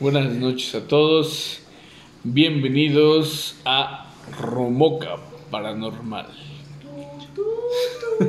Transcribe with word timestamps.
Buenas 0.00 0.32
noches 0.32 0.74
a 0.74 0.88
todos. 0.88 1.60
Bienvenidos 2.24 3.60
a 3.66 4.10
Romoca 4.40 5.16
Paranormal. 5.50 6.26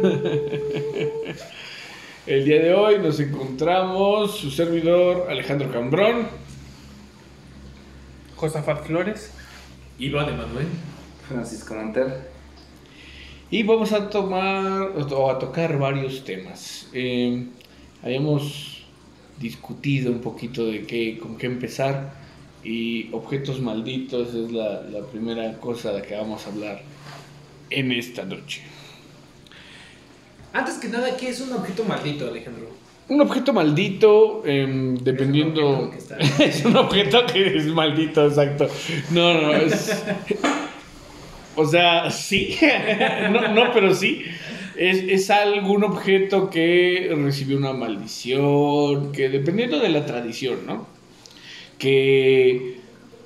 El 2.27 2.43
día 2.43 2.61
de 2.61 2.73
hoy 2.73 2.99
nos 2.99 3.21
encontramos 3.21 4.37
su 4.37 4.51
servidor 4.51 5.27
Alejandro 5.29 5.71
Cambrón. 5.71 6.27
Josafat 8.35 8.85
Flores. 8.85 9.31
Iván 9.97 10.27
Emanuel. 10.27 10.67
Francisco 11.29 11.73
Mantel. 11.73 12.15
Y 13.49 13.63
vamos 13.63 13.93
a 13.93 14.09
tomar 14.09 14.91
o 14.97 15.31
a 15.31 15.39
tocar 15.39 15.79
varios 15.79 16.25
temas. 16.25 16.89
Eh, 16.91 17.47
habíamos 18.03 18.80
discutido 19.41 20.11
un 20.11 20.21
poquito 20.21 20.65
de 20.65 20.85
qué, 20.85 21.17
con 21.17 21.37
qué 21.37 21.47
empezar 21.47 22.13
y 22.63 23.09
objetos 23.11 23.59
malditos 23.59 24.33
es 24.33 24.51
la, 24.51 24.81
la 24.81 25.01
primera 25.07 25.57
cosa 25.59 25.91
de 25.93 26.01
que 26.03 26.15
vamos 26.15 26.45
a 26.45 26.49
hablar 26.49 26.81
en 27.69 27.91
esta 27.91 28.23
noche. 28.23 28.61
Antes 30.53 30.75
que 30.75 30.89
nada, 30.89 31.15
¿qué 31.17 31.29
es 31.29 31.39
un 31.41 31.53
objeto 31.53 31.83
maldito, 31.85 32.27
Alejandro? 32.27 32.69
Un 33.07 33.21
objeto 33.21 33.53
maldito, 33.53 34.43
em, 34.45 34.95
dependiendo... 34.95 35.91
Es 35.91 36.03
un 36.03 36.05
objeto 36.15 36.15
que 36.35 36.43
es 36.45 36.65
un 36.65 36.77
objeto 36.77 37.25
que 37.25 37.57
es 37.57 37.65
maldito, 37.67 38.25
exacto. 38.27 38.67
No, 39.11 39.33
no, 39.33 39.53
es... 39.53 40.03
O 41.55 41.65
sea, 41.65 42.09
sí. 42.09 42.57
no, 43.31 43.49
no, 43.49 43.73
pero 43.73 43.93
sí. 43.93 44.23
Es, 44.89 44.97
es 45.17 45.29
algún 45.29 45.83
objeto 45.83 46.49
que 46.49 47.13
recibió 47.15 47.57
una 47.57 47.73
maldición, 47.73 49.11
que 49.11 49.29
dependiendo 49.29 49.79
de 49.79 49.89
la 49.89 50.05
tradición, 50.05 50.65
¿no? 50.65 50.87
Que, 51.79 52.81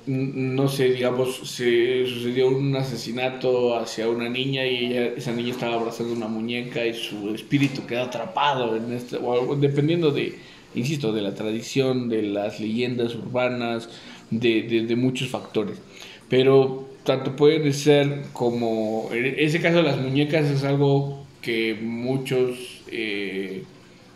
no 0.06 0.68
sé, 0.68 0.90
digamos, 0.90 1.36
se 1.50 2.06
sucedió 2.06 2.48
un 2.48 2.76
asesinato 2.76 3.76
hacia 3.78 4.08
una 4.08 4.28
niña 4.28 4.66
y 4.66 4.86
ella- 4.86 5.06
esa 5.16 5.32
niña 5.32 5.52
estaba 5.52 5.76
abrazando 5.76 6.12
una 6.14 6.28
muñeca 6.28 6.86
y 6.86 6.94
su 6.94 7.34
espíritu 7.34 7.86
quedó 7.86 8.04
atrapado 8.04 8.76
en 8.76 8.92
este, 8.92 9.16
o 9.18 9.56
dependiendo 9.56 10.10
de, 10.12 10.40
insisto, 10.74 11.12
de 11.12 11.22
la 11.22 11.34
tradición, 11.34 12.08
de 12.08 12.22
las 12.22 12.60
leyendas 12.60 13.14
urbanas, 13.16 13.88
de, 14.30 14.96
muchos 14.96 15.28
factores. 15.30 15.78
Pero 16.28 16.88
tanto 17.04 17.36
pueden 17.36 17.72
ser 17.72 18.26
como, 18.32 19.10
en 19.12 19.34
ese 19.38 19.60
caso 19.60 19.82
las 19.82 19.98
muñecas 19.98 20.46
es 20.50 20.64
algo 20.64 21.25
que 21.46 21.74
muchos, 21.80 22.84
eh, 22.88 23.64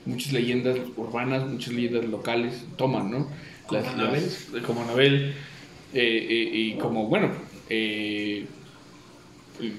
muchas 0.04 0.32
leyendas 0.32 0.78
urbanas, 0.96 1.46
muchas 1.46 1.74
leyendas 1.74 2.06
locales 2.06 2.68
toman, 2.76 3.10
¿no? 3.10 3.30
Como 3.66 3.90
Anabel. 3.90 4.38
como 4.66 4.82
Anabel, 4.82 5.36
eh, 5.92 6.26
eh, 6.30 6.50
y 6.52 6.78
como, 6.78 7.08
bueno, 7.08 7.32
eh, 7.68 8.48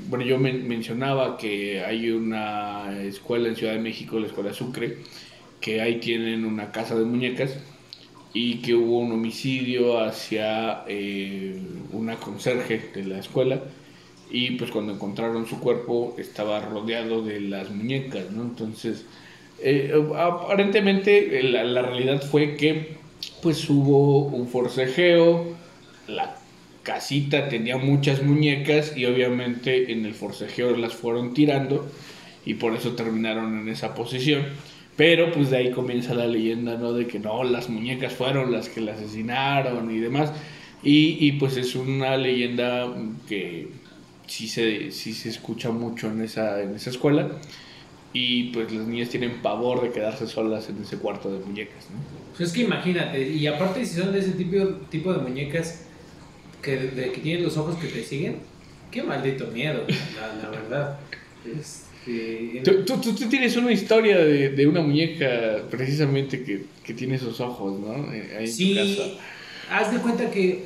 bueno, 0.07 0.23
yo 0.25 0.37
men- 0.37 0.67
mencionaba 0.67 1.37
que 1.37 1.83
hay 1.83 2.09
una 2.11 3.01
escuela 3.03 3.47
en 3.49 3.55
Ciudad 3.55 3.73
de 3.73 3.79
México, 3.79 4.19
la 4.19 4.27
Escuela 4.27 4.53
Sucre, 4.53 5.03
que 5.59 5.81
ahí 5.81 5.99
tienen 5.99 6.45
una 6.45 6.71
casa 6.71 6.95
de 6.97 7.05
muñecas 7.05 7.59
y 8.33 8.61
que 8.61 8.75
hubo 8.75 8.99
un 8.99 9.13
homicidio 9.13 9.99
hacia 9.99 10.83
eh, 10.87 11.87
una 11.91 12.19
conserje 12.19 12.91
de 12.93 13.05
la 13.05 13.19
escuela 13.19 13.63
y 14.31 14.51
pues 14.51 14.71
cuando 14.71 14.93
encontraron 14.93 15.45
su 15.45 15.59
cuerpo 15.59 16.15
estaba 16.17 16.61
rodeado 16.61 17.21
de 17.21 17.41
las 17.41 17.69
muñecas, 17.69 18.31
¿no? 18.31 18.43
Entonces, 18.43 19.05
eh, 19.59 19.93
aparentemente 20.17 21.39
eh, 21.39 21.43
la, 21.43 21.81
realidad 21.81 22.21
fue 22.21 22.55
que 22.55 22.95
pues 23.41 23.69
hubo 23.69 24.25
un 24.27 24.47
forcejeo, 24.47 25.55
la 26.07 26.35
casita 26.83 27.49
tenía 27.49 27.77
muchas 27.77 28.23
muñecas 28.23 28.95
y 28.95 29.05
obviamente 29.05 29.91
en 29.91 30.05
el 30.05 30.13
forcejeo 30.13 30.75
las 30.77 30.93
fueron 30.93 31.33
tirando 31.33 31.91
y 32.45 32.55
por 32.55 32.73
eso 32.73 32.93
terminaron 32.93 33.59
en 33.59 33.69
esa 33.69 33.93
posición. 33.93 34.45
Pero 34.95 35.31
pues 35.31 35.49
de 35.49 35.57
ahí 35.57 35.71
comienza 35.71 36.13
la 36.13 36.27
leyenda, 36.27 36.77
¿no? 36.77 36.93
De 36.93 37.07
que 37.07 37.19
no, 37.19 37.43
las 37.43 37.69
muñecas 37.69 38.13
fueron 38.13 38.51
las 38.51 38.69
que 38.69 38.81
la 38.81 38.93
asesinaron 38.93 39.91
y 39.91 39.99
demás. 39.99 40.31
Y, 40.83 41.17
y, 41.19 41.33
pues 41.33 41.57
es 41.57 41.75
una 41.75 42.17
leyenda 42.17 42.91
que 43.27 43.69
sí 44.31 44.47
se, 44.47 44.91
sí 44.91 45.13
se 45.13 45.29
escucha 45.29 45.71
mucho 45.71 46.07
en 46.09 46.21
esa, 46.21 46.61
en 46.61 46.75
esa 46.75 46.89
escuela. 46.89 47.29
Y 48.13 48.51
pues 48.51 48.71
las 48.73 48.87
niñas 48.87 49.09
tienen 49.09 49.41
pavor 49.41 49.81
de 49.81 49.91
quedarse 49.91 50.27
solas 50.27 50.69
en 50.69 50.81
ese 50.81 50.97
cuarto 50.97 51.31
de 51.31 51.39
muñecas, 51.45 51.85
¿no? 51.89 51.97
Pues 52.35 52.49
es 52.49 52.55
que 52.55 52.61
imagínate, 52.63 53.21
y 53.29 53.47
aparte 53.47 53.85
si 53.85 53.95
son 53.99 54.11
de 54.11 54.19
ese 54.19 54.31
tipo, 54.31 54.57
tipo 54.89 55.13
de 55.13 55.19
muñecas 55.19 55.81
que, 56.61 56.75
de- 56.77 57.11
que 57.11 57.21
tienen 57.21 57.43
los 57.43 57.55
ojos 57.57 57.75
que 57.77 57.87
te 57.87 58.03
siguen, 58.03 58.35
qué 58.91 59.01
maldito 59.03 59.47
miedo, 59.47 59.83
la, 60.19 60.35
la 60.43 60.49
verdad. 60.49 60.99
Este, 61.45 62.61
Tú, 62.63 62.83
tú, 62.85 62.97
tú- 63.13 63.29
tienes 63.29 63.55
una 63.55 63.71
historia 63.71 64.17
de, 64.17 64.49
de 64.49 64.67
una 64.67 64.81
muñeca 64.81 65.61
precisamente 65.69 66.43
que, 66.43 66.65
que 66.83 66.93
tiene 66.93 67.15
esos 67.15 67.39
ojos, 67.39 67.79
¿no? 67.79 68.11
Eh, 68.13 68.35
Ahí 68.37 68.45
en 68.45 68.51
tu 68.51 68.51
Sí, 68.51 68.75
casa. 68.75 69.09
haz 69.69 69.93
de 69.93 69.99
cuenta 69.99 70.29
que 70.31 70.65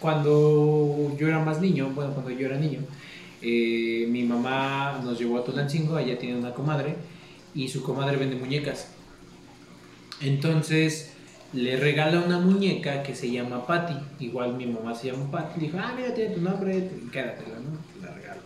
cuando 0.00 1.14
yo 1.18 1.28
era 1.28 1.38
más 1.40 1.60
niño, 1.60 1.90
bueno, 1.94 2.12
cuando 2.12 2.30
yo 2.30 2.46
era 2.46 2.56
niño, 2.56 2.80
eh, 3.42 4.06
mi 4.08 4.22
mamá 4.24 5.00
nos 5.02 5.18
llevó 5.18 5.38
a 5.38 5.44
Tulancingo, 5.44 5.98
ella 5.98 6.18
tiene 6.18 6.38
una 6.38 6.52
comadre, 6.52 6.96
y 7.54 7.68
su 7.68 7.82
comadre 7.82 8.16
vende 8.16 8.36
muñecas. 8.36 8.88
Entonces 10.20 11.12
le 11.52 11.76
regala 11.76 12.20
una 12.20 12.38
muñeca 12.38 13.02
que 13.02 13.14
se 13.14 13.30
llama 13.30 13.66
Patty, 13.66 13.94
igual 14.24 14.54
mi 14.54 14.66
mamá 14.66 14.94
se 14.94 15.10
llama 15.10 15.30
Patty, 15.30 15.60
dijo, 15.60 15.78
ah, 15.80 15.92
mira, 15.96 16.14
tiene 16.14 16.34
tu 16.34 16.40
nombre, 16.40 16.90
quédatela, 17.10 17.56
¿no? 17.58 18.06
La 18.06 18.14
regalo. 18.14 18.40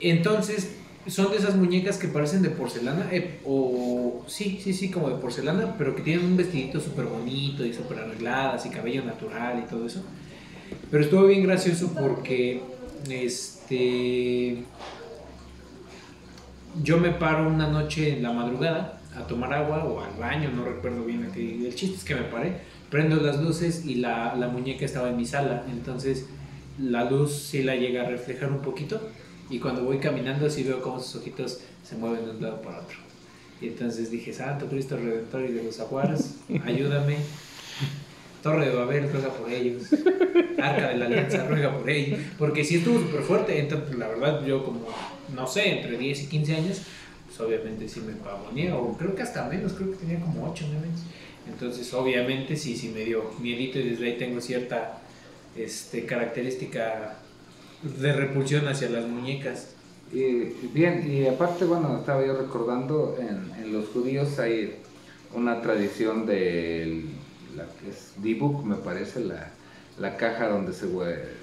Entonces, 0.00 0.76
son 1.10 1.30
de 1.30 1.38
esas 1.38 1.56
muñecas 1.56 1.98
que 1.98 2.08
parecen 2.08 2.42
de 2.42 2.50
porcelana, 2.50 3.08
eh, 3.10 3.40
o 3.44 4.24
sí, 4.26 4.60
sí, 4.62 4.72
sí, 4.72 4.90
como 4.90 5.08
de 5.08 5.16
porcelana, 5.16 5.76
pero 5.76 5.94
que 5.94 6.02
tienen 6.02 6.24
un 6.24 6.36
vestidito 6.36 6.80
súper 6.80 7.06
bonito 7.06 7.64
y 7.64 7.72
súper 7.72 7.98
arregladas 7.98 8.66
y 8.66 8.70
cabello 8.70 9.04
natural 9.04 9.62
y 9.64 9.68
todo 9.68 9.86
eso. 9.86 10.04
Pero 10.90 11.02
estuvo 11.02 11.26
bien 11.26 11.42
gracioso 11.42 11.92
porque, 11.98 12.62
este, 13.08 14.64
yo 16.82 16.98
me 16.98 17.10
paro 17.10 17.48
una 17.48 17.68
noche 17.68 18.16
en 18.16 18.22
la 18.22 18.32
madrugada 18.32 19.00
a 19.16 19.26
tomar 19.26 19.52
agua 19.52 19.84
o 19.84 20.00
al 20.00 20.14
baño, 20.18 20.50
no 20.54 20.64
recuerdo 20.64 21.04
bien. 21.04 21.30
El 21.34 21.74
chiste 21.74 21.96
es 21.96 22.04
que 22.04 22.14
me 22.14 22.22
paré, 22.22 22.58
prendo 22.90 23.16
las 23.16 23.40
luces 23.40 23.84
y 23.86 23.96
la, 23.96 24.34
la 24.36 24.48
muñeca 24.48 24.84
estaba 24.84 25.08
en 25.08 25.16
mi 25.16 25.26
sala, 25.26 25.64
entonces 25.70 26.26
la 26.78 27.04
luz 27.10 27.32
sí 27.32 27.62
la 27.62 27.74
llega 27.76 28.02
a 28.02 28.08
reflejar 28.08 28.50
un 28.50 28.62
poquito 28.62 29.00
y 29.50 29.58
cuando 29.58 29.84
voy 29.84 29.98
caminando 29.98 30.48
sí 30.48 30.62
veo 30.62 30.80
cómo 30.80 31.00
sus 31.00 31.16
ojitos 31.16 31.60
se 31.82 31.96
mueven 31.96 32.24
de 32.24 32.30
un 32.30 32.40
lado 32.40 32.62
para 32.62 32.80
otro. 32.80 32.96
Y 33.60 33.66
entonces 33.66 34.10
dije, 34.10 34.32
Santo 34.32 34.66
Cristo 34.66 34.96
Redentor 34.96 35.44
y 35.44 35.52
de 35.52 35.64
los 35.64 35.80
Aguaras, 35.80 36.36
ayúdame. 36.64 37.16
Torre 38.42 38.70
de 38.70 38.74
Babel, 38.74 39.12
ruega 39.12 39.28
por 39.28 39.50
ellos. 39.50 39.82
Arca 40.58 40.88
de 40.88 40.96
la 40.96 41.06
Alianza, 41.06 41.46
ruega 41.46 41.76
por 41.76 41.90
ellos. 41.90 42.20
Porque 42.38 42.64
sí 42.64 42.76
estuvo 42.76 42.98
súper 42.98 43.20
fuerte. 43.20 43.58
Entonces, 43.58 43.98
la 43.98 44.08
verdad, 44.08 44.42
yo 44.46 44.64
como, 44.64 44.86
no 45.34 45.46
sé, 45.46 45.78
entre 45.78 45.98
10 45.98 46.22
y 46.22 46.26
15 46.28 46.56
años, 46.56 46.82
pues 47.26 47.38
obviamente 47.40 47.86
sí 47.86 48.00
me 48.00 48.14
pavoneé. 48.14 48.72
O 48.72 48.96
creo 48.96 49.14
que 49.14 49.22
hasta 49.22 49.46
menos, 49.46 49.74
creo 49.74 49.90
que 49.90 49.98
tenía 49.98 50.20
como 50.20 50.50
8 50.50 50.64
9 50.70 50.86
años. 50.86 51.00
Entonces, 51.52 51.92
obviamente 51.92 52.56
sí, 52.56 52.76
sí 52.76 52.88
me 52.88 53.04
dio 53.04 53.30
miedito 53.40 53.78
y 53.78 53.90
desde 53.90 54.06
ahí 54.06 54.16
tengo 54.16 54.40
cierta 54.40 55.02
este, 55.54 56.06
característica 56.06 57.18
de 57.82 58.12
repulsión 58.12 58.68
hacia 58.68 58.90
las 58.90 59.06
muñecas. 59.06 59.68
Y, 60.12 60.68
bien, 60.72 61.08
y 61.10 61.26
aparte, 61.26 61.64
bueno, 61.64 61.98
estaba 61.98 62.24
yo 62.24 62.36
recordando, 62.36 63.16
en, 63.20 63.52
en 63.62 63.72
los 63.72 63.88
judíos 63.88 64.38
hay 64.38 64.76
una 65.34 65.62
tradición 65.62 66.26
de 66.26 67.04
la 67.56 67.64
que 67.64 67.90
es 67.90 68.12
Dibuk, 68.16 68.64
me 68.64 68.76
parece, 68.76 69.20
la, 69.20 69.50
la 69.98 70.16
caja 70.16 70.48
donde 70.48 70.72
se, 70.72 70.88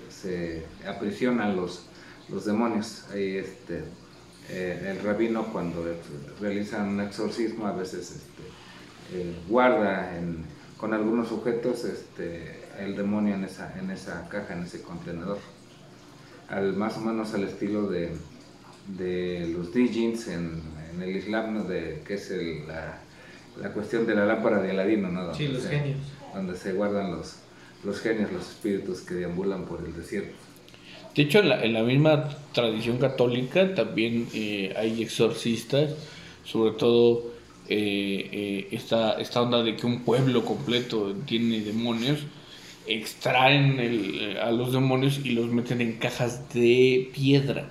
se 0.10 0.66
aprisionan 0.86 1.56
los, 1.56 1.86
los 2.30 2.46
demonios. 2.46 3.06
Ahí 3.14 3.38
este, 3.38 3.84
eh, 4.50 4.96
el 4.96 5.04
rabino 5.04 5.46
cuando 5.54 5.86
realiza 6.42 6.84
un 6.84 7.00
exorcismo 7.00 7.68
a 7.68 7.74
veces 7.74 8.12
este, 8.12 9.14
eh, 9.14 9.36
guarda 9.48 10.12
con 10.78 10.94
algunos 10.94 11.32
objetos 11.32 11.86
este, 11.86 12.66
el 12.80 12.96
demonio 12.96 13.36
en 13.36 13.46
esa, 13.46 13.78
en 13.80 13.92
esa 13.92 14.28
caja, 14.30 14.54
en 14.54 14.64
ese 14.64 14.82
contenedor. 14.82 15.40
Al, 16.50 16.74
más 16.76 16.98
o 16.98 17.02
menos 17.02 17.34
al 17.34 17.44
estilo 17.44 17.88
de, 17.90 18.12
de 18.98 19.48
los 19.56 19.74
dijins 19.74 20.28
en, 20.28 20.62
en 20.94 21.02
el 21.02 21.16
Islam, 21.16 21.54
¿no? 21.56 21.64
de, 21.64 22.02
que 22.08 22.14
es 22.16 22.32
el- 22.32 22.68
la, 22.68 23.00
la 23.62 23.72
cuestión 23.74 24.06
de 24.06 24.16
la 24.16 24.26
lámpara 24.26 24.62
de 24.62 24.72
Aladino, 24.72 25.10
¿no? 25.10 25.34
Sí, 25.34 25.44
Donde 25.46 25.60
los 25.60 25.64
se- 25.68 25.70
genios. 25.80 25.98
Donde 26.34 26.56
se 26.58 26.74
guardan 26.74 27.12
los, 27.12 27.36
los 27.84 28.00
genios, 28.00 28.32
los 28.32 28.44
espíritus 28.50 29.02
que 29.02 29.16
deambulan 29.16 29.66
por 29.66 29.84
el 29.86 29.94
desierto. 29.96 30.36
De 31.16 31.24
hecho, 31.24 31.40
en 31.40 31.50
la, 31.50 31.64
en 31.64 31.74
la 31.74 31.84
misma 31.84 32.30
tradición 32.54 32.98
católica 33.00 33.74
también 33.74 34.28
eh, 34.34 34.74
hay 34.78 35.02
exorcistas, 35.02 35.92
sobre 36.46 36.72
todo 36.78 37.32
eh, 37.68 38.30
eh, 38.32 38.68
esta, 38.72 39.14
esta 39.20 39.42
onda 39.42 39.64
de 39.64 39.76
que 39.76 39.86
un 39.88 40.04
pueblo 40.04 40.46
completo 40.46 41.14
tiene 41.26 41.62
demonios, 41.62 42.20
extraen 42.88 43.80
el- 43.80 44.38
a 44.42 44.52
los 44.52 44.74
demonios 44.74 45.20
y 45.24 45.30
los 45.32 45.48
meten 45.48 45.82
en 45.82 45.94
cajas 45.94 46.54
de 46.54 47.10
piedra. 47.14 47.66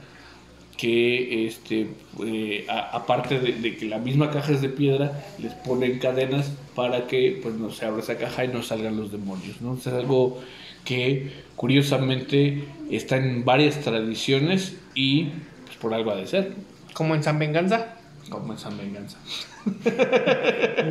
Que 0.76 1.46
este, 1.46 1.86
eh, 2.22 2.66
aparte 2.68 3.40
de, 3.40 3.52
de 3.52 3.76
que 3.76 3.86
la 3.86 3.98
misma 3.98 4.30
caja 4.30 4.52
es 4.52 4.60
de 4.60 4.68
piedra, 4.68 5.24
les 5.38 5.54
ponen 5.54 5.98
cadenas 5.98 6.52
para 6.74 7.06
que 7.06 7.40
pues, 7.42 7.54
no 7.54 7.70
se 7.70 7.86
abra 7.86 8.02
esa 8.02 8.18
caja 8.18 8.44
y 8.44 8.48
no 8.48 8.62
salgan 8.62 8.96
los 8.98 9.10
demonios. 9.10 9.60
¿no? 9.62 9.74
es 9.74 9.86
algo 9.86 10.38
que 10.84 11.30
curiosamente 11.56 12.64
está 12.90 13.16
en 13.16 13.44
varias 13.46 13.80
tradiciones 13.80 14.76
y 14.94 15.28
pues, 15.64 15.78
por 15.80 15.94
algo 15.94 16.10
ha 16.10 16.16
de 16.16 16.26
ser, 16.26 16.52
Como 16.92 17.14
en 17.14 17.22
San 17.22 17.38
Venganza, 17.38 17.95
como 18.28 18.52
en 18.52 18.58
San 18.58 18.76
Venganza. 18.76 19.18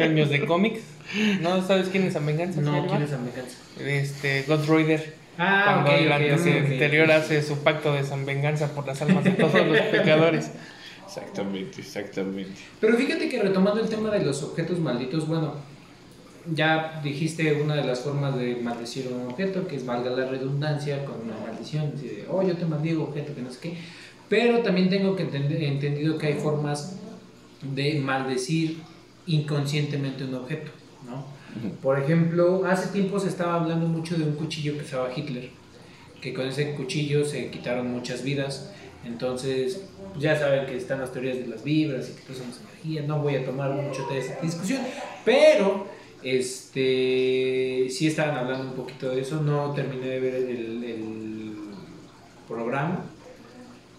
años 0.02 0.30
de 0.30 0.46
cómics. 0.46 0.82
¿No 1.42 1.66
sabes 1.66 1.88
quién 1.90 2.04
es 2.04 2.14
San 2.14 2.26
Venganza? 2.26 2.62
No, 2.62 2.86
¿quién 2.88 3.02
es 3.04 3.14
Americans? 3.14 3.58
Este, 3.80 4.44
Ghost 4.48 4.68
Rider. 4.70 5.16
Ah, 5.38 5.82
cuando 5.84 5.92
ok, 5.92 5.98
el 6.00 6.08
ok, 6.08 6.14
ante- 6.14 6.34
ok, 6.34 6.40
ok. 6.66 6.72
anterior 6.72 7.12
hace 7.12 7.42
su 7.44 7.58
pacto 7.60 7.94
de 7.94 8.04
San 8.04 8.26
Venganza 8.26 8.74
por 8.74 8.88
las 8.88 9.02
almas 9.02 9.24
de 9.24 9.32
todos 9.32 9.68
los 9.68 9.80
pecadores. 9.92 10.52
Exactamente, 11.06 11.82
exactamente. 11.82 12.54
Pero 12.80 12.98
fíjate 12.98 13.30
que 13.30 13.42
retomando 13.42 13.82
el 13.82 13.90
tema 13.90 14.10
de 14.12 14.24
los 14.26 14.42
objetos 14.44 14.80
malditos, 14.80 15.28
bueno, 15.28 15.56
ya 16.54 17.02
dijiste 17.04 17.54
una 17.62 17.76
de 17.76 17.84
las 17.84 18.00
formas 18.00 18.38
de 18.38 18.56
maldecir 18.56 19.10
un 19.12 19.28
objeto, 19.32 19.68
que 19.68 19.76
es 19.76 19.86
valga 19.86 20.10
la 20.12 20.26
redundancia 20.26 21.04
con 21.06 21.16
una 21.22 21.38
maldición, 21.46 21.92
así 21.96 22.08
de, 22.08 22.26
oh, 22.30 22.42
yo 22.42 22.56
te 22.56 22.66
maldigo 22.66 23.04
objeto, 23.04 23.36
que 23.36 23.42
no 23.42 23.52
sé 23.52 23.60
qué. 23.62 23.78
Pero 24.30 24.60
también 24.60 24.90
tengo 24.90 25.16
que 25.16 25.24
entender, 25.24 25.62
entendido 25.64 26.18
que 26.18 26.28
hay 26.28 26.34
formas 26.36 26.98
de 27.62 28.00
maldecir 28.00 28.78
inconscientemente 29.28 30.24
un 30.24 30.36
objeto, 30.36 30.72
¿no? 31.06 31.26
Por 31.82 31.98
ejemplo, 32.00 32.66
hace 32.66 32.90
tiempo 32.90 33.20
se 33.20 33.30
estaba 33.30 33.56
hablando 33.56 33.88
mucho 33.88 34.18
de 34.18 34.24
un 34.24 34.34
cuchillo 34.34 34.74
que 34.78 34.84
usaba 34.84 35.10
Hitler, 35.16 35.50
que 36.20 36.34
con 36.34 36.48
ese 36.48 36.74
cuchillo 36.74 37.24
se 37.24 37.50
quitaron 37.50 37.92
muchas 37.92 38.24
vidas. 38.24 38.72
Entonces, 39.06 39.86
ya 40.20 40.38
saben 40.38 40.66
que 40.66 40.76
están 40.76 41.00
las 41.00 41.14
teorías 41.14 41.38
de 41.38 41.48
las 41.48 41.64
vibras 41.64 42.10
y 42.10 42.14
que 42.14 42.22
todas 42.24 42.40
somos 42.40 42.60
energía. 42.60 43.04
No 43.04 43.20
voy 43.20 43.36
a 43.36 43.46
tomar 43.46 43.72
mucho 43.72 44.06
de 44.08 44.20
esa 44.20 44.40
discusión, 44.42 44.82
pero 45.24 45.88
este 46.24 47.88
sí 47.90 48.08
estaban 48.08 48.36
hablando 48.36 48.72
un 48.72 48.74
poquito 48.74 49.10
de 49.10 49.22
eso. 49.22 49.42
No 49.42 49.72
terminé 49.72 50.08
de 50.08 50.20
ver 50.20 50.36
el, 50.36 50.84
el 50.84 51.54
programa. 52.48 53.06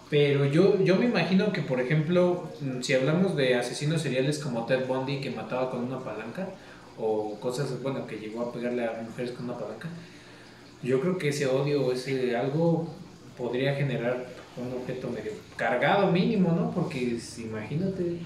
Pero 0.08 0.44
yo, 0.44 0.82
yo 0.85 0.97
me 0.97 1.06
imagino 1.06 1.53
que, 1.53 1.62
por 1.62 1.81
ejemplo, 1.81 2.49
mm, 2.61 2.81
si 2.82 2.93
hablamos 2.94 3.35
de 3.37 3.56
asesinos 3.56 4.03
seriales 4.03 4.38
como 4.38 4.64
Ted 4.67 4.87
Bundy 4.87 5.20
que 5.20 5.31
mataba 5.31 5.70
con 5.70 5.82
una 5.85 5.99
palanca, 5.99 6.49
o 6.99 7.38
cosas, 7.41 7.82
bueno, 7.82 8.06
que 8.06 8.17
llegó 8.17 8.43
a 8.43 8.53
pegarle 8.53 8.85
a 8.87 9.03
mujeres 9.06 9.32
con 9.32 9.47
una 9.47 9.58
palanca, 9.58 9.88
yo 10.82 11.00
creo 11.00 11.19
que 11.19 11.29
ese 11.29 11.47
odio 11.47 11.85
o 11.85 11.93
ese 11.93 12.37
algo 12.37 12.88
podría 13.37 13.75
generar 13.75 14.26
un 14.56 14.73
objeto 14.81 15.11
medio 15.11 15.32
cargado 15.56 16.11
mínimo, 16.12 16.52
¿no? 16.52 16.70
Porque 16.70 17.19
si- 17.20 17.43
imagínate. 17.43 18.19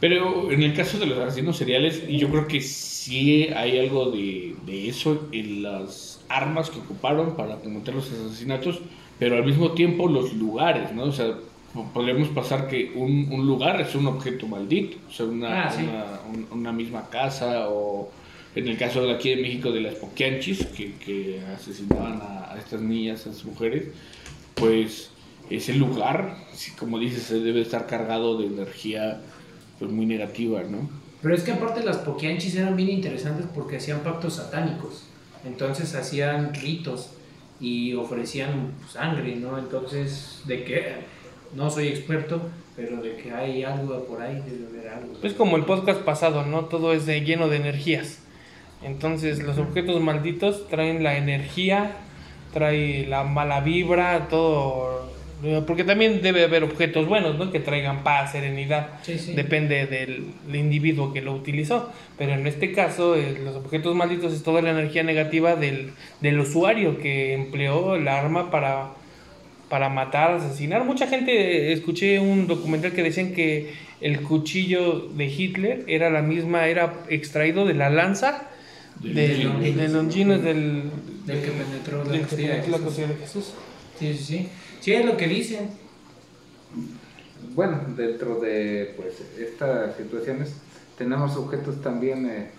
Pero 0.00 0.52
en 0.52 0.62
el 0.62 0.74
caso 0.74 0.98
de 0.98 1.06
los 1.06 1.18
asesinos 1.18 1.56
seriales, 1.56 2.06
yo 2.06 2.28
creo 2.30 2.46
que 2.46 2.60
sí 2.60 3.48
hay 3.54 3.78
algo 3.80 4.10
de, 4.12 4.54
de 4.64 4.88
eso 4.88 5.28
en 5.32 5.62
las 5.64 6.20
armas 6.28 6.70
que 6.70 6.78
ocuparon 6.78 7.34
para 7.36 7.56
cometer 7.56 7.94
los 7.94 8.08
asesinatos, 8.12 8.80
pero 9.18 9.36
al 9.36 9.44
mismo 9.44 9.72
tiempo 9.72 10.08
los 10.08 10.32
lugares, 10.34 10.92
¿no? 10.92 11.04
O 11.04 11.12
sea, 11.12 11.34
po- 11.74 11.86
podríamos 11.92 12.28
pasar 12.28 12.68
que 12.68 12.92
un, 12.94 13.28
un 13.32 13.46
lugar 13.46 13.80
es 13.80 13.94
un 13.94 14.06
objeto 14.06 14.46
maldito, 14.46 14.96
o 15.08 15.12
sea, 15.12 15.26
una, 15.26 15.66
Ah, 15.66 15.70
sí. 15.70 15.82
una, 15.84 16.04
un- 16.52 16.58
una 16.60 16.72
misma 16.72 17.08
casa, 17.10 17.68
o 17.68 18.10
en 18.54 18.66
el 18.68 18.76
caso 18.78 19.02
de 19.02 19.12
aquí 19.12 19.30
de 19.30 19.36
México 19.42 19.70
de 19.72 19.80
las 19.80 19.94
poquianchis, 19.96 20.66
que, 20.66 20.94
que 20.94 21.40
asesinaban 21.54 22.20
a, 22.22 22.52
a 22.52 22.58
estas 22.58 22.80
niñas, 22.80 23.26
a 23.26 23.30
estas 23.30 23.44
mujeres, 23.44 23.88
pues 24.54 25.10
ese 25.50 25.74
lugar, 25.74 26.36
como 26.78 26.98
dices, 26.98 27.30
debe 27.30 27.60
estar 27.62 27.86
cargado 27.86 28.38
de 28.38 28.46
energía 28.46 29.20
pues 29.78 29.90
muy 29.90 30.06
negativa, 30.06 30.62
¿no? 30.64 30.88
Pero 31.22 31.34
es 31.34 31.42
que 31.42 31.52
aparte 31.52 31.82
las 31.84 31.98
poquianchis 31.98 32.54
eran 32.56 32.76
bien 32.76 32.90
interesantes 32.90 33.46
porque 33.54 33.76
hacían 33.76 34.00
pactos 34.00 34.34
satánicos. 34.34 35.04
Entonces 35.44 35.94
hacían 35.94 36.52
ritos 36.54 37.10
y 37.60 37.94
ofrecían 37.94 38.72
sangre, 38.88 39.36
¿no? 39.36 39.58
Entonces, 39.58 40.42
de 40.46 40.64
que 40.64 40.94
no 41.54 41.70
soy 41.70 41.88
experto, 41.88 42.40
pero 42.76 43.02
de 43.02 43.16
que 43.16 43.32
hay 43.32 43.64
algo 43.64 44.04
por 44.04 44.22
ahí, 44.22 44.42
debe 44.46 44.66
haber 44.68 44.88
algo. 44.88 45.14
Es 45.22 45.34
como 45.34 45.56
el 45.56 45.64
podcast 45.64 46.02
pasado, 46.02 46.44
¿no? 46.44 46.66
Todo 46.66 46.92
es 46.92 47.06
de, 47.06 47.20
lleno 47.22 47.48
de 47.48 47.56
energías. 47.56 48.20
Entonces, 48.82 49.42
los 49.42 49.58
objetos 49.58 50.00
malditos 50.00 50.68
traen 50.68 51.02
la 51.02 51.16
energía, 51.16 51.96
trae 52.52 53.06
la 53.06 53.24
mala 53.24 53.60
vibra, 53.60 54.28
todo. 54.28 55.07
Porque 55.66 55.84
también 55.84 56.20
debe 56.20 56.42
haber 56.42 56.64
objetos 56.64 57.06
buenos, 57.06 57.38
¿no? 57.38 57.52
Que 57.52 57.60
traigan 57.60 58.02
paz, 58.02 58.32
serenidad. 58.32 58.88
Sí, 59.02 59.18
sí. 59.18 59.34
Depende 59.34 59.86
del, 59.86 60.24
del 60.46 60.56
individuo 60.56 61.12
que 61.12 61.22
lo 61.22 61.32
utilizó. 61.32 61.92
Pero 62.16 62.32
en 62.32 62.46
este 62.46 62.72
caso, 62.72 63.14
eh, 63.14 63.38
los 63.44 63.54
objetos 63.54 63.94
malditos 63.94 64.32
es 64.32 64.42
toda 64.42 64.62
la 64.62 64.70
energía 64.70 65.04
negativa 65.04 65.54
del, 65.54 65.92
del 66.20 66.40
usuario 66.40 66.98
que 66.98 67.34
empleó 67.34 67.94
el 67.94 68.08
arma 68.08 68.50
para, 68.50 68.88
para 69.68 69.88
matar, 69.88 70.32
asesinar. 70.32 70.84
Mucha 70.84 71.06
gente, 71.06 71.72
escuché 71.72 72.18
un 72.18 72.48
documental 72.48 72.92
que 72.92 73.04
decían 73.04 73.32
que 73.32 73.74
el 74.00 74.22
cuchillo 74.22 75.08
de 75.14 75.26
Hitler 75.26 75.84
era 75.86 76.10
la 76.10 76.22
misma, 76.22 76.66
era 76.66 76.94
extraído 77.08 77.64
de 77.64 77.74
la 77.74 77.90
lanza 77.90 78.48
Del 79.00 79.14
de, 79.14 79.72
de 79.72 79.88
Longines 79.88 80.42
del, 80.42 80.82
Del 81.26 81.40
que 81.42 81.50
penetró 81.50 82.04
la 82.04 82.12
del 82.12 82.26
que 82.26 82.36
penetró 82.36 82.78
la 82.78 83.06
de 83.08 83.16
Jesús. 83.20 83.54
Sí, 83.98 84.14
sí, 84.14 84.24
sí. 84.24 84.48
Sí, 84.88 84.94
es 84.94 85.04
lo 85.04 85.18
que 85.18 85.28
dicen. 85.28 85.68
Bueno, 87.54 87.78
dentro 87.94 88.40
de 88.40 88.94
pues 88.96 89.20
estas 89.38 89.94
situaciones 89.98 90.54
tenemos 90.96 91.36
objetos 91.36 91.82
también 91.82 92.24
eh, 92.26 92.50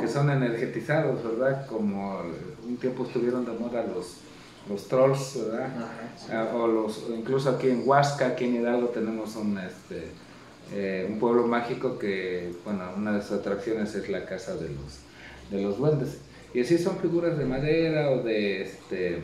que 0.00 0.08
son 0.08 0.28
energetizados, 0.28 1.22
¿verdad? 1.22 1.64
Como 1.68 2.22
un 2.66 2.76
tiempo 2.78 3.04
estuvieron 3.04 3.44
de 3.44 3.52
moda 3.52 3.84
los, 3.86 4.16
los 4.68 4.88
trolls, 4.88 5.38
¿verdad? 5.46 5.68
Ah, 6.32 6.56
o 6.56 6.66
los, 6.66 7.04
incluso 7.16 7.50
aquí 7.50 7.68
en 7.68 7.84
Huasca, 7.86 8.26
aquí 8.26 8.46
en 8.46 8.56
Hidalgo 8.56 8.88
tenemos 8.88 9.36
un, 9.36 9.56
este, 9.56 10.08
eh, 10.72 11.06
un 11.08 11.20
pueblo 11.20 11.46
mágico 11.46 12.00
que, 12.00 12.52
bueno, 12.64 12.82
una 12.96 13.12
de 13.12 13.22
sus 13.22 13.38
atracciones 13.38 13.94
es 13.94 14.08
la 14.08 14.24
casa 14.24 14.56
de 14.56 14.70
los, 14.70 15.52
de 15.52 15.62
los 15.62 15.78
duendes. 15.78 16.18
Y 16.52 16.62
así 16.62 16.78
son 16.78 16.98
figuras 16.98 17.38
de 17.38 17.44
madera 17.44 18.10
o 18.10 18.24
de, 18.24 18.62
este, 18.62 19.22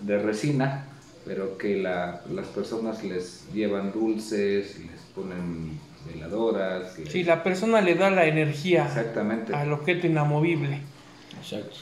de 0.00 0.18
resina, 0.18 0.88
pero 1.24 1.56
que 1.58 1.76
la- 1.76 2.22
las 2.32 2.46
personas 2.48 3.02
les 3.04 3.44
llevan 3.54 3.92
dulces, 3.92 4.78
les 4.78 5.00
ponen 5.14 5.78
veladoras. 6.12 6.98
les- 6.98 7.10
Sí, 7.12 7.22
la 7.24 7.42
persona 7.42 7.80
le 7.80 7.94
da 7.94 8.10
la 8.10 8.26
energía 8.26 8.86
Exactamente. 8.86 9.54
al 9.54 9.72
objeto 9.72 10.06
inamovible. 10.06 10.80
Exacto. 11.38 11.76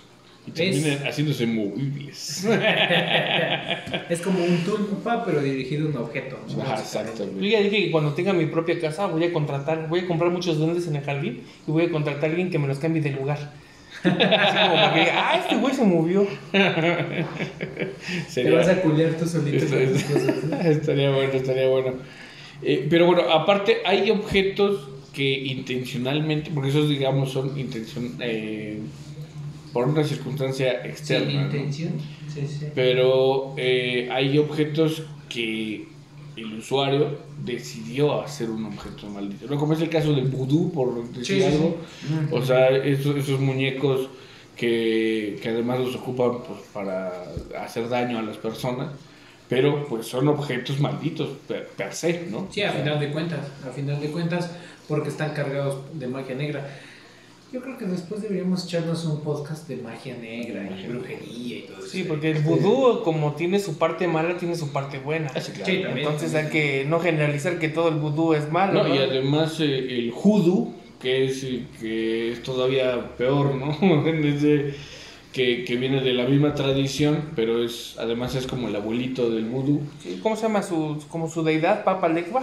Y 0.46 0.50
Es- 0.50 0.54
terminan 0.82 1.06
haciéndose 1.06 1.46
movibles. 1.46 2.44
Es 4.10 4.20
como 4.22 4.42
un 4.44 4.64
tulpa, 4.64 5.24
pero 5.24 5.40
dirigido 5.42 5.86
a 5.86 5.90
un 5.90 5.96
objeto. 5.98 6.38
¿no? 6.56 6.62
Ajá, 6.62 6.76
Yo 6.76 6.82
exactamente. 6.82 7.48
ya 7.50 7.60
dije 7.60 7.84
que 7.84 7.90
cuando 7.90 8.12
tenga 8.14 8.32
mi 8.32 8.46
propia 8.46 8.78
casa 8.80 9.06
voy 9.06 9.24
a 9.24 9.32
contratar, 9.32 9.88
voy 9.88 10.00
a 10.00 10.06
comprar 10.06 10.30
muchos 10.30 10.58
duendes 10.58 10.86
en 10.88 10.96
el 10.96 11.02
jardín 11.04 11.42
y 11.66 11.70
voy 11.70 11.84
a 11.84 11.90
contratar 11.90 12.24
a 12.24 12.26
alguien 12.28 12.50
que 12.50 12.58
me 12.58 12.66
los 12.68 12.78
cambie 12.78 13.02
de 13.02 13.10
lugar. 13.10 13.52
Así 14.02 14.58
como 14.58 14.74
para 14.74 14.94
que, 14.94 15.00
ah, 15.10 15.38
este 15.42 15.56
güey 15.56 15.74
se 15.74 15.84
movió. 15.84 16.26
Te 18.34 18.50
vas 18.50 18.68
a 18.68 18.80
culear 18.82 19.12
tú 19.14 19.26
solito. 19.26 19.56
Esto 19.64 19.74
con 19.76 19.82
es- 19.84 19.92
tus 19.92 20.02
cosas, 20.12 20.66
estaría 20.66 21.10
bueno, 21.10 21.32
estaría 21.32 21.68
bueno. 21.68 21.92
Eh, 22.62 22.86
pero 22.90 23.06
bueno, 23.06 23.22
aparte 23.30 23.78
hay 23.84 24.10
objetos 24.10 24.88
que 25.12 25.28
intencionalmente, 25.46 26.50
porque 26.54 26.70
esos 26.70 26.88
digamos 26.88 27.32
son 27.32 27.58
intención 27.58 28.16
eh, 28.20 28.78
por 29.72 29.86
una 29.88 30.04
circunstancia 30.04 30.84
externa. 30.84 31.32
¿no? 31.32 31.42
intención. 31.46 31.92
Sí, 32.32 32.46
sí. 32.46 32.66
Pero 32.74 33.54
eh, 33.56 34.08
hay 34.12 34.38
objetos 34.38 35.02
que 35.28 35.88
el 36.36 36.54
usuario 36.58 37.18
decidió 37.44 38.22
hacer 38.22 38.50
un 38.50 38.66
objeto 38.66 39.06
maldito. 39.08 39.46
¿no? 39.46 39.58
Como 39.58 39.72
es 39.72 39.80
el 39.80 39.90
caso 39.90 40.12
del 40.12 40.26
vudú, 40.26 40.72
por 40.72 41.04
decir 41.12 41.24
Sí, 41.24 41.40
sí, 41.40 41.42
algo. 41.42 41.76
O 42.30 42.44
sea, 42.44 42.68
esos, 42.70 43.16
esos 43.16 43.40
muñecos 43.40 44.08
que, 44.56 45.38
que 45.42 45.48
además 45.48 45.80
los 45.80 45.96
ocupan 45.96 46.42
pues, 46.46 46.60
para 46.72 47.12
hacer 47.58 47.88
daño 47.88 48.18
a 48.18 48.22
las 48.22 48.36
personas, 48.36 48.90
pero 49.48 49.86
pues 49.88 50.06
son 50.06 50.28
objetos 50.28 50.78
malditos 50.78 51.30
per, 51.48 51.66
per 51.68 51.92
se, 51.92 52.26
¿no? 52.30 52.48
Sí, 52.50 52.62
a 52.62 52.70
O 52.70 52.72
sea, 52.72 52.80
final 52.80 53.00
de 53.00 53.10
cuentas, 53.10 53.40
a 53.66 53.70
final 53.70 54.00
de 54.00 54.10
cuentas, 54.10 54.50
porque 54.86 55.08
están 55.08 55.34
cargados 55.34 55.76
de 55.98 56.06
magia 56.06 56.34
negra. 56.34 56.68
Yo 57.52 57.60
creo 57.60 57.76
que 57.76 57.86
después 57.86 58.22
deberíamos 58.22 58.64
echarnos 58.64 59.04
un 59.04 59.22
podcast 59.22 59.66
de 59.66 59.76
magia 59.76 60.16
negra 60.16 60.68
y 60.78 60.86
brujería 60.86 61.58
y 61.58 61.62
todo 61.62 61.78
eso. 61.78 61.88
Sí, 61.88 62.04
porque 62.04 62.30
el 62.30 62.42
vudú, 62.42 63.02
como 63.02 63.34
tiene 63.34 63.58
su 63.58 63.76
parte 63.76 64.06
mala, 64.06 64.36
tiene 64.38 64.54
su 64.54 64.72
parte 64.72 65.00
buena. 65.00 65.28
Sí, 65.40 65.50
claro. 65.52 65.66
Sí, 65.66 65.82
también. 65.82 66.06
Entonces 66.06 66.34
hay 66.34 66.48
que 66.48 66.84
no 66.88 67.00
generalizar 67.00 67.58
que 67.58 67.68
todo 67.68 67.88
el 67.88 67.96
vudú 67.96 68.34
es 68.34 68.52
malo. 68.52 68.84
No, 68.84 68.88
¿no? 68.88 68.94
y 68.94 68.98
además 68.98 69.58
eh, 69.58 69.98
el 69.98 70.12
hoodoo 70.12 70.74
que 71.00 71.24
es, 71.24 71.44
que 71.80 72.32
es 72.32 72.42
todavía 72.42 73.16
peor, 73.16 73.54
¿no? 73.54 73.76
Que, 75.32 75.64
que 75.64 75.76
viene 75.76 76.00
de 76.00 76.12
la 76.12 76.24
misma 76.24 76.54
tradición, 76.56 77.30
pero 77.36 77.62
es 77.62 77.94
además 78.00 78.34
es 78.34 78.48
como 78.48 78.66
el 78.66 78.74
abuelito 78.74 79.30
del 79.30 79.44
vudú, 79.44 79.80
Sí, 80.02 80.18
¿Cómo 80.20 80.34
se 80.34 80.42
llama 80.42 80.60
su, 80.60 81.00
como 81.08 81.28
su 81.30 81.44
deidad? 81.44 81.84
Papa 81.84 82.08
Legba. 82.08 82.42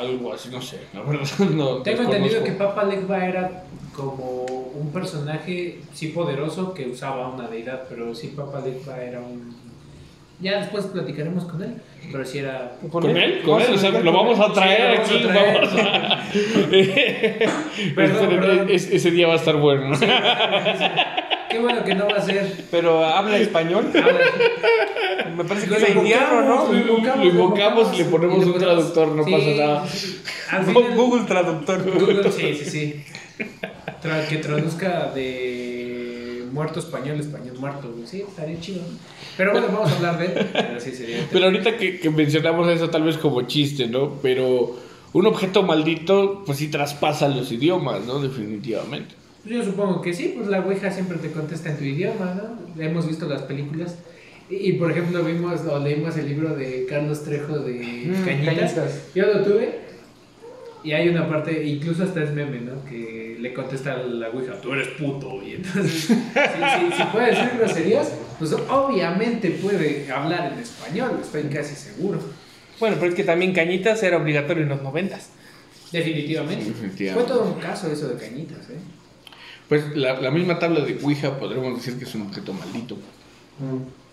algo 0.00 0.32
así, 0.32 0.48
no 0.50 0.60
sé, 0.60 0.80
la 0.92 1.02
verdad 1.02 1.24
no 1.54 1.76
Tengo 1.82 2.02
entendido 2.02 2.42
que. 2.42 2.50
Papa 2.50 2.82
Legba 2.82 3.24
era 3.24 3.62
como 3.94 4.44
un 4.44 4.90
personaje, 4.92 5.78
sí 5.94 6.08
poderoso, 6.08 6.74
que 6.74 6.88
usaba 6.88 7.28
una 7.28 7.46
deidad, 7.46 7.84
pero 7.88 8.12
sí 8.12 8.32
Papa 8.36 8.60
Legba 8.60 9.00
era 9.00 9.20
un... 9.20 9.54
Ya 10.40 10.58
después 10.58 10.84
platicaremos 10.86 11.44
con 11.44 11.62
él, 11.62 11.74
pero 12.12 12.24
sí 12.24 12.38
era... 12.38 12.72
¿Con 12.90 13.04
él? 13.16 13.40
¿Con 13.42 13.54
¿Cómo 13.54 13.60
él? 13.60 13.66
O 13.72 13.78
se 13.78 13.90
sea, 13.90 14.00
lo 14.00 14.12
vamos 14.12 14.38
a 14.40 14.52
traer 14.52 15.00
Sí, 15.06 15.14
aquí, 15.14 15.22
lo 15.22 15.28
vamos 15.28 15.72
a 15.72 15.76
vamos 15.76 15.78
a... 15.78 16.24
Perdón, 17.94 18.16
Ese- 18.16 18.26
perdón. 18.36 18.66
es- 18.68 18.90
ese 18.90 19.10
día 19.12 19.28
va 19.28 19.34
a 19.34 19.36
estar 19.36 19.56
bueno, 19.56 19.90
¿no? 19.90 19.96
Qué 21.56 21.62
bueno 21.62 21.84
que 21.84 21.94
no 21.94 22.06
va 22.06 22.16
a 22.18 22.20
ser... 22.20 22.64
Pero 22.70 23.02
habla 23.04 23.38
español. 23.38 23.90
Me 25.36 25.44
parece 25.44 25.66
que 25.66 25.72
Lo 25.72 25.76
es 25.78 25.96
indiano, 25.96 26.40
invocamos, 26.42 26.68
¿no? 26.68 26.72
lo 26.74 26.78
invocamos, 26.80 27.24
Lo 27.24 27.30
invocamos 27.30 27.94
y 27.94 27.98
le 27.98 28.04
ponemos 28.04 28.44
un 28.44 28.58
traductor, 28.58 29.08
no 29.08 29.24
Sí, 29.24 29.30
pasa 29.32 29.46
nada. 29.46 29.86
Google, 30.66 30.82
final, 30.82 30.96
Google 30.96 31.24
Traductor. 31.24 31.98
Google, 31.98 32.30
sí, 32.32 32.54
sí, 32.62 32.70
sí. 32.70 33.04
Tra- 34.02 34.26
que 34.28 34.36
traduzca 34.36 35.10
de 35.14 36.44
muerto 36.52 36.78
español, 36.80 37.18
español 37.20 37.56
muerto. 37.58 37.90
güey. 37.94 38.06
Sí, 38.06 38.22
estaría 38.28 38.60
chido. 38.60 38.82
¿no? 38.82 38.98
Pero 39.38 39.52
bueno, 39.52 39.66
vamos 39.72 39.90
a 39.92 39.96
hablar 39.96 40.18
de 40.18 40.26
él. 40.26 40.46
Pero 40.52 40.80
sí 40.80 40.92
sería. 40.92 41.26
Pero 41.32 41.46
ahorita 41.46 41.76
que, 41.78 41.98
que 42.00 42.10
mencionamos 42.10 42.68
eso 42.68 42.90
tal 42.90 43.02
vez 43.04 43.16
como 43.16 43.42
chiste, 43.42 43.86
¿no? 43.86 44.14
Pero 44.22 44.76
un 45.14 45.26
objeto 45.26 45.62
maldito 45.62 46.42
pues 46.46 46.58
sí 46.58 46.68
traspasa 46.68 47.28
los 47.28 47.50
idiomas, 47.50 48.02
¿no? 48.06 48.20
Definitivamente. 48.20 49.14
Yo 49.46 49.62
supongo 49.64 50.00
que 50.02 50.12
sí, 50.12 50.32
pues 50.36 50.48
la 50.48 50.60
Ouija 50.60 50.90
siempre 50.90 51.18
te 51.18 51.30
contesta 51.30 51.70
en 51.70 51.76
tu 51.78 51.84
idioma, 51.84 52.34
¿no? 52.34 52.82
Hemos 52.82 53.06
visto 53.06 53.26
las 53.28 53.42
películas. 53.42 53.96
Y, 54.50 54.56
y, 54.70 54.72
por 54.74 54.90
ejemplo, 54.90 55.22
vimos 55.24 55.60
o 55.62 55.78
leímos 55.78 56.16
el 56.16 56.28
libro 56.28 56.54
de 56.54 56.86
Carlos 56.88 57.24
Trejo 57.24 57.58
de 57.60 57.72
Mm, 57.74 58.24
Cañitas. 58.24 58.54
Cañitas. 58.74 59.00
Yo 59.14 59.26
lo 59.26 59.42
tuve. 59.42 59.86
Y 60.84 60.92
hay 60.92 61.08
una 61.08 61.28
parte, 61.28 61.64
incluso 61.64 62.04
hasta 62.04 62.22
es 62.22 62.32
meme, 62.32 62.60
¿no? 62.60 62.84
Que 62.84 63.36
le 63.40 63.52
contesta 63.52 63.94
a 63.94 63.96
la 63.98 64.28
Ouija, 64.30 64.60
tú 64.60 64.72
eres 64.72 64.88
puto. 64.88 65.42
Y 65.42 65.54
entonces, 65.54 65.92
si, 66.04 66.14
si- 66.14 66.96
si 66.96 67.02
puede 67.12 67.30
decir 67.30 67.50
groserías, 67.58 68.12
pues 68.38 68.52
obviamente 68.52 69.50
puede 69.50 70.10
hablar 70.12 70.52
en 70.52 70.60
español, 70.60 71.18
estoy 71.20 71.42
casi 71.44 71.74
seguro. 71.74 72.20
Bueno, 72.78 72.96
pero 73.00 73.08
es 73.10 73.14
que 73.16 73.24
también 73.24 73.52
Cañitas 73.52 74.02
era 74.02 74.16
obligatorio 74.18 74.62
en 74.62 74.68
los 74.68 74.82
noventas. 74.82 75.30
Definitivamente. 75.90 76.66
Definitivamente. 76.66 77.14
Fue 77.26 77.34
todo 77.36 77.52
un 77.52 77.60
caso 77.60 77.90
eso 77.90 78.08
de 78.08 78.16
Cañitas, 78.16 78.68
¿eh? 78.70 78.78
Pues 79.68 79.96
la, 79.96 80.20
la 80.20 80.30
misma 80.30 80.58
tabla 80.58 80.80
de 80.80 80.98
Ouija 81.02 81.38
podríamos 81.38 81.74
decir 81.76 81.98
que 81.98 82.04
es 82.04 82.14
un 82.14 82.22
objeto 82.22 82.52
maldito. 82.52 82.96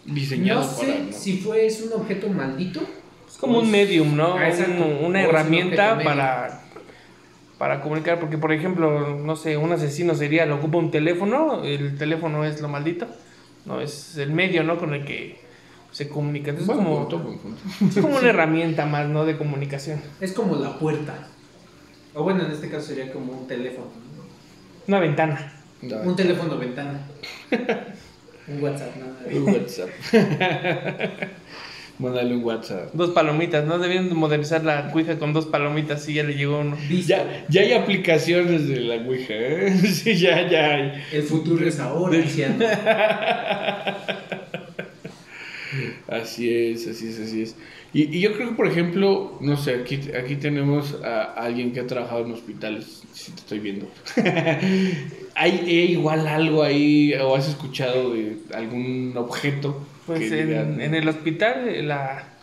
Diseñado 0.05 0.61
No 0.61 0.67
sé 0.67 0.85
para... 0.85 0.99
¿no? 0.99 1.11
si 1.13 1.37
fue 1.37 1.65
es 1.65 1.81
un 1.81 1.93
objeto 2.01 2.27
maldito. 2.29 2.81
Es 3.27 3.37
como 3.37 3.59
un 3.59 3.71
medium, 3.71 4.15
¿no? 4.15 4.35
Ah. 4.37 4.49
Un- 4.67 4.81
una 4.81 5.07
un 5.07 5.15
herramienta 5.15 5.99
para, 6.03 6.61
para 7.57 7.81
comunicar, 7.81 8.19
porque 8.19 8.37
por 8.37 8.51
ejemplo, 8.51 9.15
no 9.17 9.35
sé, 9.35 9.57
un 9.57 9.71
asesino 9.71 10.15
sería, 10.15 10.45
lo 10.45 10.55
ocupa 10.55 10.77
un 10.77 10.91
teléfono, 10.91 11.63
el 11.63 11.97
teléfono 11.97 12.45
es 12.45 12.59
lo 12.61 12.67
maldito, 12.67 13.07
no 13.65 13.79
es 13.81 14.17
el 14.17 14.31
medio, 14.31 14.63
¿no? 14.63 14.77
Con 14.77 14.93
el 14.93 15.05
que 15.05 15.39
se 15.91 16.09
comunica. 16.09 16.49
Entonces 16.51 16.75
Buen 16.75 16.85
como, 16.85 16.99
punto, 17.07 17.19
buen 17.19 17.37
punto. 17.37 17.61
es 17.87 17.95
como 18.03 18.17
una 18.17 18.29
herramienta 18.29 18.85
más, 18.85 19.07
¿no? 19.07 19.23
De 19.25 19.37
comunicación. 19.37 20.01
Es 20.19 20.33
como 20.33 20.55
la 20.55 20.77
puerta. 20.79 21.27
O 22.15 22.23
bueno, 22.23 22.45
en 22.45 22.51
este 22.51 22.69
caso 22.69 22.87
sería 22.87 23.11
como 23.11 23.31
un 23.33 23.47
teléfono. 23.47 23.87
Una 24.87 24.99
ventana. 24.99 25.51
Un 25.81 26.15
teléfono 26.15 26.57
ventana. 26.57 26.99
un 28.47 28.63
WhatsApp, 28.63 28.95
nada. 28.97 29.15
Un 29.31 29.43
WhatsApp. 29.43 29.89
Mándale 31.99 32.35
un 32.35 32.43
WhatsApp. 32.43 32.91
Dos 32.93 33.11
palomitas, 33.11 33.65
¿no? 33.65 33.77
Debían 33.77 34.09
de 34.09 34.15
modernizar 34.15 34.63
la 34.63 34.89
cuija 34.91 35.19
con 35.19 35.31
dos 35.31 35.45
palomitas 35.45 36.09
y 36.09 36.15
ya 36.15 36.23
le 36.23 36.33
llegó 36.33 36.59
uno. 36.59 36.75
Ya, 37.05 37.45
ya 37.47 37.61
hay 37.61 37.73
aplicaciones 37.73 38.67
de 38.67 38.79
la 38.79 38.95
Ouija, 38.95 39.33
¿eh? 39.33 39.71
Sí, 39.93 40.15
ya, 40.15 40.49
ya 40.49 40.73
hay. 40.73 41.03
El 41.11 41.23
futuro 41.23 41.65
es 41.67 41.79
ahora, 41.79 42.17
anciano. 42.17 42.65
Así 46.07 46.53
es, 46.53 46.85
así 46.87 47.07
es, 47.09 47.19
así 47.19 47.41
es. 47.43 47.55
Y, 47.93 48.17
y 48.17 48.19
yo 48.21 48.33
creo 48.35 48.49
que, 48.49 48.55
por 48.55 48.67
ejemplo, 48.67 49.37
no 49.39 49.55
sé, 49.55 49.75
aquí, 49.75 50.01
aquí 50.17 50.35
tenemos 50.35 51.01
a 51.03 51.23
alguien 51.23 51.71
que 51.71 51.79
ha 51.79 51.87
trabajado 51.87 52.25
en 52.25 52.33
hospitales, 52.33 53.03
si 53.13 53.31
te 53.31 53.39
estoy 53.39 53.59
viendo. 53.59 53.87
¿Hay 55.35 55.51
eh, 55.65 55.85
igual 55.91 56.27
algo 56.27 56.63
ahí, 56.63 57.13
o 57.15 57.35
has 57.35 57.47
escuchado 57.47 58.13
de 58.13 58.37
algún 58.53 59.13
objeto? 59.15 59.87
Pues 60.05 60.29
en, 60.31 60.49
digan- 60.49 60.81
en 60.81 60.93
el 60.93 61.07
hospital 61.07 61.69
eh, 61.69 61.83
la, 61.83 62.33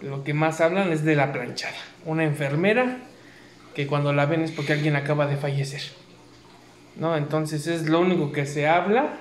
lo 0.00 0.22
que 0.24 0.34
más 0.34 0.60
hablan 0.60 0.92
es 0.92 1.04
de 1.04 1.16
la 1.16 1.32
planchada. 1.32 1.76
Una 2.04 2.24
enfermera 2.24 2.98
que 3.74 3.86
cuando 3.86 4.12
la 4.12 4.26
ven 4.26 4.42
es 4.42 4.52
porque 4.52 4.74
alguien 4.74 4.96
acaba 4.96 5.26
de 5.26 5.36
fallecer. 5.36 5.82
¿No? 6.96 7.16
Entonces 7.16 7.66
es 7.66 7.88
lo 7.88 8.00
único 8.00 8.32
que 8.32 8.46
se 8.46 8.66
habla 8.68 9.18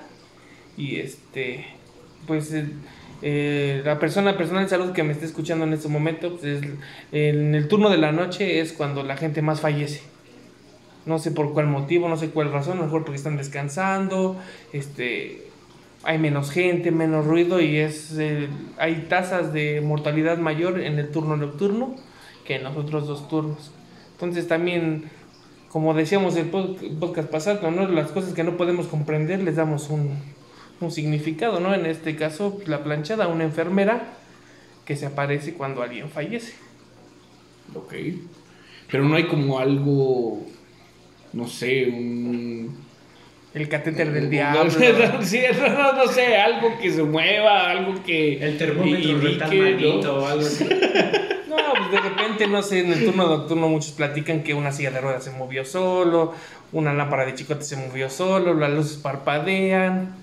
y 0.77 0.97
este 0.97 1.65
pues 2.27 2.53
eh, 3.21 3.81
la 3.85 3.99
persona 3.99 4.37
personal 4.37 4.63
de 4.63 4.69
salud 4.69 4.91
que 4.91 5.03
me 5.03 5.13
está 5.13 5.25
escuchando 5.25 5.65
en 5.65 5.73
este 5.73 5.87
momento 5.87 6.31
pues, 6.37 6.43
es- 6.63 6.69
en 7.11 7.55
el 7.55 7.67
turno 7.67 7.89
de 7.89 7.97
la 7.97 8.11
noche 8.11 8.59
es 8.59 8.73
cuando 8.73 9.03
la 9.03 9.17
gente 9.17 9.41
más 9.41 9.61
fallece. 9.61 10.01
No 11.05 11.19
sé 11.19 11.31
por 11.31 11.53
cuál 11.53 11.67
motivo, 11.67 12.09
no 12.09 12.17
sé 12.17 12.29
cuál 12.29 12.51
razón, 12.51 12.79
mejor 12.81 13.03
porque 13.03 13.17
están 13.17 13.37
descansando, 13.37 14.37
este 14.73 15.43
hay 16.03 16.19
menos 16.19 16.51
gente, 16.51 16.91
menos 16.91 17.25
ruido 17.25 17.59
y 17.61 17.77
es 17.77 18.15
eh, 18.19 18.47
hay 18.77 19.05
tasas 19.09 19.53
de 19.53 19.81
mortalidad 19.81 20.37
mayor 20.37 20.79
en 20.79 20.99
el 20.99 21.09
turno 21.09 21.35
nocturno 21.35 21.95
que 22.45 22.55
en 22.57 22.63
los 22.63 22.75
otros 22.77 23.07
dos 23.07 23.27
turnos. 23.27 23.71
Entonces 24.11 24.47
también, 24.47 25.05
como 25.69 25.93
decíamos 25.95 26.35
el 26.37 26.51
pod- 26.51 26.77
podcast 26.99 27.29
pasado, 27.29 27.71
¿no? 27.71 27.87
las 27.87 28.11
cosas 28.11 28.33
que 28.33 28.43
no 28.43 28.55
podemos 28.55 28.85
comprender 28.87 29.41
les 29.41 29.55
damos 29.55 29.89
un, 29.89 30.11
un 30.81 30.91
significado, 30.91 31.59
¿no? 31.59 31.73
En 31.73 31.85
este 31.85 32.15
caso, 32.15 32.59
la 32.65 32.83
planchada, 32.83 33.27
una 33.27 33.43
enfermera 33.43 34.03
que 34.85 34.95
se 34.95 35.05
aparece 35.07 35.53
cuando 35.53 35.81
alguien 35.81 36.09
fallece. 36.09 36.53
Ok. 37.73 37.93
Pero 38.91 39.03
no 39.03 39.15
hay 39.15 39.25
como 39.27 39.59
algo, 39.59 40.45
no 41.33 41.47
sé, 41.47 41.85
un... 41.87 42.83
El 43.53 43.69
catéter 43.69 44.11
del 44.11 44.25
No, 44.25 44.29
diablo. 44.29 44.69
sí, 45.21 45.39
no, 45.57 45.69
no, 45.69 45.93
no 45.93 46.07
sé, 46.07 46.37
algo 46.37 46.77
que 46.77 46.91
se 46.91 47.03
mueva, 47.03 47.71
algo 47.71 48.03
que... 48.03 48.37
El 48.45 48.57
termómetro 48.57 49.13
¿no? 49.13 49.23
maldito 49.23 50.17
o 50.23 50.25
algo 50.27 50.45
así. 50.45 50.67
No, 51.47 51.55
pues 51.73 51.91
de 51.91 52.09
repente, 52.09 52.47
no 52.47 52.61
sé, 52.61 52.81
en 52.81 52.91
el 52.91 53.05
turno 53.05 53.27
nocturno 53.27 53.69
muchos 53.69 53.91
platican 53.91 54.43
que 54.43 54.53
una 54.53 54.73
silla 54.73 54.91
de 54.91 54.99
ruedas 54.99 55.23
se 55.23 55.31
movió 55.31 55.63
solo, 55.63 56.33
una 56.73 56.93
lámpara 56.93 57.25
de 57.25 57.33
chicote 57.33 57.63
se 57.63 57.77
movió 57.77 58.09
solo, 58.09 58.53
las 58.53 58.71
luces 58.71 58.97
parpadean, 58.97 60.15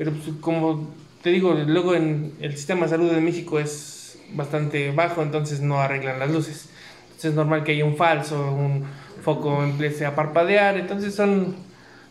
pero 0.00 0.12
pues, 0.12 0.34
como 0.40 0.88
te 1.22 1.28
digo, 1.28 1.52
luego 1.52 1.94
en 1.94 2.32
el 2.40 2.56
sistema 2.56 2.84
de 2.86 2.88
salud 2.88 3.10
de 3.10 3.20
México 3.20 3.60
es 3.60 4.18
bastante 4.32 4.92
bajo, 4.92 5.20
entonces 5.20 5.60
no 5.60 5.78
arreglan 5.78 6.18
las 6.18 6.30
luces. 6.30 6.70
Entonces 7.02 7.32
es 7.32 7.36
normal 7.36 7.64
que 7.64 7.72
haya 7.72 7.84
un 7.84 7.98
falso, 7.98 8.50
un 8.50 8.86
foco 9.22 9.62
empiece 9.62 10.06
a 10.06 10.14
parpadear, 10.16 10.78
entonces 10.78 11.14
son, 11.14 11.54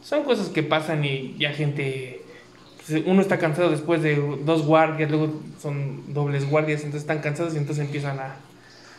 son 0.04 0.24
cosas 0.24 0.50
que 0.50 0.62
pasan 0.62 1.04
y 1.04 1.36
ya 1.40 1.52
gente 1.52 2.22
pues, 2.86 3.02
uno 3.08 3.24
está 3.24 3.40
cansado 3.40 3.72
después 3.72 4.04
de 4.04 4.18
dos 4.46 4.68
guardias, 4.68 5.10
luego 5.10 5.34
son 5.60 6.14
dobles 6.14 6.48
guardias, 6.48 6.82
entonces 6.82 7.02
están 7.02 7.22
cansados 7.22 7.56
y 7.56 7.58
entonces 7.58 7.84
empiezan 7.84 8.20
a 8.20 8.36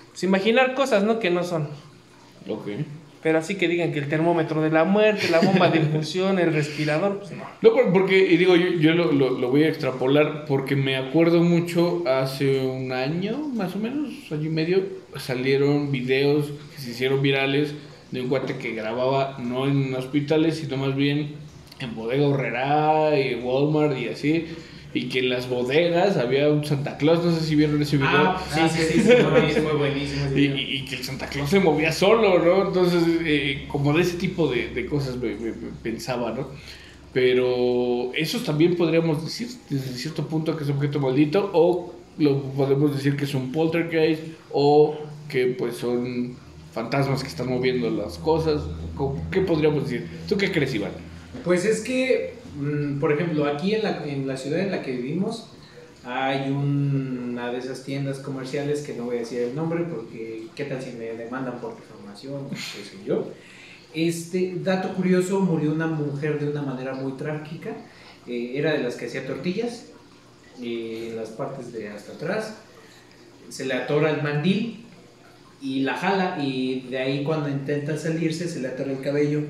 pues, 0.09 0.25
imaginar 0.25 0.75
cosas, 0.75 1.05
¿no? 1.05 1.21
Que 1.21 1.31
no 1.31 1.45
son. 1.45 1.69
Ok. 2.49 2.67
Pero 3.23 3.39
así 3.39 3.57
que 3.57 3.69
digan 3.69 3.93
que 3.93 3.99
el 3.99 4.09
termómetro 4.09 4.63
de 4.63 4.71
la 4.71 4.85
muerte, 4.85 5.29
la 5.31 5.41
bomba 5.41 5.69
de 5.69 5.79
infusión, 5.81 6.39
el 6.39 6.55
respirador, 6.55 7.19
pues 7.19 7.33
no. 7.33 7.45
No, 7.61 7.73
por- 7.75 7.93
porque, 7.93 8.19
y 8.33 8.37
digo, 8.39 8.57
yo, 8.57 8.71
yo 8.79 8.95
lo 8.95 9.51
voy 9.51 9.65
a 9.65 9.69
extrapolar 9.69 10.47
porque 10.47 10.75
me 10.75 10.97
acuerdo 10.97 11.43
mucho 11.43 12.03
hace 12.07 12.61
un 12.65 12.93
año, 12.93 13.37
más 13.55 13.77
o 13.77 13.79
menos, 13.79 14.11
año 14.33 14.47
y 14.47 14.49
medio, 14.49 14.83
salieron 15.19 15.93
videos 15.93 16.47
que 16.75 16.81
se 16.81 16.91
hicieron 16.93 17.21
virales 17.21 17.75
de 18.11 18.23
un 18.23 18.29
cuate 18.29 18.57
que 18.57 18.73
grababa 18.75 19.37
no 19.39 19.67
en 19.67 19.95
hospitales, 19.95 20.57
sino 20.57 20.79
más 20.79 20.97
bien 20.97 21.35
en 21.79 21.95
Bodega 21.95 22.27
Horrera 22.27 23.19
y 23.21 23.35
Walmart 23.37 23.99
y 23.99 24.09
así, 24.09 24.47
y 24.93 25.09
que 25.09 25.21
en 25.21 25.29
las 25.31 25.49
bodegas 25.49 26.17
había 26.17 26.49
un 26.49 26.65
Santa 26.65 26.97
Claus, 26.97 27.25
no 27.25 27.33
sé 27.35 27.45
si 27.47 27.55
vieron 27.55 27.81
ese 27.81 27.97
video. 27.97 28.11
Ah, 28.11 28.43
sí, 28.53 28.61
sí, 28.69 28.83
sí, 28.93 29.01
sí, 29.03 29.09
no, 29.23 29.37
es 29.37 29.63
muy 29.63 29.73
buenísimo. 29.79 30.27
ese 30.27 30.33
Y, 30.41 30.49
video. 30.49 30.57
y- 30.57 30.77
y 30.79 30.85
que 30.85 30.97
el 30.97 31.05
Santa 31.05 31.29
Claus 31.29 31.49
se 31.51 31.61
movía 31.61 31.93
solo, 31.93 32.39
¿no? 32.39 32.67
Entonces, 32.69 33.03
eh, 33.25 33.67
como 33.69 33.93
de 33.93 34.03
ese 34.03 34.17
tipo 34.17 34.49
de, 34.49 34.69
de 34.71 34.87
cosas 34.87 35.17
me, 35.17 35.29
me- 35.37 35.53
me 35.53 35.71
pensaba, 35.83 36.33
¿no? 36.33 36.49
Pero 37.13 38.13
esos 38.15 38.45
también 38.45 38.77
podríamos 38.77 39.25
decir, 39.25 39.49
desde 39.69 39.95
cierto 39.99 40.27
punto, 40.29 40.57
que 40.57 40.65
es 40.65 40.71
objeto 40.71 41.01
maldito, 41.01 41.51
o 41.53 41.95
lo 42.19 42.43
podemos 42.53 42.95
decir 42.95 43.17
que 43.17 43.25
es 43.25 43.35
un 43.35 43.51
poltergeist, 43.53 44.23
o 44.53 44.97
que 45.29 45.47
pues 45.47 45.77
son 45.77 46.37
fantasmas 46.73 47.23
que 47.23 47.29
están 47.29 47.49
moviendo 47.49 47.91
las 47.91 48.19
cosas. 48.19 48.63
¿Cómo- 48.97 49.25
¿Qué 49.31 49.41
podríamos 49.41 49.85
decir? 49.85 50.09
¿Tú 50.29 50.37
qué 50.37 50.51
crees, 50.53 50.75
Iván? 50.75 50.93
Pues 51.45 51.65
es 51.65 51.81
que, 51.81 52.35
por 53.01 53.13
ejemplo, 53.13 53.47
aquí 53.47 53.75
en 53.75 53.83
la, 53.83 54.05
en 54.07 54.27
la 54.27 54.37
ciudad 54.37 54.61
en 54.61 54.71
la 54.71 54.83
que 54.83 54.93
vivimos 54.93 55.51
hay 56.05 56.51
una 56.51 57.53
de 57.53 57.59
esas 57.59 57.85
tiendas 57.85 58.21
comerciales 58.21 58.81
que 58.81 58.95
no 58.95 59.05
voy 59.05 59.17
a 59.17 59.21
decir 59.21 59.41
el 59.41 59.55
nombre 59.55 59.85
porque 59.85 60.47
qué 60.55 60.65
tal 60.65 60.81
si 60.81 60.93
me 60.93 61.13
demandan 61.13 61.61
por 61.61 61.77
difamación, 61.77 62.49
qué 62.49 62.57
sé 62.57 62.97
yo. 63.05 63.31
Este 63.93 64.55
dato 64.63 64.95
curioso, 64.95 65.41
murió 65.41 65.73
una 65.73 65.87
mujer 65.87 66.39
de 66.39 66.51
una 66.51 66.63
manera 66.63 66.95
muy 66.95 67.13
trágica. 67.13 67.71
Eh, 68.27 68.53
era 68.55 68.73
de 68.73 68.79
las 68.79 68.95
que 68.95 69.07
hacía 69.07 69.27
tortillas 69.27 69.87
eh, 70.63 71.09
en 71.11 71.17
las 71.17 71.31
partes 71.31 71.73
de 71.73 71.89
hasta 71.89 72.13
atrás. 72.13 72.55
Se 73.49 73.67
le 73.67 73.75
atora 73.75 74.11
el 74.11 74.23
mandil 74.23 74.87
y 75.61 75.81
la 75.81 75.97
jala 75.97 76.43
y 76.43 76.87
de 76.89 76.99
ahí 76.99 77.25
cuando 77.25 77.49
intenta 77.49 77.97
salirse 77.97 78.49
se 78.49 78.61
le 78.61 78.69
atora 78.69 78.93
el 78.93 79.01
cabello. 79.01 79.43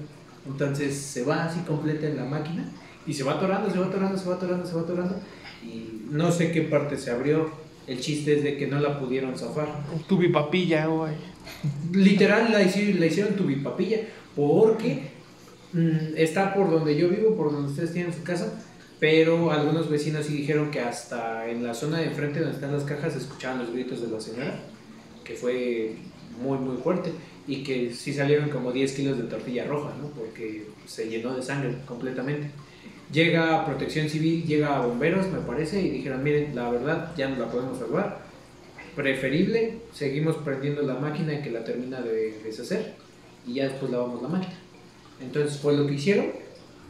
Entonces 0.47 0.97
se 0.97 1.23
va 1.23 1.45
así 1.45 1.61
completa 1.61 2.07
en 2.07 2.16
la 2.16 2.25
máquina 2.25 2.64
y 3.07 3.14
se 3.14 3.25
va 3.25 3.33
atorando, 3.33 3.71
se 3.71 3.78
va 3.78 3.87
atorando, 3.87 4.19
se 4.19 4.28
va 4.28 4.35
atorando, 4.35 4.66
se 4.66 4.75
va 4.75 4.83
atorando. 4.83 5.16
Y 5.64 6.07
no 6.11 6.30
sé 6.33 6.52
qué 6.52 6.62
parte 6.62 6.97
se 6.97 7.11
abrió. 7.11 7.50
El 7.87 8.00
chiste 8.00 8.37
es 8.37 8.45
de 8.45 8.57
que 8.57 8.66
no 8.66 8.78
la 8.78 9.00
pudieron 9.00 9.37
zafar. 9.37 9.69
Tu 10.07 10.16
bipapilla, 10.16 10.87
güey. 10.87 11.14
Literal 11.92 12.52
la 12.52 12.62
hicieron, 12.62 13.00
la 13.00 13.07
hicieron 13.07 13.35
tubipapilla 13.35 13.99
porque 14.37 15.11
mm, 15.73 16.16
está 16.16 16.54
por 16.54 16.71
donde 16.71 16.97
yo 16.97 17.09
vivo, 17.09 17.35
por 17.37 17.52
donde 17.52 17.71
ustedes 17.71 17.92
tienen 17.92 18.12
su 18.12 18.23
casa. 18.23 18.62
Pero 19.00 19.50
algunos 19.50 19.88
vecinos 19.88 20.26
sí 20.26 20.35
dijeron 20.35 20.71
que 20.71 20.80
hasta 20.80 21.49
en 21.49 21.64
la 21.64 21.73
zona 21.73 21.99
de 21.99 22.07
enfrente 22.07 22.40
donde 22.40 22.54
están 22.54 22.73
las 22.73 22.85
cajas 22.85 23.16
escuchaban 23.16 23.59
los 23.59 23.73
gritos 23.73 24.02
de 24.02 24.09
la 24.09 24.21
señora, 24.21 24.61
que 25.25 25.35
fue 25.35 25.97
muy 26.42 26.59
muy 26.59 26.76
fuerte 26.76 27.11
y 27.47 27.62
que 27.62 27.92
sí 27.95 28.12
salieron 28.12 28.50
como 28.50 28.73
10 28.73 28.92
kilos 28.92 29.19
de 29.19 29.25
tortilla 29.25 29.64
roja, 29.64 29.95
¿no? 30.00 30.09
Porque 30.09 30.66
se 30.87 31.09
llenó 31.09 31.35
de 31.35 31.42
sangre 31.42 31.78
completamente. 31.87 32.50
Llega 33.12 33.66
Protección 33.66 34.08
Civil, 34.08 34.44
llega 34.46 34.76
a 34.76 34.86
Bomberos, 34.86 35.26
me 35.28 35.40
parece, 35.40 35.82
y 35.82 35.90
dijeron, 35.90 36.22
miren, 36.22 36.54
la 36.54 36.70
verdad 36.70 37.12
ya 37.16 37.28
no 37.28 37.38
la 37.38 37.50
podemos 37.50 37.78
salvar. 37.78 38.20
Preferible, 38.94 39.78
seguimos 39.92 40.36
prendiendo 40.36 40.82
la 40.82 40.94
máquina 40.94 41.34
y 41.34 41.42
que 41.42 41.50
la 41.50 41.64
termina 41.64 42.00
de 42.00 42.38
deshacer 42.44 42.94
y 43.46 43.54
ya 43.54 43.64
después 43.64 43.90
lavamos 43.90 44.22
la 44.22 44.28
máquina. 44.28 44.54
Entonces 45.20 45.58
fue 45.58 45.76
lo 45.76 45.86
que 45.86 45.94
hicieron. 45.94 46.26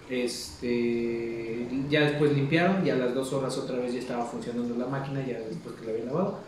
Este, 0.08 1.68
ya 1.88 2.02
después 2.02 2.32
limpiaron, 2.32 2.84
ya 2.84 2.94
a 2.94 2.98
las 2.98 3.14
dos 3.14 3.32
horas 3.32 3.56
otra 3.56 3.78
vez 3.78 3.92
ya 3.92 4.00
estaba 4.00 4.24
funcionando 4.24 4.76
la 4.76 4.86
máquina, 4.86 5.24
ya 5.24 5.38
después 5.38 5.76
que 5.76 5.86
la 5.86 5.92
habían 5.92 6.06
lavado. 6.06 6.40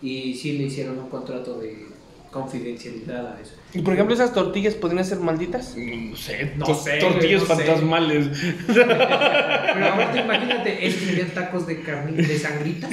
Y 0.00 0.34
sí 0.34 0.56
le 0.58 0.64
hicieron 0.64 0.98
un 0.98 1.08
contrato 1.08 1.58
de 1.58 1.86
confidencialidad 2.32 3.36
a 3.36 3.40
eso. 3.40 3.52
Y 3.74 3.82
por 3.82 3.94
ejemplo, 3.94 4.14
esas 4.14 4.32
tortillas 4.34 4.74
podrían 4.74 5.04
ser 5.04 5.18
malditas. 5.20 5.76
No 5.76 6.16
sé, 6.16 6.52
No 6.56 6.74
sé, 6.74 6.98
tortillas 6.98 7.42
sé. 7.42 7.46
fantasmales. 7.46 8.26
Pero 8.66 9.86
ahorita 9.86 10.20
imagínate, 10.24 10.86
¿es 10.86 10.94
que 10.96 11.04
serían 11.06 11.28
tacos 11.28 11.66
de 11.68 11.80
carne, 11.82 12.20
de 12.22 12.38
sangritas? 12.38 12.90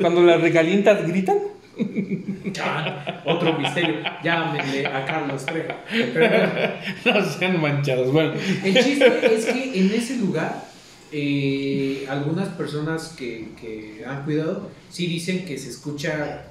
Cuando 0.00 0.22
las 0.24 0.40
regalientas 0.40 1.06
gritan. 1.06 1.38
Chan, 2.52 3.22
otro 3.24 3.58
misterio. 3.58 3.96
Llámenle 4.24 4.86
a 4.86 5.04
Carlos 5.06 5.46
Trejo. 5.46 5.72
No 7.04 7.24
sean 7.24 7.60
manchados. 7.60 8.12
Bueno, 8.12 8.32
El 8.64 8.74
chiste 8.74 9.34
es 9.34 9.46
que 9.46 9.78
en 9.80 9.92
ese 9.94 10.16
lugar, 10.16 10.64
eh, 11.12 12.04
algunas 12.08 12.48
personas 12.48 13.14
que, 13.18 13.48
que 13.60 14.02
han 14.06 14.24
cuidado 14.24 14.70
sí 14.90 15.06
dicen 15.06 15.44
que 15.44 15.56
se 15.58 15.70
escucha 15.70 16.44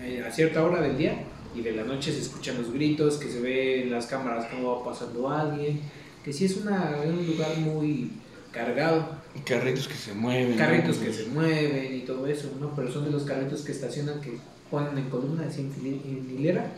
eh, 0.00 0.24
a 0.26 0.30
cierta 0.30 0.62
hora 0.64 0.80
del 0.80 0.96
día 0.98 1.14
y 1.56 1.62
de 1.62 1.72
la 1.72 1.84
noche 1.84 2.12
se 2.12 2.20
escuchan 2.20 2.58
los 2.60 2.72
gritos, 2.72 3.16
que 3.16 3.28
se 3.28 3.40
ve 3.40 3.82
en 3.82 3.90
las 3.90 4.06
cámaras 4.06 4.46
cómo 4.50 4.76
va 4.78 4.84
pasando 4.92 5.28
alguien, 5.30 5.80
que 6.24 6.32
sí 6.32 6.44
es 6.44 6.56
una, 6.56 6.96
un 7.06 7.26
lugar 7.26 7.56
muy 7.58 8.10
cargado, 8.52 9.08
carritos 9.44 9.86
que 9.88 9.94
se 9.94 10.14
mueven. 10.14 10.52
¿no? 10.52 10.56
carritos 10.56 10.96
que 10.96 11.12
se 11.12 11.26
mueven 11.26 11.94
y 11.96 12.00
todo 12.00 12.26
eso, 12.26 12.50
¿no? 12.60 12.74
Pero 12.74 12.90
son 12.92 13.04
de 13.04 13.10
los 13.10 13.24
carritos 13.24 13.62
que 13.62 13.72
estacionan, 13.72 14.20
que 14.20 14.38
ponen 14.70 14.96
en 14.98 15.08
columna, 15.10 15.44
así 15.46 15.60
en, 15.60 16.36
hilera 16.38 16.72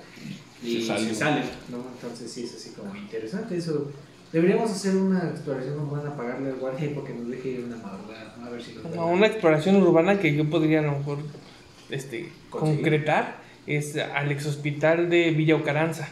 y 0.63 0.75
Se 0.75 0.81
se 0.81 0.87
salen. 0.87 1.15
salen, 1.15 1.45
¿no? 1.71 1.79
Entonces 1.95 2.31
sí 2.31 2.45
es 2.45 2.55
así 2.55 2.71
como 2.71 2.95
interesante 2.97 3.57
eso. 3.57 3.91
Deberíamos 4.33 4.71
hacer 4.71 4.95
una 4.97 5.31
exploración 5.31 5.81
urbana, 5.81 6.15
pagarle 6.15 6.51
al 6.51 6.57
guardia 6.57 6.91
porque 6.95 7.15
nos 7.15 7.29
deje 7.31 7.49
ir 7.49 7.65
una 7.65 7.77
madrugada, 7.79 8.37
¿no? 8.39 8.47
a 8.47 8.51
ver 8.51 8.63
si 8.63 8.75
nos 8.75 8.85
No, 8.95 9.07
una 9.07 9.27
exploración 9.27 9.77
urbana 9.77 10.19
que 10.21 10.35
yo 10.35 10.51
podría 10.51 10.81
a 10.81 10.83
lo 10.83 10.99
mejor 10.99 11.19
este, 11.89 12.29
Conseguir. 12.51 12.77
concretar 12.81 13.41
es 13.69 13.97
al 13.97 14.33
ex 14.33 14.47
hospital 14.47 15.11
de 15.11 15.31
Villa 15.31 15.57
Ocaranza. 15.57 16.09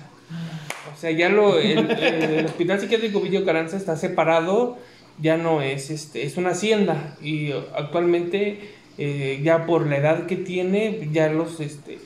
O 0.95 0.99
sea, 0.99 1.11
ya 1.11 1.29
lo, 1.29 1.59
el, 1.59 1.91
el 1.91 2.47
hospital 2.47 2.81
psiquiátrico 2.81 3.21
Villa 3.21 3.41
Ocaranza 3.41 3.77
está 3.77 3.97
separado, 3.97 4.79
ya 5.19 5.37
no 5.37 5.63
es, 5.63 5.91
este, 5.91 6.25
es 6.25 6.37
una 6.37 6.51
hacienda 6.51 7.17
y 7.21 7.53
actualmente 7.75 8.71
eh, 8.99 9.41
ya 9.43 9.67
por 9.67 9.87
la 9.87 9.97
edad 9.99 10.27
que 10.27 10.37
tiene, 10.37 11.09
ya 11.13 11.29
los, 11.29 11.61
este, 11.61 11.99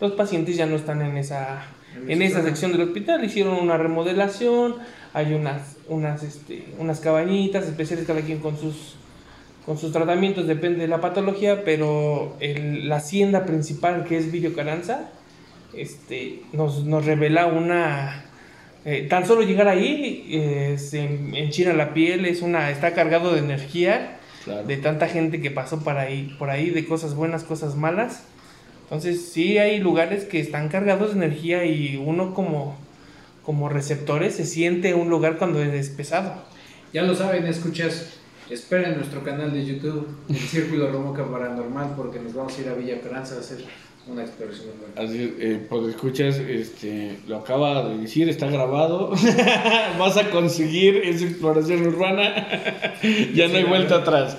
los 0.00 0.12
pacientes 0.12 0.56
ya 0.56 0.66
no 0.66 0.76
están 0.76 1.02
en 1.02 1.16
esa, 1.16 1.66
en 2.06 2.22
esa 2.22 2.42
sección 2.42 2.72
del 2.72 2.82
hospital, 2.82 3.24
hicieron 3.24 3.54
una 3.54 3.76
remodelación, 3.76 4.76
hay 5.12 5.34
unas, 5.34 5.76
unas, 5.88 6.22
este, 6.22 6.64
unas 6.78 7.00
cabañitas 7.00 7.64
especiales 7.66 8.06
cada 8.06 8.20
quien 8.20 8.38
con 8.38 8.56
sus 8.58 8.96
con 9.66 9.76
sus 9.78 9.92
tratamientos, 9.92 10.46
depende 10.46 10.78
de 10.80 10.88
la 10.88 11.00
patología, 11.00 11.64
pero 11.64 12.36
el- 12.40 12.88
la 12.88 12.96
hacienda 12.96 13.44
principal 13.44 14.04
que 14.04 14.16
es 14.16 14.30
Villa 14.30 14.50
Caranza, 14.54 15.10
este, 15.74 16.42
nos, 16.52 16.84
nos 16.84 17.04
revela 17.04 17.46
una... 17.46 18.24
eh, 18.84 19.06
tan 19.10 19.26
solo 19.26 19.42
llegar 19.42 19.66
ahí 19.68 20.26
eh, 20.30 20.76
se 20.78 21.04
enchina 21.04 21.72
la 21.72 21.92
piel, 21.92 22.24
es 22.24 22.40
una, 22.42 22.70
está 22.70 22.94
cargado 22.94 23.32
de 23.32 23.40
energía, 23.40 24.12
Claro. 24.44 24.62
de 24.64 24.76
tanta 24.76 25.08
gente 25.08 25.40
que 25.40 25.50
pasó 25.50 25.82
por 25.82 25.98
ahí, 25.98 26.36
por 26.38 26.50
ahí, 26.50 26.70
de 26.70 26.84
cosas 26.86 27.16
buenas, 27.16 27.42
cosas 27.42 27.74
malas. 27.74 28.22
Entonces 28.84 29.28
sí 29.32 29.58
hay 29.58 29.80
lugares 29.80 30.24
que 30.24 30.38
están 30.38 30.68
cargados 30.68 31.10
de 31.16 31.24
energía 31.24 31.64
y 31.64 31.96
uno 31.96 32.32
como, 32.32 32.78
como 33.42 33.68
receptores 33.68 34.36
se 34.36 34.46
siente 34.46 34.94
un 34.94 35.08
lugar 35.10 35.36
cuando 35.38 35.60
es 35.60 35.88
pesado. 35.88 36.32
Ya 36.92 37.02
lo 37.02 37.16
saben, 37.16 37.44
escuchas. 37.46 38.15
Esperen 38.50 38.96
nuestro 38.96 39.24
canal 39.24 39.52
de 39.52 39.66
YouTube, 39.66 40.06
El 40.28 40.36
Círculo 40.36 40.88
Romoca 40.88 41.24
Paranormal, 41.24 41.94
porque 41.96 42.20
nos 42.20 42.32
vamos 42.32 42.56
a 42.56 42.60
ir 42.60 42.68
a 42.68 42.74
Villa 42.74 42.94
Esperanza 42.94 43.34
a 43.34 43.40
hacer 43.40 43.58
una 44.06 44.22
exploración 44.22 44.68
urbana. 44.68 45.08
Así 45.08 45.20
es, 45.20 45.30
eh, 45.40 45.66
pues 45.68 45.88
escuchas, 45.88 46.36
este, 46.36 47.18
lo 47.26 47.38
acaba 47.38 47.88
de 47.88 47.98
decir, 47.98 48.28
está 48.28 48.46
grabado. 48.46 49.10
Vas 49.98 50.16
a 50.16 50.30
conseguir 50.30 50.98
esa 50.98 51.24
exploración 51.24 51.88
urbana. 51.88 52.46
ya 53.34 53.48
no 53.48 53.56
hay 53.56 53.64
vuelta 53.64 53.96
atrás. 53.96 54.38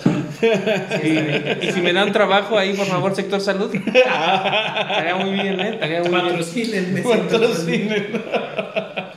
Y, 1.03 1.65
y 1.67 1.71
si 1.73 1.81
me 1.81 1.91
dan 1.91 2.13
trabajo 2.13 2.57
ahí, 2.57 2.73
por 2.75 2.85
favor, 2.85 3.13
sector 3.13 3.41
salud. 3.41 3.75
Estaría 3.75 5.15
muy 5.17 5.31
bien, 5.33 5.59
¿eh? 5.59 5.69
Estaría 5.73 5.99
muy 5.99 6.09
bien. 6.11 6.21
Patrocínenme. 6.21 7.01
Patrocinen. 7.01 8.07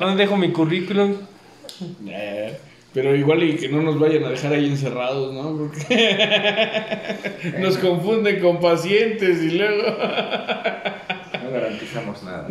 ¿Dónde 0.00 0.22
dejo 0.24 0.37
mi 0.37 0.50
currículum? 0.50 1.14
Eh, 2.09 2.59
pero 2.92 3.14
igual 3.14 3.42
y 3.42 3.57
que 3.57 3.68
no 3.68 3.83
nos 3.83 3.98
vayan 3.98 4.24
a 4.24 4.31
dejar 4.31 4.53
ahí 4.53 4.66
encerrados, 4.66 5.33
¿no? 5.33 5.57
Porque 5.57 7.55
nos 7.61 7.79
confunden 7.79 8.40
con 8.40 8.61
pacientes 8.61 9.42
y 9.42 9.50
luego... 9.59 9.83
No 11.42 11.50
garantizamos 11.53 12.22
nada. 12.22 12.46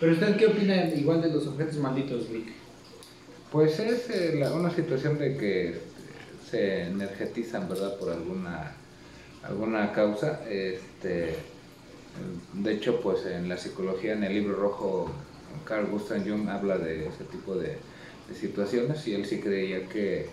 Pero 0.00 0.12
usted, 0.12 0.36
¿qué 0.36 0.46
opina 0.46 0.86
igual 0.94 1.22
de 1.22 1.30
los 1.30 1.46
objetos 1.46 1.76
malditos, 1.76 2.30
Vic? 2.30 2.48
Pues 3.52 3.78
es 3.78 4.10
eh, 4.10 4.34
la- 4.36 4.52
una 4.52 4.70
situación 4.70 5.18
de 5.18 5.36
que 5.36 5.68
este, 5.68 5.80
se 6.50 6.82
energetizan, 6.82 7.68
¿verdad? 7.68 7.96
Por 7.98 8.10
alguna 8.12 8.72
alguna 9.44 9.92
causa. 9.92 10.40
Este, 10.50 11.36
de 12.54 12.72
hecho, 12.72 13.00
pues 13.00 13.24
en 13.26 13.48
la 13.48 13.56
psicología, 13.56 14.14
en 14.14 14.24
el 14.24 14.34
libro 14.34 14.56
rojo, 14.56 15.10
Carl 15.64 15.86
Gustav 15.86 16.26
Jung 16.28 16.48
habla 16.48 16.78
de 16.78 17.06
ese 17.06 17.24
tipo 17.30 17.54
de, 17.54 17.76
de 18.28 18.34
situaciones 18.34 19.06
y 19.06 19.14
él 19.14 19.26
sí 19.26 19.40
creía 19.40 19.88
que 19.88 20.28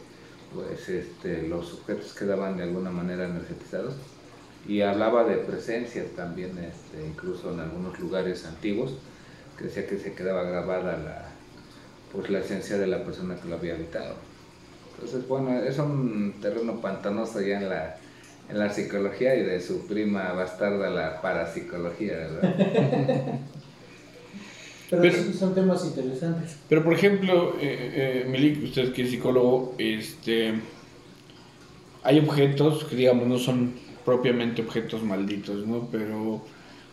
pues, 0.54 0.89
este, 0.89 1.43
los 1.43 1.73
objetos 1.73 2.13
quedaban 2.13 2.58
de 2.58 2.63
alguna 2.63 2.91
manera 2.91 3.25
energetizados. 3.25 3.95
Y 4.67 4.82
hablaba 4.82 5.23
de 5.23 5.38
presencias 5.38 6.08
también, 6.15 6.51
este, 6.60 7.06
incluso 7.06 7.51
en 7.51 7.62
algunos 7.62 7.99
lugares 7.99 8.45
antiguos, 8.45 8.93
que 9.58 9.65
decía 9.65 9.88
que 9.88 9.97
se 9.97 10.13
quedaba 10.13 10.43
grabada 10.43 10.97
la, 10.97 11.30
pues 12.12 12.30
la 12.30 12.39
esencia 12.39 12.77
de 12.77 12.88
la 12.88 13.04
persona 13.04 13.36
que 13.36 13.49
lo 13.49 13.56
había 13.56 13.73
habitado. 13.73 14.15
Entonces, 14.93 15.27
bueno, 15.27 15.58
es 15.63 15.80
un 15.80 16.36
terreno 16.41 16.80
pantanoso 16.80 17.41
ya 17.41 17.60
en 17.60 17.69
la, 17.69 17.97
en 18.49 18.60
la 18.60 18.71
psicología 18.71 19.36
y 19.36 19.43
de 19.43 19.60
su 19.62 19.88
prima 19.88 20.32
bastarda 20.34 20.89
la 20.91 21.21
parapsicología, 21.21 22.17
¿verdad? 22.17 23.39
Pero, 24.91 25.01
Pero- 25.01 25.23
sí 25.23 25.34
son 25.34 25.56
temas 25.56 25.84
interesantes. 25.86 26.58
Pero 26.69 26.84
por 26.84 26.93
ejemplo, 26.93 27.56
eh, 27.60 28.23
eh, 28.23 28.27
Milik, 28.30 28.63
usted 28.65 28.93
que 28.93 29.04
es 29.04 29.10
psicólogo, 29.10 29.73
este, 29.80 30.54
hay 32.04 32.19
objetos 32.19 32.84
que 32.84 32.95
digamos 32.95 33.25
no 33.27 33.39
son 33.39 33.73
propiamente 34.06 34.62
objetos 34.62 35.01
malditos, 35.01 35.65
¿no? 35.65 35.88
Pero 35.91 36.43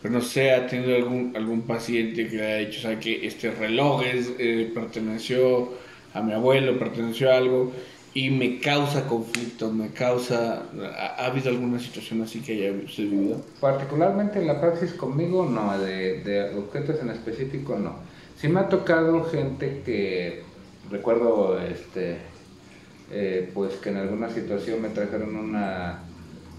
pero 0.01 0.13
no 0.13 0.21
sé, 0.21 0.51
ha 0.51 0.65
tenido 0.65 0.95
algún, 0.95 1.33
algún 1.35 1.63
paciente 1.63 2.27
que 2.27 2.37
le 2.37 2.45
haya 2.45 2.67
dicho, 2.67 2.81
¿sabe 2.81 2.99
que 2.99 3.27
Este 3.27 3.51
reloj 3.51 4.03
es, 4.03 4.31
eh, 4.39 4.71
perteneció 4.73 5.73
a 6.13 6.21
mi 6.21 6.31
abuelo, 6.31 6.79
perteneció 6.79 7.31
a 7.31 7.37
algo 7.37 7.73
y 8.13 8.29
me 8.31 8.59
causa 8.59 9.05
conflicto, 9.07 9.71
me 9.71 9.89
causa... 9.89 10.63
¿Ha, 10.97 11.23
ha 11.23 11.25
habido 11.27 11.49
alguna 11.49 11.79
situación 11.79 12.21
así 12.21 12.41
que 12.41 12.53
haya 12.53 12.71
vivido? 12.71 13.41
Particularmente 13.61 14.39
en 14.39 14.47
la 14.47 14.59
praxis 14.59 14.93
conmigo, 14.93 15.45
no, 15.45 15.77
de, 15.77 16.23
de 16.23 16.55
objetos 16.57 16.99
en 17.01 17.09
específico, 17.09 17.77
no. 17.77 17.97
Sí 18.35 18.47
me 18.47 18.61
ha 18.61 18.69
tocado 18.69 19.25
gente 19.25 19.81
que, 19.85 20.43
recuerdo, 20.89 21.59
este, 21.59 22.17
eh, 23.11 23.49
pues 23.53 23.73
que 23.75 23.89
en 23.89 23.97
alguna 23.97 24.29
situación 24.29 24.81
me 24.81 24.89
trajeron 24.89 25.35
una, 25.35 25.99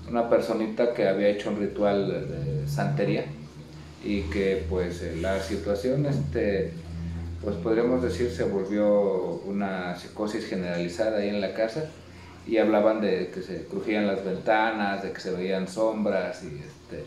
una 0.08 0.28
personita 0.28 0.94
que 0.94 1.08
había 1.08 1.28
hecho 1.28 1.50
un 1.50 1.58
ritual 1.58 2.08
de 2.28 2.68
santería 2.68 3.24
y 4.04 4.22
que 4.22 4.64
pues 4.68 5.02
la 5.20 5.40
situación, 5.40 6.06
este, 6.06 6.72
pues 7.42 7.56
podríamos 7.56 8.02
decir, 8.02 8.30
se 8.30 8.44
volvió 8.44 9.40
una 9.46 9.96
psicosis 9.96 10.46
generalizada 10.46 11.18
ahí 11.18 11.30
en 11.30 11.40
la 11.40 11.54
casa 11.54 11.84
y 12.46 12.58
hablaban 12.58 13.00
de 13.00 13.30
que 13.30 13.42
se 13.42 13.64
crujían 13.64 14.06
las 14.06 14.24
ventanas, 14.24 15.02
de 15.02 15.12
que 15.12 15.20
se 15.20 15.30
veían 15.30 15.68
sombras 15.68 16.42
y 16.42 16.58
este 16.58 17.04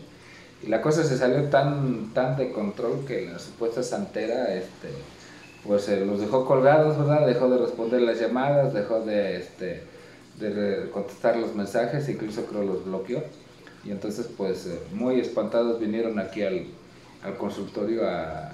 y 0.62 0.68
la 0.68 0.80
cosa 0.80 1.04
se 1.04 1.18
salió 1.18 1.44
tan 1.50 2.12
tan 2.14 2.36
de 2.36 2.50
control 2.50 3.04
que 3.06 3.26
la 3.26 3.38
supuesta 3.38 3.82
santera 3.82 4.54
este 4.54 4.88
pues 5.64 5.88
eh, 5.88 6.04
los 6.04 6.20
dejó 6.20 6.44
colgados, 6.44 6.98
¿verdad? 6.98 7.26
Dejó 7.26 7.48
de 7.48 7.58
responder 7.58 8.02
las 8.02 8.20
llamadas, 8.20 8.74
dejó 8.74 9.00
de 9.00 9.36
este 9.36 9.82
de 10.38 10.90
contestar 10.92 11.36
los 11.36 11.54
mensajes, 11.54 12.08
incluso 12.08 12.44
creo 12.46 12.64
los 12.64 12.84
bloqueó. 12.84 13.22
Y 13.84 13.90
entonces 13.90 14.28
pues 14.36 14.66
eh, 14.66 14.78
muy 14.92 15.20
espantados 15.20 15.78
vinieron 15.78 16.18
aquí 16.18 16.42
al, 16.42 16.66
al 17.22 17.36
consultorio 17.36 18.08
a 18.08 18.53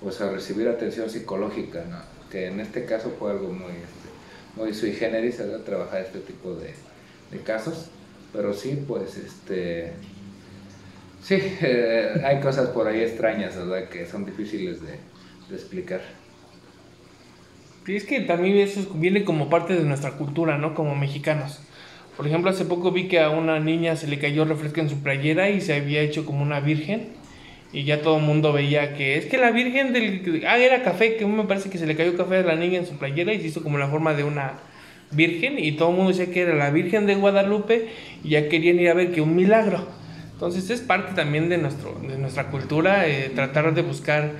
pues 0.00 0.20
a 0.20 0.30
recibir 0.30 0.68
atención 0.68 1.10
psicológica, 1.10 1.84
¿no? 1.88 1.98
Que 2.30 2.46
en 2.46 2.60
este 2.60 2.84
caso 2.84 3.14
fue 3.18 3.32
algo 3.32 3.52
muy 3.52 3.72
este, 3.72 4.08
muy 4.56 4.74
sui 4.74 4.92
generis, 4.92 5.38
¿verdad? 5.38 5.60
Trabajar 5.60 6.02
este 6.02 6.20
tipo 6.20 6.54
de, 6.54 6.74
de 7.30 7.38
casos, 7.42 7.90
pero 8.32 8.54
sí 8.54 8.82
pues 8.86 9.16
este 9.16 9.92
sí 11.22 11.36
eh, 11.60 12.22
hay 12.24 12.40
cosas 12.40 12.70
por 12.70 12.86
ahí 12.86 13.00
extrañas, 13.00 13.56
¿verdad? 13.56 13.88
Que 13.88 14.06
son 14.06 14.24
difíciles 14.24 14.80
de, 14.80 14.92
de 15.48 15.54
explicar. 15.54 16.00
Sí, 17.86 17.96
es 17.96 18.04
que 18.04 18.20
también 18.20 18.56
eso 18.58 18.80
viene 18.94 19.24
como 19.24 19.48
parte 19.48 19.74
de 19.74 19.82
nuestra 19.82 20.12
cultura, 20.12 20.58
¿no? 20.58 20.74
Como 20.74 20.94
mexicanos. 20.94 21.60
Por 22.16 22.26
ejemplo, 22.26 22.50
hace 22.50 22.66
poco 22.66 22.92
vi 22.92 23.08
que 23.08 23.20
a 23.20 23.30
una 23.30 23.58
niña 23.60 23.96
se 23.96 24.06
le 24.06 24.18
cayó 24.18 24.44
refresco 24.44 24.80
en 24.80 24.90
su 24.90 25.02
playera 25.02 25.48
y 25.50 25.60
se 25.60 25.74
había 25.74 26.02
hecho 26.02 26.26
como 26.26 26.42
una 26.42 26.60
virgen. 26.60 27.08
Y 27.72 27.84
ya 27.84 28.02
todo 28.02 28.16
el 28.18 28.24
mundo 28.24 28.52
veía 28.52 28.94
que 28.94 29.16
es 29.16 29.26
que 29.26 29.38
la 29.38 29.52
virgen 29.52 29.92
del... 29.92 30.44
Ah, 30.46 30.58
era 30.58 30.82
café, 30.82 31.16
que 31.16 31.24
me 31.24 31.44
parece 31.44 31.70
que 31.70 31.78
se 31.78 31.86
le 31.86 31.96
cayó 31.96 32.16
café 32.16 32.38
a 32.38 32.42
la 32.42 32.56
niña 32.56 32.78
en 32.78 32.86
su 32.86 32.96
playera 32.96 33.32
y 33.32 33.40
se 33.40 33.46
hizo 33.46 33.62
como 33.62 33.78
la 33.78 33.88
forma 33.88 34.14
de 34.14 34.24
una 34.24 34.54
virgen. 35.12 35.58
Y 35.58 35.72
todo 35.72 35.90
el 35.90 35.96
mundo 35.96 36.10
decía 36.10 36.32
que 36.32 36.42
era 36.42 36.54
la 36.54 36.70
Virgen 36.70 37.06
de 37.06 37.14
Guadalupe 37.14 37.88
y 38.24 38.30
ya 38.30 38.48
querían 38.48 38.78
ir 38.80 38.88
a 38.90 38.94
ver 38.94 39.12
que 39.12 39.20
un 39.20 39.36
milagro. 39.36 39.86
Entonces 40.32 40.70
es 40.70 40.80
parte 40.80 41.14
también 41.14 41.48
de, 41.48 41.58
nuestro, 41.58 42.00
de 42.00 42.16
nuestra 42.16 42.48
cultura 42.50 43.06
eh, 43.06 43.30
tratar 43.34 43.74
de 43.74 43.82
buscar 43.82 44.32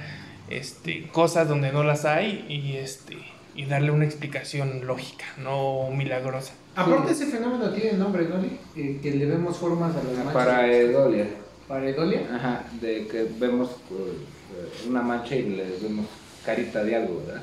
este, 0.49 1.09
cosas 1.09 1.47
donde 1.49 1.73
no 1.73 1.85
las 1.85 2.05
hay 2.07 2.47
y, 2.49 2.77
este, 2.77 3.16
y 3.55 3.66
darle 3.66 3.90
una 3.90 4.07
explicación 4.07 4.87
lógica, 4.87 5.27
no 5.38 5.90
milagrosa. 5.90 6.55
Aparte 6.75 7.12
ese 7.12 7.27
fenómeno 7.27 7.71
tiene 7.71 7.99
nombre, 7.99 8.27
¿no? 8.29 8.37
Eh, 8.77 8.99
que 9.03 9.11
le 9.11 9.27
vemos 9.27 9.59
formas 9.59 9.93
a 9.95 10.03
las 10.03 10.16
manchas. 10.16 10.33
Pareidolia. 10.33 11.27
Pareidolia. 11.70 12.22
Ajá, 12.35 12.64
de 12.80 13.06
que 13.06 13.28
vemos 13.38 13.70
eh, 13.92 14.88
una 14.88 15.02
mancha 15.02 15.37
y 15.37 15.50
le 15.50 15.64
vemos 15.80 16.06
carita 16.44 16.83
de 16.83 16.96
algo, 16.96 17.22
¿verdad? 17.24 17.42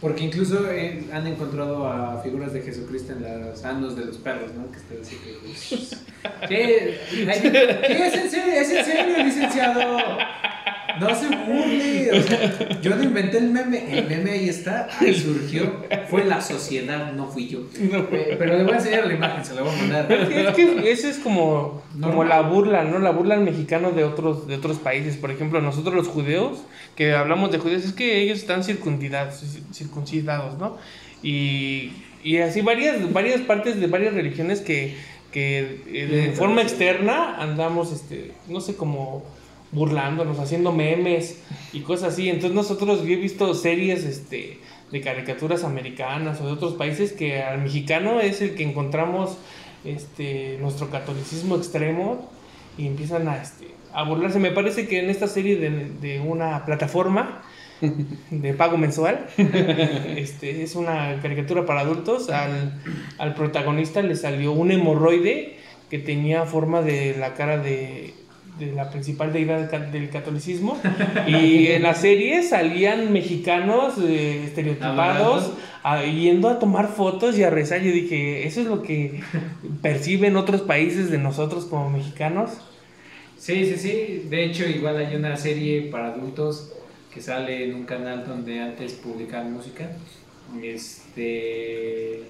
Porque 0.00 0.24
incluso 0.24 0.68
eh, 0.68 1.04
han 1.12 1.28
encontrado 1.28 1.86
a 1.86 2.20
figuras 2.20 2.52
de 2.52 2.62
Jesucristo 2.62 3.12
en 3.12 3.46
los 3.46 3.64
anos 3.64 3.94
de 3.94 4.04
los 4.06 4.16
perros, 4.16 4.50
¿no? 4.54 4.68
Que 4.72 4.78
está 4.78 4.94
así 5.00 5.16
que... 5.16 6.48
¿Qué? 6.48 6.98
¿Qué? 7.08 8.06
¿Es 8.08 8.14
en 8.14 8.30
serio? 8.30 8.52
¿Es 8.52 8.70
en 8.72 8.84
serio, 8.84 9.24
licenciado? 9.24 10.18
No 11.00 11.14
se 11.14 11.28
burle. 11.28 12.10
O 12.18 12.22
sea, 12.22 12.80
yo 12.80 12.96
no 12.96 13.02
inventé 13.02 13.38
el 13.38 13.50
meme. 13.50 13.98
El 13.98 14.06
meme 14.06 14.30
ahí 14.32 14.48
está. 14.48 14.88
Ahí 15.00 15.14
surgió. 15.14 15.84
Fue 16.08 16.24
la 16.24 16.40
sociedad, 16.40 17.12
no 17.12 17.26
fui 17.26 17.48
yo. 17.48 17.60
Eh, 17.78 18.36
Pero 18.38 18.58
le 18.58 18.64
voy 18.64 18.72
a 18.72 18.76
enseñar 18.76 19.06
la 19.06 19.14
imagen, 19.14 19.44
se 19.44 19.54
la 19.54 19.62
voy 19.62 19.72
a 19.74 19.76
mandar. 19.76 20.12
Es 20.12 20.54
que 20.54 20.90
eso 20.90 21.08
es 21.08 21.18
como, 21.18 21.82
como 22.00 22.24
la 22.24 22.40
burla, 22.42 22.84
¿no? 22.84 22.98
La 22.98 23.10
burla 23.10 23.34
al 23.34 23.42
mexicano 23.42 23.92
de 23.92 24.04
otros, 24.04 24.46
de 24.46 24.56
otros 24.56 24.78
países. 24.78 25.16
Por 25.16 25.30
ejemplo, 25.30 25.60
nosotros 25.60 25.94
los 25.94 26.08
judeos, 26.08 26.58
que 26.96 27.12
hablamos 27.14 27.52
de 27.52 27.58
judíos, 27.58 27.84
es 27.84 27.92
que 27.92 28.20
ellos 28.20 28.38
están 28.38 28.64
circuncidados, 28.64 29.42
circuncidados 29.72 30.58
¿no? 30.58 30.76
Y, 31.22 31.92
y 32.22 32.38
así 32.38 32.60
varias, 32.60 33.12
varias 33.12 33.40
partes 33.40 33.80
de 33.80 33.86
varias 33.86 34.14
religiones 34.14 34.60
que, 34.60 34.96
que 35.32 35.82
eh, 35.86 36.06
de 36.06 36.32
forma 36.32 36.62
externa 36.62 37.36
andamos, 37.38 37.92
este, 37.92 38.32
no 38.48 38.60
sé, 38.60 38.76
como 38.76 39.24
burlándonos, 39.72 40.38
haciendo 40.38 40.72
memes 40.72 41.42
y 41.72 41.80
cosas 41.80 42.14
así. 42.14 42.28
Entonces 42.28 42.52
nosotros, 42.52 43.04
yo 43.04 43.12
he 43.12 43.16
visto 43.16 43.54
series, 43.54 44.04
este 44.04 44.58
de 44.90 45.00
caricaturas 45.00 45.64
americanas 45.64 46.40
o 46.40 46.46
de 46.46 46.52
otros 46.52 46.74
países 46.74 47.12
que 47.12 47.42
al 47.42 47.60
mexicano 47.62 48.20
es 48.20 48.40
el 48.40 48.54
que 48.54 48.64
encontramos 48.64 49.36
este 49.84 50.58
nuestro 50.60 50.90
catolicismo 50.90 51.56
extremo 51.56 52.30
y 52.76 52.86
empiezan 52.86 53.28
a 53.28 53.42
este 53.42 53.68
a 53.92 54.04
burlarse 54.04 54.38
me 54.38 54.50
parece 54.50 54.88
que 54.88 55.00
en 55.00 55.10
esta 55.10 55.26
serie 55.26 55.56
de, 55.56 55.90
de 56.00 56.20
una 56.20 56.64
plataforma 56.64 57.42
de 58.30 58.54
pago 58.54 58.76
mensual 58.76 59.26
este 59.36 60.62
es 60.62 60.74
una 60.74 61.20
caricatura 61.20 61.66
para 61.66 61.80
adultos 61.80 62.30
al, 62.30 62.80
al 63.18 63.34
protagonista 63.34 64.02
le 64.02 64.16
salió 64.16 64.52
un 64.52 64.70
hemorroide 64.70 65.58
que 65.90 65.98
tenía 65.98 66.44
forma 66.44 66.82
de 66.82 67.14
la 67.18 67.34
cara 67.34 67.58
de 67.58 68.14
de 68.58 68.72
la 68.72 68.90
principal 68.90 69.32
deidad 69.32 69.58
del 69.60 69.68
ca- 69.70 69.78
del 69.90 70.10
catolicismo 70.10 70.78
y 71.26 71.68
en 71.68 71.82
la 71.82 71.94
serie 71.94 72.42
salían 72.42 73.12
mexicanos 73.12 73.94
eh, 74.02 74.44
estereotipados 74.44 75.52
a- 75.82 76.02
yendo 76.04 76.48
a 76.48 76.58
tomar 76.58 76.88
fotos 76.88 77.38
y 77.38 77.42
a 77.44 77.50
rezar. 77.50 77.80
Yo 77.82 77.92
dije, 77.92 78.46
eso 78.46 78.60
es 78.60 78.66
lo 78.66 78.82
que 78.82 79.20
perciben 79.82 80.36
otros 80.36 80.62
países 80.62 81.10
de 81.10 81.18
nosotros 81.18 81.64
como 81.66 81.90
mexicanos. 81.90 82.50
Sí, 83.38 83.64
sí, 83.66 83.76
sí. 83.76 84.26
De 84.28 84.44
hecho, 84.44 84.66
igual 84.68 84.96
hay 84.96 85.14
una 85.14 85.36
serie 85.36 85.82
para 85.92 86.08
adultos 86.12 86.72
que 87.14 87.20
sale 87.20 87.64
en 87.64 87.74
un 87.74 87.84
canal 87.84 88.24
donde 88.26 88.60
antes 88.60 88.94
publicaban 88.94 89.52
música. 89.52 89.88
Este. 90.62 92.22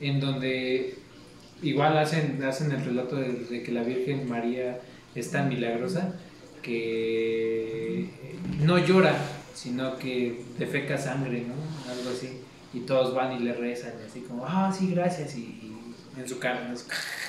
En 0.00 0.18
donde 0.20 0.94
igual 1.62 1.98
hacen, 1.98 2.42
hacen 2.42 2.72
el 2.72 2.82
relato 2.84 3.16
de, 3.16 3.32
de 3.32 3.62
que 3.62 3.70
la 3.72 3.82
Virgen 3.82 4.26
María 4.28 4.80
es 5.14 5.30
tan 5.30 5.48
milagrosa 5.48 6.14
que 6.62 8.08
no 8.60 8.78
llora, 8.78 9.14
sino 9.54 9.96
que 9.98 10.42
defeca 10.58 10.98
sangre, 10.98 11.44
¿no? 11.46 11.90
Algo 11.90 12.10
así. 12.10 12.40
Y 12.72 12.80
todos 12.80 13.14
van 13.14 13.32
y 13.32 13.40
le 13.40 13.52
rezan, 13.52 13.94
así 14.06 14.20
como, 14.20 14.46
ah, 14.46 14.72
sí, 14.76 14.92
gracias. 14.92 15.36
Y, 15.36 15.40
y 15.40 15.76
en 16.20 16.28
su 16.28 16.38
cara, 16.38 16.68
¿no? 16.68 16.74
Es 16.74 16.86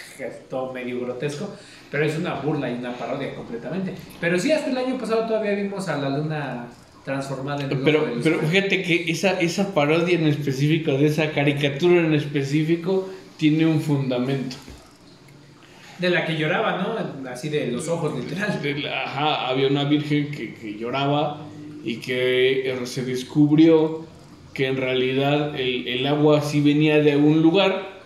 todo 0.50 0.74
medio 0.74 1.00
grotesco. 1.02 1.50
Pero 1.90 2.06
es 2.06 2.18
una 2.18 2.36
burla 2.36 2.70
y 2.70 2.76
una 2.76 2.94
parodia 2.94 3.36
completamente. 3.36 3.94
Pero 4.20 4.40
sí, 4.40 4.52
hasta 4.52 4.70
el 4.70 4.78
año 4.78 4.98
pasado 4.98 5.26
todavía 5.28 5.56
vimos 5.56 5.88
a 5.90 5.98
la 5.98 6.10
luna 6.10 6.68
transformada 7.04 7.66
en 7.66 7.72
el 7.72 7.80
Pero, 7.80 8.06
pero 8.24 8.40
fíjate 8.42 8.84
que 8.84 9.12
esa, 9.12 9.40
esa 9.40 9.74
parodia 9.74 10.18
en 10.18 10.28
específico, 10.28 10.92
de 10.92 11.08
esa 11.08 11.32
caricatura 11.32 12.02
en 12.02 12.14
específico, 12.14 13.10
tiene 13.38 13.66
un 13.66 13.82
fundamento. 13.82 14.56
De 16.02 16.10
la 16.10 16.26
que 16.26 16.36
lloraba, 16.36 16.82
¿no? 16.82 17.30
Así 17.30 17.50
de 17.50 17.68
los 17.68 17.88
ojos, 17.88 18.18
literal. 18.18 18.60
Ajá, 19.06 19.48
había 19.48 19.68
una 19.68 19.84
virgen 19.84 20.32
que, 20.32 20.56
que 20.56 20.76
lloraba 20.78 21.46
y 21.84 21.98
que 21.98 22.72
eh, 22.72 22.86
se 22.86 23.06
descubrió 23.06 24.06
que 24.54 24.68
en 24.68 24.78
realidad 24.78 25.56
el, 25.56 25.88
el 25.88 26.08
agua 26.08 26.42
sí 26.42 26.62
venía 26.62 27.00
de 27.00 27.14
algún 27.14 27.42
lugar 27.42 28.02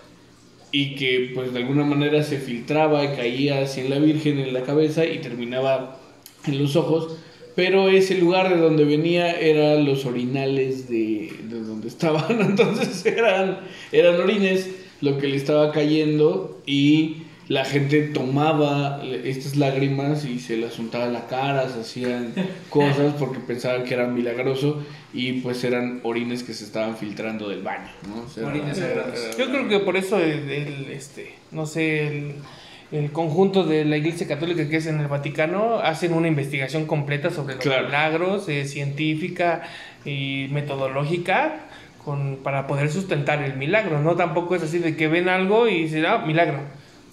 y 0.72 0.96
que 0.96 1.32
pues 1.34 1.54
de 1.54 1.60
alguna 1.60 1.84
manera 1.84 2.24
se 2.24 2.38
filtraba 2.38 3.04
y 3.04 3.16
caía 3.16 3.62
hacia 3.62 3.84
en 3.84 3.90
la 3.90 4.00
virgen 4.00 4.40
en 4.40 4.54
la 4.54 4.64
cabeza 4.64 5.06
y 5.06 5.20
terminaba 5.20 5.98
en 6.46 6.62
los 6.62 6.76
ojos 6.76 7.18
pero 7.56 7.88
ese 7.88 8.18
lugar 8.18 8.50
de 8.54 8.62
donde 8.62 8.84
venía 8.84 9.32
eran 9.32 9.86
los 9.86 10.06
orinales 10.06 10.90
de, 10.90 11.32
de 11.44 11.62
donde 11.62 11.88
estaban 11.88 12.42
entonces 12.42 13.06
eran 13.06 13.62
eran 13.92 14.20
orines 14.20 14.70
lo 15.02 15.18
que 15.18 15.28
le 15.28 15.38
estaba 15.38 15.72
cayendo 15.72 16.62
y 16.66 17.24
la 17.48 17.64
gente 17.66 18.02
tomaba 18.08 19.02
estas 19.04 19.56
lágrimas 19.56 20.26
y 20.26 20.40
se 20.40 20.58
las 20.58 20.80
untaba 20.80 21.06
en 21.06 21.14
la 21.14 21.28
cara, 21.28 21.70
se 21.70 21.82
hacían 21.82 22.34
cosas 22.70 23.14
porque 23.20 23.40
pensaban 23.40 23.84
que 23.84 23.94
era 23.94 24.08
milagroso 24.08 24.84
y 25.14 25.34
pues 25.42 25.64
eran 25.64 26.00
orines 26.04 26.44
que 26.44 26.54
se 26.54 26.64
estaban 26.66 26.98
filtrando 26.98 27.48
del 27.50 27.62
baño, 27.62 27.90
¿no? 28.08 28.24
O 28.24 28.28
sea, 28.30 28.48
Orines 28.48 28.78
era- 28.78 28.88
sagrados. 28.88 29.20
era- 29.20 29.38
Yo 29.38 29.50
creo 29.52 29.68
que 29.70 29.80
por 29.80 29.96
eso 29.96 30.20
el, 30.20 30.50
el, 30.50 30.86
este, 30.92 31.36
no 31.52 31.66
sé, 31.68 32.08
el, 32.08 32.36
el 32.92 33.12
conjunto 33.12 33.64
de 33.64 33.86
la 33.86 33.98
Iglesia 33.98 34.28
Católica 34.28 34.68
que 34.68 34.78
es 34.78 34.88
en 34.88 35.00
el 35.00 35.08
Vaticano 35.08 35.80
hacen 35.80 36.14
una 36.14 36.28
investigación 36.28 36.86
completa 36.86 37.30
sobre 37.30 37.56
los 37.56 37.64
Claro. 37.64 37.86
milagros, 37.86 38.50
eh, 38.50 38.66
científica 38.66 39.62
y 40.04 40.48
metodológica, 40.52 41.60
con, 42.04 42.38
para 42.44 42.68
poder 42.68 42.92
sustentar 42.92 43.42
el 43.44 43.56
milagro. 43.58 44.02
No 44.02 44.16
tampoco 44.16 44.56
es 44.56 44.64
así 44.64 44.80
de 44.80 44.96
que 44.96 45.08
ven 45.08 45.30
algo 45.30 45.68
y 45.68 45.84
dicen, 45.84 46.06
ah, 46.06 46.20
milagro. 46.26 46.60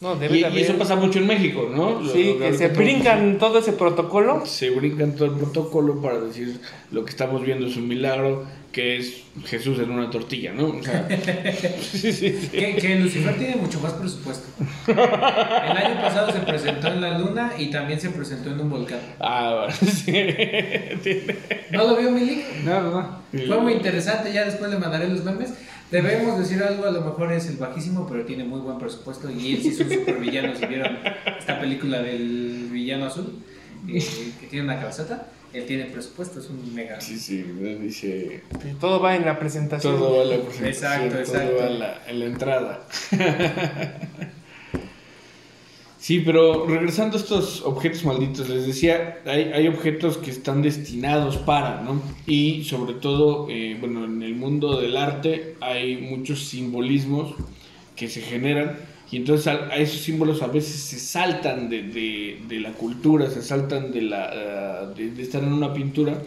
No, 0.02 0.16
debe 0.16 0.36
Y, 0.38 0.42
de 0.42 0.50
y 0.50 0.60
eso 0.62 0.74
pasa 0.76 0.96
mucho 0.96 1.18
en 1.20 1.26
México, 1.28 1.70
¿no? 1.74 2.00
Lo- 2.02 2.12
Sí, 2.12 2.34
lo 2.38 2.44
que 2.46 2.54
se 2.54 2.68
brincan 2.68 3.38
todo 3.38 3.60
ese 3.60 3.72
protocolo. 3.72 4.44
se 4.44 4.70
brincan 4.70 5.12
todo 5.14 5.26
el 5.26 5.34
protocolo 5.36 6.02
para 6.02 6.18
decir 6.20 6.60
lo 6.90 7.04
que 7.04 7.10
estamos 7.10 7.42
viendo 7.42 7.66
es 7.68 7.76
un 7.76 7.86
milagro, 7.86 8.44
que 8.72 8.96
es 8.96 9.22
Jesús 9.44 9.78
en 9.78 9.90
una 9.90 10.10
tortilla, 10.10 10.52
¿no? 10.52 10.68
O 10.68 10.82
sea, 10.82 11.06
sí, 11.80 12.12
sí, 12.12 12.32
sí. 12.32 12.48
Que, 12.48 12.74
que 12.76 12.96
Lucifer 12.96 13.36
tiene 13.38 13.56
mucho 13.56 13.78
más 13.80 13.92
presupuesto. 13.92 14.48
El 14.88 15.76
año 15.76 16.00
pasado 16.02 16.32
se 16.32 16.40
presentó 16.40 16.88
en 16.88 17.00
la 17.00 17.18
luna 17.18 17.52
y 17.56 17.70
también 17.70 18.00
se 18.00 18.10
presentó 18.10 18.50
en 18.50 18.60
un 18.60 18.70
volcán. 18.70 18.98
Ah, 19.20 19.68
sí. 19.70 20.12
¿No 21.70 21.84
lo 21.86 21.96
vio 21.96 22.10
Milik? 22.10 22.44
No, 22.64 22.80
no, 22.82 22.90
no. 22.90 23.22
Fue 23.46 23.60
muy 23.60 23.72
interesante, 23.74 24.32
ya 24.32 24.44
después 24.44 24.70
le 24.70 24.78
mandaré 24.78 25.08
los 25.08 25.22
memes. 25.24 25.54
Debemos 25.92 26.38
decir 26.38 26.62
algo, 26.62 26.86
a 26.86 26.90
lo 26.90 27.02
mejor 27.02 27.32
es 27.32 27.46
el 27.48 27.56
bajísimo, 27.58 28.08
pero 28.10 28.24
tiene 28.24 28.44
muy 28.44 28.60
buen 28.60 28.78
presupuesto 28.78 29.30
y 29.30 29.54
él 29.54 29.62
sí 29.62 29.68
es 29.68 29.80
un 29.80 29.90
super 29.90 30.16
villano. 30.18 30.56
Si 30.56 30.66
vieron 30.66 30.96
esta 31.38 31.60
película 31.60 32.00
del 32.02 32.68
villano 32.72 33.04
azul, 33.06 33.38
eh, 33.88 34.02
que 34.40 34.46
tiene 34.46 34.64
una 34.64 34.80
cabezota, 34.80 35.28
él 35.52 35.66
tiene 35.66 35.84
presupuesto, 35.84 36.40
es 36.40 36.48
un 36.48 36.74
mega. 36.74 36.98
Sí, 37.00 37.18
sí, 37.18 37.42
dice 37.80 38.42
Todo 38.80 39.00
va 39.00 39.14
en 39.16 39.24
la 39.26 39.38
presentación. 39.38 39.96
todo 39.98 40.16
va 40.16 40.22
en 40.22 40.30
la 40.30 40.44
presentación, 40.46 41.02
Exacto, 41.02 41.08
todo 41.10 41.20
exacto. 41.42 41.56
va 41.62 41.66
en 41.68 41.78
la, 41.78 42.02
en 42.08 42.18
la 42.20 42.24
entrada. 42.24 42.86
Sí, 46.02 46.18
pero 46.18 46.66
regresando 46.66 47.16
a 47.16 47.20
estos 47.20 47.62
objetos 47.62 48.04
malditos, 48.04 48.48
les 48.48 48.66
decía, 48.66 49.18
hay, 49.24 49.52
hay 49.54 49.68
objetos 49.68 50.18
que 50.18 50.32
están 50.32 50.60
destinados 50.60 51.36
para, 51.36 51.80
¿no? 51.82 52.02
Y 52.26 52.64
sobre 52.64 52.94
todo, 52.94 53.46
eh, 53.48 53.76
bueno, 53.78 54.04
en 54.06 54.20
el 54.20 54.34
mundo 54.34 54.80
del 54.80 54.96
arte 54.96 55.54
hay 55.60 55.98
muchos 55.98 56.40
simbolismos 56.40 57.34
que 57.94 58.08
se 58.08 58.20
generan 58.20 58.78
y 59.12 59.18
entonces 59.18 59.46
a, 59.46 59.76
esos 59.76 60.00
símbolos 60.00 60.42
a 60.42 60.48
veces 60.48 60.74
se 60.80 60.98
saltan 60.98 61.68
de, 61.68 61.82
de- 61.84 62.38
de 62.48 62.58
la 62.60 62.72
cultura, 62.72 63.30
se 63.30 63.40
saltan 63.42 63.92
de, 63.92 64.02
la, 64.02 64.86
de, 64.96 65.10
de 65.12 65.22
estar 65.22 65.40
en 65.44 65.52
una 65.52 65.72
pintura 65.72 66.20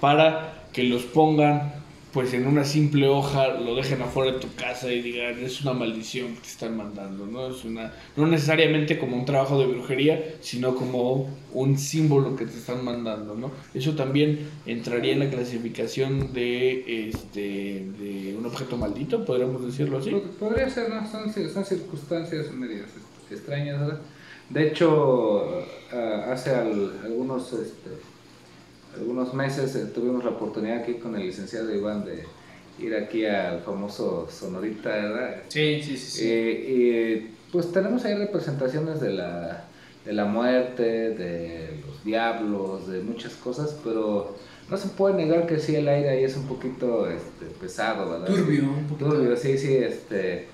para 0.00 0.64
que 0.72 0.82
los 0.84 1.02
pongan 1.04 1.72
pues 2.12 2.34
en 2.34 2.46
una 2.46 2.64
simple 2.64 3.06
hoja, 3.06 3.48
lo 3.48 3.76
dejen 3.76 4.02
afuera 4.02 4.32
de 4.32 4.38
tu 4.40 4.52
casa 4.54 4.90
y 4.92 5.00
digan, 5.00 5.38
es 5.44 5.60
una 5.62 5.72
maldición 5.74 6.34
que 6.34 6.40
te 6.40 6.48
están 6.48 6.76
mandando, 6.76 7.26
¿no? 7.26 7.48
Es 7.48 7.64
una, 7.64 7.92
no 8.16 8.26
necesariamente 8.26 8.98
como 8.98 9.16
un 9.16 9.24
trabajo 9.24 9.58
de 9.60 9.66
brujería, 9.66 10.34
sino 10.40 10.74
como 10.74 11.28
un 11.52 11.78
símbolo 11.78 12.34
que 12.34 12.46
te 12.46 12.56
están 12.58 12.84
mandando, 12.84 13.34
¿no? 13.36 13.52
Eso 13.74 13.94
también 13.94 14.40
entraría 14.66 15.12
en 15.12 15.20
la 15.20 15.30
clasificación 15.30 16.32
de, 16.32 17.08
este, 17.10 17.86
de 17.98 18.34
un 18.36 18.44
objeto 18.46 18.76
maldito, 18.76 19.24
podríamos 19.24 19.64
decirlo 19.64 19.98
así. 19.98 20.10
Pod- 20.10 20.30
Podría 20.38 20.68
ser, 20.68 20.88
¿no? 20.90 21.08
Son, 21.08 21.32
son 21.32 21.64
circunstancias 21.64 22.50
medias 22.52 22.86
extrañas, 23.30 23.78
¿verdad? 23.80 24.00
De 24.48 24.66
hecho, 24.66 25.62
ah, 25.92 26.26
hace 26.32 26.50
al- 26.50 26.98
algunos, 27.04 27.52
este, 27.52 27.90
algunos 28.96 29.34
meses 29.34 29.74
eh, 29.76 29.86
tuvimos 29.94 30.24
la 30.24 30.30
oportunidad 30.30 30.78
aquí 30.78 30.94
con 30.94 31.14
el 31.16 31.26
licenciado 31.26 31.74
Iván 31.74 32.04
de 32.04 32.24
ir 32.78 32.94
aquí 32.94 33.26
al 33.26 33.60
famoso 33.60 34.28
Sonorita, 34.30 34.90
¿verdad? 34.90 35.36
Sí, 35.48 35.80
sí, 35.82 35.96
sí. 35.96 36.10
sí. 36.10 36.24
Eh, 36.26 36.64
y 36.68 37.52
pues 37.52 37.72
tenemos 37.72 38.04
ahí 38.04 38.14
representaciones 38.14 39.00
de 39.00 39.12
la, 39.12 39.64
de 40.04 40.12
la 40.12 40.24
muerte, 40.24 40.82
de 40.82 41.80
los 41.86 42.04
diablos, 42.04 42.88
de 42.88 43.02
muchas 43.02 43.34
cosas, 43.34 43.76
pero 43.84 44.36
no 44.70 44.76
se 44.76 44.88
puede 44.88 45.14
negar 45.14 45.46
que 45.46 45.58
sí 45.58 45.74
el 45.74 45.88
aire 45.88 46.10
ahí 46.10 46.24
es 46.24 46.36
un 46.36 46.46
poquito 46.46 47.08
este, 47.08 47.46
pesado, 47.60 48.10
¿verdad? 48.10 48.26
Turbio, 48.26 48.62
un 48.62 48.86
poquito. 48.86 49.10
Turbio, 49.10 49.36
sí, 49.36 49.58
sí, 49.58 49.74
este, 49.76 50.46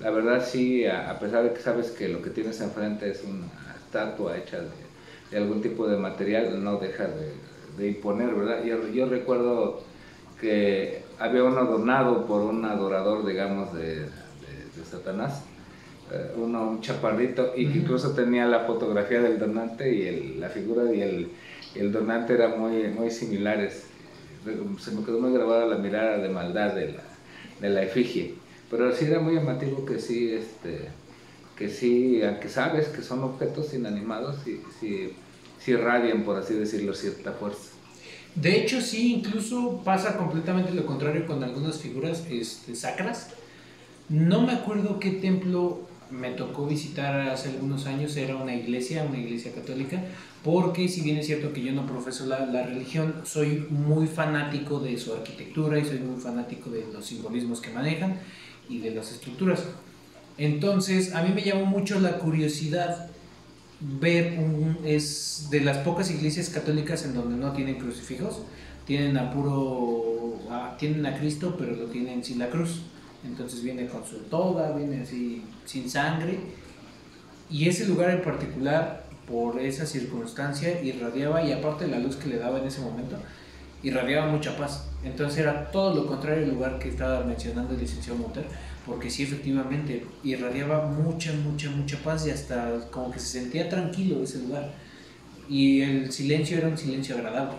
la 0.00 0.10
verdad 0.10 0.44
sí, 0.44 0.84
a, 0.86 1.10
a 1.10 1.18
pesar 1.18 1.44
de 1.44 1.52
que 1.52 1.60
sabes 1.60 1.90
que 1.90 2.08
lo 2.08 2.22
que 2.22 2.30
tienes 2.30 2.60
enfrente 2.60 3.10
es 3.10 3.22
una 3.24 3.46
estatua 3.76 4.36
hecha 4.36 4.58
de, 4.60 4.68
de 5.30 5.36
algún 5.36 5.60
tipo 5.62 5.86
de 5.86 5.96
material, 5.96 6.62
no 6.64 6.78
deja 6.78 7.04
de, 7.04 7.32
de 7.78 7.88
imponer, 7.88 8.34
¿verdad? 8.34 8.64
Yo, 8.64 8.88
yo 8.88 9.06
recuerdo 9.08 9.86
que 10.36 11.14
había 11.18 11.44
uno 11.44 11.64
donado 11.66 12.26
por 12.26 12.42
un 12.42 12.64
adorador, 12.64 13.26
digamos, 13.26 13.72
de, 13.74 14.10
de- 14.38 14.70
de 14.72 14.84
Satanás, 14.84 15.54
eh, 16.10 16.32
uno, 16.36 16.68
un 16.70 16.80
chaparrito, 16.80 17.52
y 17.56 17.70
que 17.72 17.78
incluso 17.78 18.14
tenía 18.14 18.46
la 18.46 18.64
fotografía 18.66 19.20
del 19.22 19.38
donante 19.38 19.94
y 19.94 20.06
el- 20.06 20.40
la 20.40 20.50
figura 20.50 20.94
y 20.94 21.00
el, 21.02 21.36
el 21.74 21.92
donante 21.92 22.34
eran 22.34 22.58
muy, 22.60 22.88
muy 22.92 23.10
similares. 23.10 23.94
Se 24.78 24.92
me 24.92 25.04
quedó 25.04 25.20
muy 25.20 25.32
grabada 25.32 25.66
la 25.66 25.78
mirada 25.78 26.18
de 26.18 26.28
maldad 26.28 26.74
de 26.74 26.92
la, 26.92 27.22
de 27.58 27.70
la 27.70 27.82
efigie. 27.82 28.44
Pero 28.68 28.92
sí 28.92 29.04
era 29.06 29.20
muy 29.20 29.34
llamativo 29.34 29.84
que 29.84 29.98
sí, 29.98 30.32
este, 30.32 31.02
que 31.54 31.68
sí, 31.68 32.22
aunque 32.22 32.48
sabes 32.48 32.88
que 32.88 33.02
son 33.02 33.24
objetos 33.24 33.74
inanimados, 33.74 34.42
sí, 34.42 34.70
sí, 34.70 35.27
sí 35.76 36.24
por 36.24 36.38
así 36.38 36.54
decirlo, 36.54 36.94
cierta 36.94 37.32
fuerza. 37.32 37.70
De 38.34 38.56
hecho, 38.60 38.80
sí, 38.80 39.14
incluso 39.14 39.82
pasa 39.84 40.16
completamente 40.16 40.72
lo 40.72 40.86
contrario 40.86 41.26
con 41.26 41.42
algunas 41.42 41.78
figuras 41.78 42.24
este, 42.30 42.74
sacras. 42.74 43.30
No 44.08 44.42
me 44.42 44.52
acuerdo 44.52 45.00
qué 45.00 45.10
templo 45.10 45.88
me 46.10 46.30
tocó 46.30 46.66
visitar 46.66 47.28
hace 47.28 47.50
algunos 47.50 47.86
años, 47.86 48.16
era 48.16 48.36
una 48.36 48.54
iglesia, 48.54 49.04
una 49.06 49.18
iglesia 49.18 49.52
católica, 49.52 50.02
porque 50.42 50.88
si 50.88 51.02
bien 51.02 51.18
es 51.18 51.26
cierto 51.26 51.52
que 51.52 51.62
yo 51.62 51.72
no 51.72 51.86
profeso 51.86 52.26
la, 52.26 52.46
la 52.46 52.62
religión, 52.62 53.14
soy 53.24 53.66
muy 53.70 54.06
fanático 54.06 54.78
de 54.78 54.96
su 54.96 55.12
arquitectura 55.12 55.78
y 55.78 55.84
soy 55.84 55.98
muy 55.98 56.20
fanático 56.20 56.70
de 56.70 56.86
los 56.92 57.04
simbolismos 57.04 57.60
que 57.60 57.70
manejan 57.70 58.18
y 58.68 58.78
de 58.78 58.92
las 58.92 59.12
estructuras. 59.12 59.64
Entonces, 60.38 61.14
a 61.14 61.22
mí 61.22 61.32
me 61.34 61.42
llamó 61.42 61.66
mucho 61.66 61.98
la 61.98 62.18
curiosidad 62.18 63.10
ver 63.80 64.38
es 64.84 65.48
de 65.50 65.60
las 65.60 65.78
pocas 65.78 66.10
iglesias 66.10 66.48
católicas 66.48 67.04
en 67.04 67.14
donde 67.14 67.36
no 67.36 67.52
tienen 67.52 67.76
crucifijos, 67.76 68.42
tienen 68.86 69.16
a 69.18 69.30
puro, 69.32 70.40
tienen 70.78 71.06
a 71.06 71.16
Cristo, 71.16 71.56
pero 71.58 71.76
lo 71.76 71.86
tienen 71.86 72.24
sin 72.24 72.38
la 72.38 72.48
cruz. 72.48 72.82
Entonces 73.24 73.62
viene 73.62 73.86
con 73.86 74.04
su 74.04 74.18
toga, 74.24 74.72
viene 74.72 75.04
sin 75.04 75.90
sangre. 75.90 76.38
Y 77.50 77.68
ese 77.68 77.86
lugar 77.86 78.10
en 78.10 78.22
particular, 78.22 79.04
por 79.26 79.60
esa 79.60 79.86
circunstancia, 79.86 80.82
irradiaba, 80.82 81.42
y 81.42 81.52
aparte 81.52 81.86
la 81.86 81.98
luz 81.98 82.16
que 82.16 82.28
le 82.28 82.38
daba 82.38 82.58
en 82.58 82.66
ese 82.66 82.80
momento, 82.80 83.16
irradiaba 83.82 84.30
mucha 84.30 84.56
paz. 84.56 84.88
Entonces 85.04 85.40
era 85.40 85.70
todo 85.70 85.94
lo 85.94 86.06
contrario 86.06 86.44
al 86.44 86.50
lugar 86.50 86.78
que 86.78 86.88
estaba 86.88 87.24
mencionando 87.24 87.74
el 87.74 87.80
licenciado 87.80 88.18
Monter, 88.18 88.46
porque 88.88 89.10
sí, 89.10 89.24
efectivamente, 89.24 90.06
irradiaba 90.24 90.86
mucha, 90.86 91.32
mucha, 91.34 91.70
mucha 91.70 91.98
paz 92.02 92.26
y 92.26 92.30
hasta 92.30 92.88
como 92.90 93.10
que 93.10 93.18
se 93.18 93.40
sentía 93.40 93.68
tranquilo 93.68 94.22
ese 94.22 94.38
lugar. 94.38 94.72
Y 95.48 95.82
el 95.82 96.10
silencio 96.10 96.56
era 96.56 96.68
un 96.68 96.78
silencio 96.78 97.14
agradable. 97.16 97.58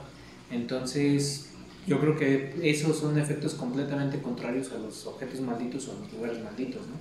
Entonces, 0.49 1.51
yo 1.85 1.99
creo 1.99 2.17
que 2.17 2.55
esos 2.63 2.97
son 2.97 3.19
efectos 3.19 3.53
completamente 3.53 4.19
contrarios 4.19 4.71
a 4.71 4.79
los 4.79 5.05
objetos 5.05 5.39
malditos 5.41 5.87
o 5.87 5.91
a 5.91 5.99
los 5.99 6.11
lugares 6.13 6.43
malditos, 6.43 6.81
¿no? 6.87 6.95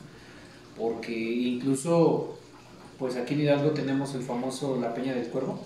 Porque 0.77 1.13
incluso, 1.13 2.39
pues 2.99 3.17
aquí 3.17 3.33
en 3.33 3.41
Hidalgo 3.41 3.71
tenemos 3.71 4.15
el 4.15 4.23
famoso 4.23 4.79
La 4.79 4.95
Peña 4.95 5.15
del 5.15 5.29
Cuervo, 5.29 5.65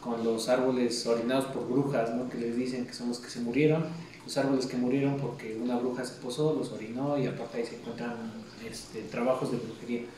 con 0.00 0.22
los 0.22 0.48
árboles 0.48 1.04
orinados 1.06 1.46
por 1.46 1.68
brujas, 1.68 2.14
¿no? 2.14 2.28
Que 2.28 2.38
les 2.38 2.56
dicen 2.56 2.86
que 2.86 2.92
son 2.92 3.08
los 3.08 3.18
que 3.18 3.28
se 3.28 3.40
murieron, 3.40 3.84
los 4.26 4.36
árboles 4.38 4.66
que 4.66 4.76
murieron 4.78 5.18
porque 5.18 5.56
una 5.56 5.78
bruja 5.78 6.04
se 6.04 6.20
posó, 6.20 6.54
los 6.54 6.72
orinó 6.72 7.18
y 7.18 7.26
aparte 7.26 7.58
ahí 7.58 7.66
se 7.66 7.76
encuentran 7.78 8.50
este, 8.58 9.04
trabajos 9.04 9.52
de 9.52 9.58
brujería. 9.58 10.10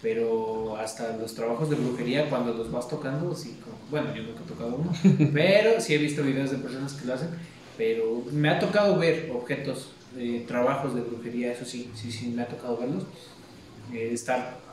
Pero 0.00 0.76
hasta 0.76 1.16
los 1.16 1.34
trabajos 1.34 1.70
de 1.70 1.76
brujería, 1.76 2.28
cuando 2.30 2.54
los 2.54 2.70
vas 2.70 2.88
tocando, 2.88 3.34
sí, 3.34 3.60
como- 3.60 3.86
bueno, 3.88 4.14
yo 4.14 4.22
nunca 4.22 4.44
he 4.44 4.46
tocado 4.46 4.76
uno, 4.76 4.92
pero 5.34 5.80
sí 5.80 5.94
he 5.94 5.98
visto 5.98 6.22
videos 6.22 6.50
de 6.52 6.58
personas 6.58 6.94
que 6.94 7.06
lo 7.06 7.14
hacen. 7.14 7.30
Pero 7.76 8.24
me 8.32 8.48
ha 8.50 8.58
tocado 8.60 8.98
ver 8.98 9.30
objetos, 9.32 10.06
eh, 10.16 10.44
trabajos 10.46 10.94
de 10.94 11.02
brujería, 11.02 11.52
eso 11.52 11.64
sí, 11.64 11.92
sí, 11.96 12.12
sí, 12.12 12.30
me 12.30 12.42
ha 12.42 12.48
tocado 12.48 12.78
verlos. 12.78 13.08
eh, 13.90 14.10
estar 14.12 14.64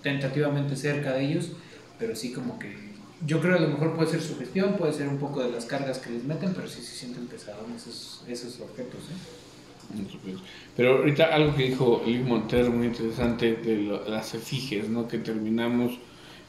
tentativamente 0.00 0.76
cerca 0.76 1.12
de 1.12 1.24
ellos, 1.24 1.56
pero 1.96 2.14
sí 2.16 2.32
como 2.32 2.58
que 2.58 2.87
yo 3.26 3.40
creo 3.40 3.56
a 3.56 3.60
lo 3.60 3.68
mejor 3.68 3.96
puede 3.96 4.10
ser 4.10 4.22
su 4.22 4.36
gestión, 4.38 4.76
puede 4.76 4.92
ser 4.92 5.08
un 5.08 5.18
poco 5.18 5.42
de 5.42 5.50
las 5.50 5.66
cargas 5.66 5.98
que 5.98 6.10
les 6.10 6.24
meten, 6.24 6.54
pero 6.54 6.68
sí 6.68 6.82
se 6.82 6.94
sienten 6.96 7.26
pesados 7.26 7.66
esos, 7.76 8.24
esos 8.28 8.60
objetos. 8.60 9.00
¿eh? 9.10 9.16
Pero 10.76 10.98
ahorita 10.98 11.24
algo 11.34 11.54
que 11.56 11.64
dijo 11.64 12.02
Liv 12.06 12.24
Monter 12.24 12.70
muy 12.70 12.86
interesante 12.86 13.56
de 13.56 13.76
lo- 13.78 14.08
las 14.08 14.34
efigies, 14.34 14.88
¿no? 14.88 15.08
Que 15.08 15.18
terminamos 15.18 15.98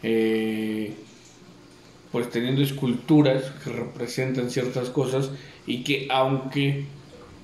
eh, 0.03 1.05
pues 2.11 2.29
teniendo 2.29 2.61
esculturas 2.61 3.43
que 3.63 3.71
representan 3.71 4.49
ciertas 4.49 4.89
cosas 4.89 5.31
y 5.65 5.83
que 5.83 6.07
aunque 6.09 6.85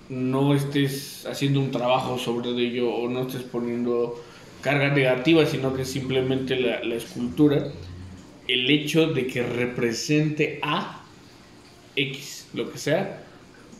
no 0.09 0.53
estés 0.55 1.25
haciendo 1.27 1.59
un 1.59 1.71
trabajo 1.71 2.17
sobre 2.17 2.49
ello 2.51 2.91
o 2.93 3.09
no 3.09 3.23
estés 3.27 3.43
poniendo 3.43 4.23
carga 4.61 4.89
negativa, 4.89 5.45
sino 5.45 5.73
que 5.75 5.85
simplemente 5.85 6.55
la 6.59 6.95
escultura, 6.95 7.71
el 8.47 8.69
hecho 8.69 9.07
de 9.07 9.27
que 9.27 9.43
represente 9.43 10.59
a 10.63 11.05
X, 11.95 12.49
lo 12.53 12.71
que 12.71 12.77
sea, 12.77 13.23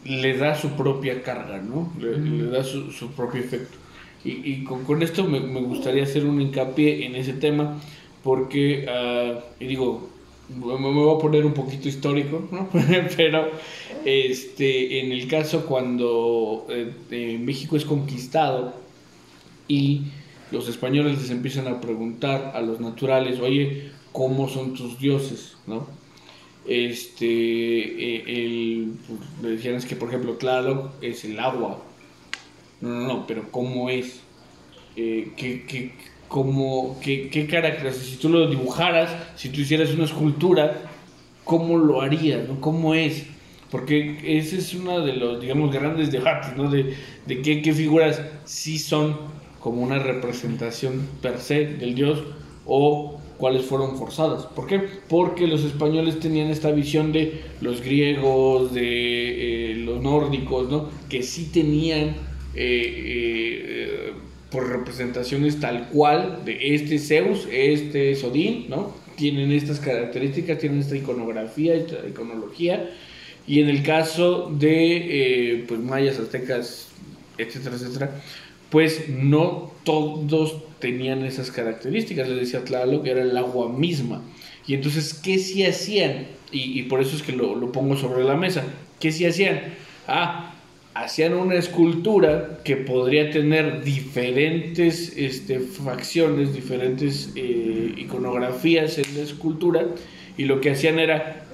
le 0.04 0.38
da 0.38 0.56
su 0.56 0.76
propia 0.76 1.22
carga, 1.24 1.62
¿no? 1.62 1.94
Le, 2.00 2.18
le 2.20 2.46
da 2.48 2.64
su, 2.64 2.92
su 2.92 3.14
propio 3.16 3.42
efecto. 3.42 3.78
Y, 4.24 4.32
y 4.54 4.64
con, 4.64 4.84
con 4.86 5.02
esto 5.04 5.24
me, 5.26 5.40
me 5.40 5.62
gustaría 5.62 6.04
hacer 6.04 6.26
un 6.26 6.42
hincapié 6.42 7.06
en 7.06 7.16
ese 7.16 7.34
tema, 7.34 7.80
porque, 8.24 8.86
ah, 8.90 9.40
y 9.60 9.68
digo, 9.68 10.16
me, 10.48 10.78
me 10.78 10.92
voy 10.92 11.16
a 11.16 11.20
poner 11.20 11.46
un 11.46 11.54
poquito 11.54 11.88
histórico, 11.90 12.48
¿no? 12.52 12.70
Pero 13.18 13.52
este, 14.04 15.02
en 15.02 15.12
el 15.12 15.28
caso 15.28 15.66
cuando 15.66 16.68
eh, 16.70 16.94
eh, 17.12 17.38
México 17.40 17.76
es 17.78 17.86
conquistado 17.86 18.86
y 19.68 20.14
los 20.52 20.68
españoles 20.70 21.20
les 21.22 21.30
empiezan 21.32 21.68
a 21.68 21.82
preguntar 21.82 22.52
a 22.56 22.62
los 22.62 22.80
naturales, 22.80 23.40
oye, 23.40 23.92
¿cómo 24.16 24.48
son 24.48 24.74
tus 24.74 24.98
dioses? 24.98 25.58
¿no? 25.68 25.86
Este, 26.66 27.26
eh, 27.26 28.24
el, 28.28 28.94
pues, 29.06 29.20
le 29.44 29.50
decían 29.50 29.76
es 29.76 29.86
que, 29.86 29.96
por 29.96 30.08
ejemplo, 30.08 30.34
Tlaloc 30.38 30.92
es 31.04 31.26
el 31.26 31.38
agua. 31.38 31.84
No, 32.82 32.90
no, 32.90 33.08
no, 33.08 33.28
pero 33.28 33.52
¿cómo 33.52 33.90
es? 33.90 34.22
Eh, 34.96 35.34
¿qué, 35.36 35.66
qué, 35.68 35.94
cómo, 36.30 36.98
qué, 37.04 37.30
qué 37.30 37.46
caracteres? 37.46 37.98
Si 37.98 38.16
tú 38.16 38.30
lo 38.30 38.50
dibujaras, 38.50 39.12
si 39.36 39.50
tú 39.50 39.62
hicieras 39.62 39.92
una 39.92 40.06
escultura, 40.06 40.82
¿cómo 41.44 41.78
lo 41.78 42.02
harías? 42.02 42.48
¿no? 42.48 42.62
¿Cómo 42.62 42.96
es? 42.96 43.26
Porque 43.70 44.18
ese 44.24 44.60
es 44.60 44.74
uno 44.74 45.02
de 45.02 45.14
los, 45.14 45.42
digamos, 45.42 45.74
grandes 45.74 46.12
debates, 46.12 46.56
¿no? 46.56 46.70
De, 46.70 46.96
de 47.26 47.42
qué, 47.42 47.62
qué 47.62 47.74
figuras 47.74 48.22
sí 48.46 48.80
son 48.80 49.18
como 49.60 49.82
una 49.82 50.00
representación 50.00 51.06
per 51.22 51.40
se 51.40 51.66
del 51.66 51.96
dios 51.96 52.24
o 52.66 53.15
cuáles 53.38 53.66
fueron 53.66 53.98
forzadas. 53.98 54.46
¿Por 54.46 54.68
qué? 54.68 54.82
Porque 55.08 55.48
los 55.48 55.64
españoles 55.64 56.20
tenían 56.20 56.48
esta 56.48 56.72
visión 56.72 57.12
de 57.12 57.42
los 57.62 57.82
griegos, 57.82 58.74
de 58.74 59.72
eh, 59.72 59.76
los 59.76 60.02
nórdicos, 60.02 60.70
¿no? 60.70 60.90
Que 61.10 61.24
sí 61.24 61.50
tenían 61.54 62.10
eh, 62.10 62.14
eh, 62.56 64.14
por 64.50 64.70
representaciones 64.70 65.60
tal 65.60 65.90
cual 65.90 66.42
de 66.46 66.76
este 66.76 67.00
Zeus, 67.00 67.48
este 67.52 68.12
es 68.12 68.24
Odín, 68.24 68.66
¿no? 68.70 68.94
Tienen 69.16 69.52
estas 69.52 69.80
características, 69.80 70.60
tienen 70.60 70.80
esta 70.80 70.96
iconografía, 70.96 71.76
esta 71.76 72.08
iconología. 72.08 72.92
Y 73.48 73.62
en 73.62 73.70
el 73.70 73.84
caso 73.84 74.52
de 74.58 75.64
pues 75.68 75.80
mayas, 75.80 76.18
aztecas, 76.20 76.90
etcétera, 77.38 77.76
etcétera, 77.76 78.22
pues 78.70 79.08
no 79.08 79.72
todos 79.84 80.58
tenían 80.86 81.26
esas 81.26 81.50
características. 81.50 82.30
Les 82.30 82.42
decía 82.42 82.64
Tlaloc 82.64 83.04
que 83.04 83.10
era 83.10 83.24
el 83.24 83.36
agua 83.36 83.70
misma. 83.70 84.22
Y 84.68 84.76
entonces, 84.76 85.16
¿qué 85.16 85.40
sí 85.40 85.66
hacían? 85.66 86.28
Y, 86.52 86.84
por 86.84 87.02
eso 87.02 87.16
es 87.16 87.24
que 87.24 87.32
lo, 87.32 87.56
lo, 87.56 87.72
pongo 87.72 87.98
sobre 87.98 88.24
la 88.24 88.36
mesa. 88.36 88.64
¿Qué 89.00 89.12
sí 89.12 89.26
hacían? 89.26 89.62
Ah, 90.08 90.54
hacían 90.94 91.34
una 91.34 91.56
escultura 91.56 92.60
que 92.64 92.78
podría 92.78 93.32
tener 93.32 93.84
diferentes 93.84 95.18
este, 95.18 95.60
facciones, 95.60 96.54
diferentes 96.54 97.32
eh, 97.36 97.94
iconografías 97.98 99.00
en 99.00 99.18
la 99.18 99.24
escultura. 99.24 99.88
Y 100.38 100.46
lo 100.46 100.62
que 100.62 100.70
hacían 100.72 101.00
era 101.00 101.46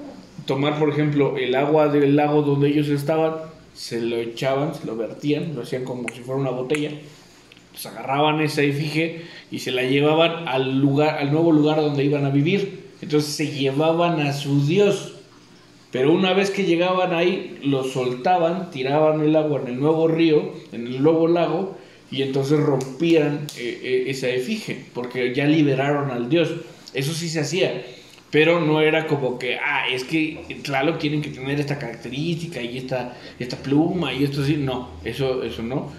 tomar, 0.46 0.78
por 0.78 0.89
ejemplo, 0.89 1.38
el 1.38 1.56
agua 1.56 1.88
del 1.88 2.17
lago 2.17 2.41
donde 2.41 2.67
ellos 2.67 2.89
estaban, 2.89 3.36
se 3.74 4.02
lo 4.02 4.17
echaban, 4.17 4.76
se 4.76 4.86
lo 4.86 4.98
vertían, 4.98 5.56
lo 5.56 5.62
hacían 5.62 5.86
como 5.86 6.08
si 6.10 6.20
fuera 6.22 6.41
una 6.41 6.52
botella, 6.52 6.91
pues 7.71 7.86
agarraban 7.86 8.41
esa 8.41 8.62
efigie 8.62 9.23
y 9.49 9.60
se 9.60 9.71
la 9.71 9.84
llevaban 9.84 10.47
al 10.47 10.79
lugar, 10.79 11.17
al 11.17 11.31
nuevo 11.31 11.51
lugar 11.51 11.77
donde 11.77 12.03
iban 12.03 12.25
a 12.25 12.29
vivir. 12.29 12.91
Entonces 13.01 13.34
se 13.34 13.47
llevaban 13.47 14.19
a 14.19 14.34
su 14.34 14.65
dios. 14.65 15.13
Pero 15.91 16.13
una 16.13 16.34
vez 16.34 16.51
que 16.51 16.63
llegaban 16.63 17.13
ahí, 17.13 17.60
lo 17.63 17.84
soltaban, 17.84 18.71
tiraban 18.71 19.21
el 19.21 19.36
agua 19.36 19.62
en 19.62 19.67
el 19.67 19.79
nuevo 19.79 20.07
río, 20.07 20.53
en 20.71 20.88
el 20.88 21.03
nuevo 21.03 21.27
lago, 21.27 21.77
y 22.10 22.21
entonces 22.21 22.60
rompían 22.60 23.47
eh, 23.57 23.79
eh, 23.84 24.03
esa 24.07 24.29
efigie, 24.29 24.86
porque 24.93 25.34
ya 25.34 25.45
liberaron 25.45 26.12
al 26.12 26.29
dios. 26.29 26.49
Eso 26.93 27.13
sí 27.13 27.27
se 27.27 27.41
hacía. 27.41 27.84
Pero 28.29 28.62
no 28.62 28.79
era 28.79 29.07
como 29.07 29.38
que, 29.38 29.57
ah, 29.57 29.89
es 29.91 30.05
que, 30.05 30.60
claro, 30.63 30.97
tienen 30.97 31.21
que 31.21 31.29
tener 31.29 31.60
esta 31.60 31.77
característica 31.77 32.62
y 32.62 32.77
esta, 32.77 33.17
esta 33.38 33.57
pluma 33.57 34.13
y 34.13 34.23
esto 34.23 34.41
así. 34.41 34.55
No, 34.55 34.91
eso, 35.03 35.43
eso 35.43 35.62
no. 35.62 35.91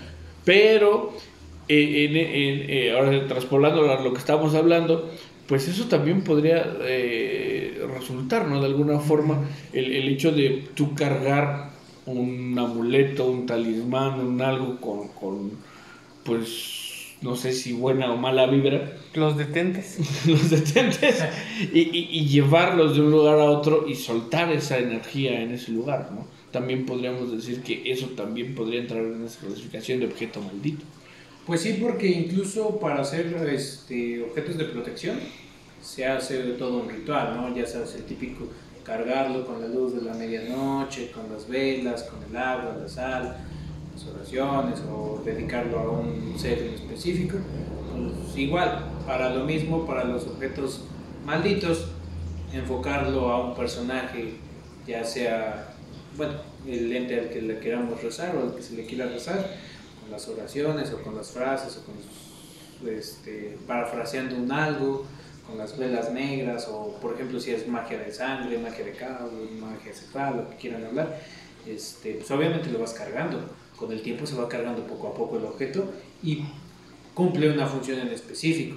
Pero, 0.44 1.14
eh, 1.72 2.04
en, 2.04 2.16
en, 2.16 2.70
eh, 2.70 2.92
ahora 2.92 3.26
traspolando 3.26 3.90
a 3.90 4.02
lo 4.02 4.12
que 4.12 4.18
estábamos 4.18 4.54
hablando, 4.54 5.10
pues 5.46 5.68
eso 5.68 5.86
también 5.86 6.22
podría 6.22 6.70
eh, 6.82 7.82
resultar, 7.94 8.46
¿no? 8.46 8.60
De 8.60 8.66
alguna 8.66 8.98
forma, 8.98 9.38
el, 9.72 9.90
el, 9.90 10.08
hecho 10.08 10.32
de 10.32 10.68
tú 10.74 10.94
cargar 10.94 11.70
un 12.04 12.58
amuleto, 12.58 13.24
un 13.24 13.46
talismán, 13.46 14.20
un 14.20 14.42
algo 14.42 14.80
con, 14.82 15.08
con 15.08 15.52
pues, 16.24 17.14
no 17.22 17.36
sé 17.36 17.52
si 17.52 17.72
buena 17.72 18.12
o 18.12 18.18
mala 18.18 18.46
vibra. 18.46 18.92
Los 19.14 19.38
detentes. 19.38 19.98
los 20.26 20.50
detentes. 20.50 21.24
y, 21.72 21.80
y, 21.80 22.08
y, 22.10 22.26
llevarlos 22.26 22.96
de 22.96 23.00
un 23.00 23.10
lugar 23.10 23.38
a 23.40 23.44
otro 23.44 23.88
y 23.88 23.94
soltar 23.94 24.52
esa 24.52 24.78
energía 24.78 25.40
en 25.40 25.52
ese 25.52 25.72
lugar, 25.72 26.10
¿no? 26.12 26.26
También 26.50 26.84
podríamos 26.84 27.32
decir 27.32 27.62
que 27.62 27.90
eso 27.90 28.08
también 28.08 28.54
podría 28.54 28.80
entrar 28.80 29.02
en 29.02 29.24
esa 29.24 29.40
clasificación 29.40 30.00
de 30.00 30.06
objeto 30.06 30.42
maldito. 30.42 30.84
Pues 31.46 31.62
sí, 31.62 31.78
porque 31.82 32.06
incluso 32.06 32.78
para 32.78 33.00
hacer 33.00 33.34
este, 33.52 34.22
objetos 34.22 34.56
de 34.58 34.64
protección 34.66 35.18
se 35.82 36.06
hace 36.06 36.38
todo 36.52 36.82
un 36.82 36.88
ritual, 36.88 37.36
¿no? 37.36 37.54
Ya 37.54 37.66
sabes, 37.66 37.96
el 37.96 38.04
típico 38.04 38.46
cargarlo 38.84 39.44
con 39.44 39.60
la 39.60 39.68
luz 39.68 39.94
de 39.94 40.02
la 40.02 40.14
medianoche, 40.14 41.10
con 41.10 41.32
las 41.32 41.48
velas, 41.48 42.04
con 42.04 42.22
el 42.22 42.36
agua, 42.36 42.76
la 42.80 42.88
sal, 42.88 43.36
las 43.92 44.06
oraciones 44.06 44.80
o 44.90 45.20
dedicarlo 45.24 45.78
a 45.78 45.90
un 45.90 46.38
ser 46.38 46.58
en 46.58 46.74
específico. 46.74 47.38
Pues 47.92 48.36
igual, 48.36 48.90
para 49.06 49.34
lo 49.34 49.44
mismo, 49.44 49.84
para 49.84 50.04
los 50.04 50.26
objetos 50.26 50.84
malditos, 51.24 51.88
enfocarlo 52.52 53.30
a 53.30 53.48
un 53.48 53.56
personaje, 53.56 54.34
ya 54.86 55.04
sea, 55.04 55.74
bueno, 56.16 56.34
el 56.66 56.92
ente 56.94 57.18
al 57.18 57.28
que 57.30 57.42
le 57.42 57.58
queramos 57.58 58.02
rezar 58.02 58.36
o 58.36 58.42
al 58.42 58.54
que 58.54 58.62
se 58.62 58.74
le 58.74 58.84
quiera 58.84 59.06
rezar, 59.06 59.56
con 60.02 60.10
las 60.10 60.28
oraciones 60.28 60.92
o 60.92 61.02
con 61.02 61.16
las 61.16 61.30
frases 61.30 61.78
o 61.78 61.84
con, 61.86 61.94
este, 62.88 63.56
parafraseando 63.66 64.36
un 64.36 64.50
algo, 64.50 65.06
con 65.46 65.56
las 65.56 65.78
velas 65.78 66.12
negras 66.12 66.68
o, 66.68 66.98
por 67.00 67.14
ejemplo, 67.14 67.40
si 67.40 67.52
es 67.52 67.66
magia 67.68 67.98
de 67.98 68.12
sangre, 68.12 68.58
magia 68.58 68.84
de 68.84 68.92
caos, 68.92 69.32
magia 69.60 69.94
sexual, 69.94 70.36
lo 70.36 70.50
que 70.50 70.56
quieran 70.56 70.84
hablar, 70.84 71.18
este, 71.66 72.14
pues 72.14 72.30
obviamente 72.30 72.70
lo 72.70 72.80
vas 72.80 72.92
cargando 72.92 73.38
con 73.82 73.90
el 73.90 74.00
tiempo 74.00 74.26
se 74.26 74.36
va 74.36 74.48
cargando 74.48 74.86
poco 74.86 75.08
a 75.08 75.14
poco 75.14 75.38
el 75.38 75.44
objeto 75.44 75.92
y 76.22 76.44
cumple 77.14 77.50
una 77.50 77.66
función 77.66 77.98
en 77.98 78.08
específico. 78.08 78.76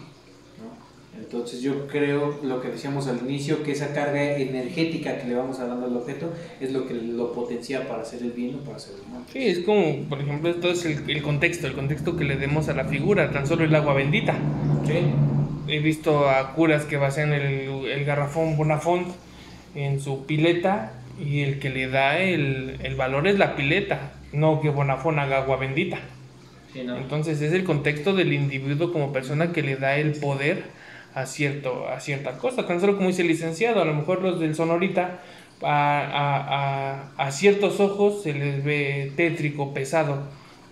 Entonces 1.18 1.62
yo 1.62 1.88
creo, 1.88 2.40
lo 2.44 2.62
que 2.62 2.68
decíamos 2.68 3.08
al 3.08 3.20
inicio, 3.20 3.64
que 3.64 3.72
esa 3.72 3.94
carga 3.94 4.38
energética 4.38 5.18
que 5.18 5.28
le 5.28 5.36
vamos 5.36 5.60
a 5.60 5.66
dando 5.66 5.86
al 5.86 5.96
objeto 5.96 6.32
es 6.60 6.72
lo 6.72 6.88
que 6.88 6.94
lo 6.94 7.32
potencia 7.32 7.88
para 7.88 8.02
hacer 8.02 8.22
el 8.22 8.32
bien 8.32 8.56
o 8.56 8.58
para 8.60 8.78
hacer 8.78 8.96
el 8.96 9.12
mal. 9.12 9.24
Sí, 9.32 9.48
es 9.48 9.60
como, 9.60 10.04
por 10.10 10.20
ejemplo, 10.20 10.50
esto 10.50 10.70
es 10.70 10.86
el, 10.86 11.10
el 11.10 11.22
contexto, 11.22 11.68
el 11.68 11.74
contexto 11.74 12.16
que 12.18 12.26
le 12.26 12.36
demos 12.36 12.70
a 12.70 12.74
la 12.74 12.86
figura, 12.86 13.32
tan 13.32 13.48
solo 13.48 13.64
el 13.64 13.74
agua 13.74 13.94
bendita. 13.94 14.36
Sí. 14.86 14.94
He 15.68 15.80
visto 15.80 16.30
a 16.30 16.54
curas 16.54 16.86
que 16.86 16.98
vacian 16.98 17.34
el, 17.34 17.88
el 17.88 18.06
garrafón 18.06 18.56
Bonafont 18.56 19.08
en 19.74 20.00
su 20.00 20.26
pileta 20.26 20.94
y 21.20 21.42
el 21.42 21.60
que 21.60 21.70
le 21.70 21.88
da 21.88 22.20
el, 22.20 22.78
el 22.84 22.96
valor 22.96 23.28
es 23.28 23.40
la 23.40 23.56
pileta, 23.56 24.14
no 24.32 24.62
que 24.62 24.70
Bonafón 24.70 25.18
haga 25.20 25.38
agua 25.38 25.58
bendita. 25.58 26.00
Sí, 26.72 26.84
no. 26.84 26.98
Entonces 26.98 27.42
es 27.42 27.54
el 27.54 27.64
contexto 27.64 28.14
del 28.14 28.34
individuo 28.34 28.92
como 28.92 29.14
persona 29.14 29.54
que 29.54 29.62
le 29.62 29.78
da 29.78 29.98
el 29.98 30.12
poder 30.12 30.64
a, 31.16 31.26
cierto, 31.26 31.88
a 31.88 32.00
cierta 32.00 32.38
cosa. 32.38 32.68
Tan 32.68 32.80
solo 32.80 32.98
como 32.98 33.08
dice 33.08 33.24
el 33.24 33.30
licenciado, 33.30 33.82
a 33.82 33.86
lo 33.86 33.94
mejor 33.94 34.22
los 34.22 34.40
del 34.40 34.54
Sonorita 34.54 35.22
a, 35.64 37.10
a, 37.18 37.26
a, 37.26 37.32
ciertos 37.32 37.80
ojos 37.80 38.22
se 38.24 38.34
les 38.34 38.64
ve 38.64 39.14
tétrico, 39.16 39.74
pesado, 39.74 40.24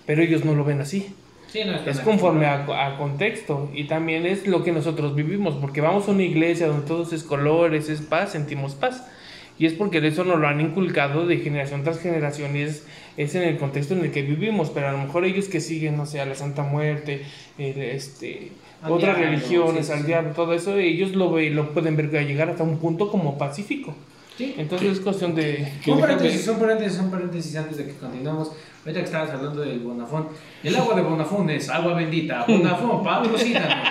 pero 0.06 0.22
ellos 0.22 0.44
no 0.46 0.54
lo 0.54 0.64
ven 0.66 0.82
así. 0.82 1.16
Sí, 1.48 1.62
no, 1.66 1.76
Es 1.76 2.00
conforme 2.00 2.46
a, 2.46 2.66
a, 2.88 2.98
contexto 2.98 3.70
y 3.74 3.86
también 3.86 4.26
es 4.26 4.48
lo 4.48 4.64
que 4.64 4.72
nosotros 4.72 5.16
vivimos, 5.16 5.56
porque 5.56 5.82
vamos 5.82 6.08
a 6.08 6.12
una 6.12 6.24
iglesia 6.24 6.68
donde 6.68 6.88
todo 6.88 7.08
es 7.10 7.24
colores, 7.24 7.90
es 7.90 8.02
paz, 8.02 8.32
sentimos 8.32 8.76
paz. 8.76 9.08
Y 9.60 9.68
es 9.68 9.74
porque 9.74 10.02
de 10.02 10.08
eso 10.08 10.24
nos 10.24 10.40
lo 10.40 10.48
han 10.48 10.60
inculcado 10.60 11.28
de 11.28 11.38
generación 11.38 11.84
tras 11.84 12.00
generación 12.00 12.56
y 12.56 12.62
es, 12.62 12.88
es 13.18 13.36
en 13.36 13.44
el 13.44 13.58
contexto 13.58 13.94
en 13.94 14.02
el 14.02 14.12
que 14.12 14.24
vivimos, 14.24 14.72
pero 14.72 14.90
a 14.90 14.92
lo 14.92 14.98
mejor 14.98 15.26
ellos 15.26 15.48
que 15.48 15.62
siguen, 15.62 15.96
no 15.96 16.08
sé, 16.08 16.20
a 16.20 16.26
la 16.26 16.34
Santa 16.34 16.64
Muerte, 16.64 17.22
eh, 17.60 17.92
este, 17.96 18.52
otras 18.92 19.18
diablo, 19.18 19.36
religiones, 19.38 19.86
sí, 19.88 19.92
al 19.94 20.00
sí. 20.00 20.06
diablo, 20.06 20.32
todo 20.34 20.54
eso, 20.54 20.76
ellos 20.78 21.12
lo, 21.16 21.32
ve- 21.32 21.50
lo 21.50 21.70
pueden 21.74 21.96
ver 21.96 22.10
llegar 22.26 22.50
hasta 22.50 22.64
un 22.64 22.78
punto 22.78 23.10
como 23.10 23.38
pacífico. 23.38 23.96
Sí. 24.38 24.56
Entonces 24.58 24.94
es 24.94 25.00
cuestión 25.00 25.36
de... 25.36 25.72
Déjame- 25.86 26.00
paréntesis, 26.02 26.44
son 26.44 26.60
paréntesis, 26.60 26.98
son 26.98 27.12
paréntesis 27.12 27.56
antes 27.56 27.78
de 27.78 27.86
que 27.86 27.94
continuemos. 27.94 28.52
Ahorita 28.86 29.00
que 29.00 29.06
estabas 29.06 29.30
hablando 29.30 29.62
del 29.62 29.80
Bonafón. 29.80 30.28
El 30.64 30.76
agua 30.76 30.96
de 30.96 31.02
Bonafón 31.04 31.50
es 31.50 31.70
agua 31.70 31.94
bendita. 31.94 32.44
Bonafón, 32.48 33.04
patrocínanos. 33.04 33.88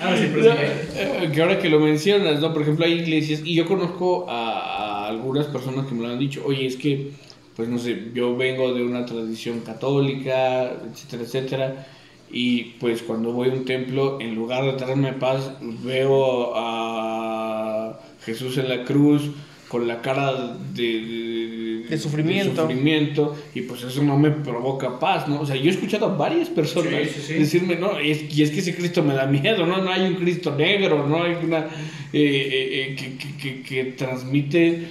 Ahora 0.00 0.16
sí, 0.16 0.26
prosigue. 0.32 0.54
Eh, 0.94 1.30
que 1.34 1.42
ahora 1.42 1.58
que 1.58 1.68
lo 1.68 1.78
mencionas, 1.80 2.40
¿no? 2.40 2.52
Por 2.52 2.62
ejemplo, 2.62 2.84
hay 2.86 2.92
iglesias, 2.94 3.42
y 3.44 3.54
yo 3.54 3.66
conozco 3.66 4.26
a, 4.28 5.04
a 5.04 5.08
algunas 5.08 5.46
personas 5.46 5.86
que 5.86 5.94
me 5.94 6.02
lo 6.02 6.08
han 6.08 6.18
dicho, 6.18 6.42
oye, 6.46 6.66
es 6.66 6.76
que, 6.76 7.10
pues 7.56 7.68
no 7.68 7.78
sé, 7.78 8.10
yo 8.14 8.34
vengo 8.36 8.72
de 8.72 8.82
una 8.82 9.04
tradición 9.04 9.60
católica, 9.60 10.70
etcétera, 10.90 11.22
etcétera, 11.22 11.86
y 12.32 12.62
pues 12.80 13.02
cuando 13.02 13.32
voy 13.32 13.50
a 13.50 13.52
un 13.52 13.64
templo, 13.64 14.18
en 14.20 14.34
lugar 14.34 14.64
de 14.64 14.72
traerme 14.72 15.12
paz, 15.12 15.52
veo 15.60 16.52
a 16.56 17.98
Jesús 18.24 18.56
en 18.58 18.68
la 18.68 18.84
cruz 18.84 19.22
con 19.68 19.86
la 19.88 20.02
cara 20.02 20.56
de, 20.74 20.82
de, 20.82 21.84
De 21.88 21.98
sufrimiento. 21.98 22.62
sufrimiento, 22.62 23.36
y 23.54 23.62
pues 23.62 23.82
eso 23.82 24.02
no 24.02 24.18
me 24.18 24.30
provoca 24.30 24.98
paz, 24.98 25.28
¿no? 25.28 25.40
O 25.40 25.46
sea, 25.46 25.56
yo 25.56 25.70
he 25.70 25.74
escuchado 25.74 26.06
a 26.06 26.16
varias 26.16 26.48
personas 26.50 26.92
Sí, 26.92 27.08
sí, 27.14 27.20
sí. 27.28 27.34
decirme, 27.34 27.76
no, 27.76 27.98
es, 27.98 28.34
y 28.36 28.42
es 28.42 28.50
que 28.50 28.58
ese 28.60 28.74
Cristo 28.74 29.02
me 29.02 29.14
da 29.14 29.26
miedo, 29.26 29.66
no, 29.66 29.78
no 29.82 29.90
hay 29.90 30.02
un 30.02 30.14
Cristo 30.16 30.54
negro, 30.56 31.06
no 31.06 31.22
hay 31.22 31.36
una 31.42 31.60
eh, 31.60 31.68
eh, 32.12 32.90
eh, 32.92 32.96
que, 32.96 33.16
que- 33.16 33.36
que- 33.36 33.62
que 33.62 33.84
transmite, 33.92 34.88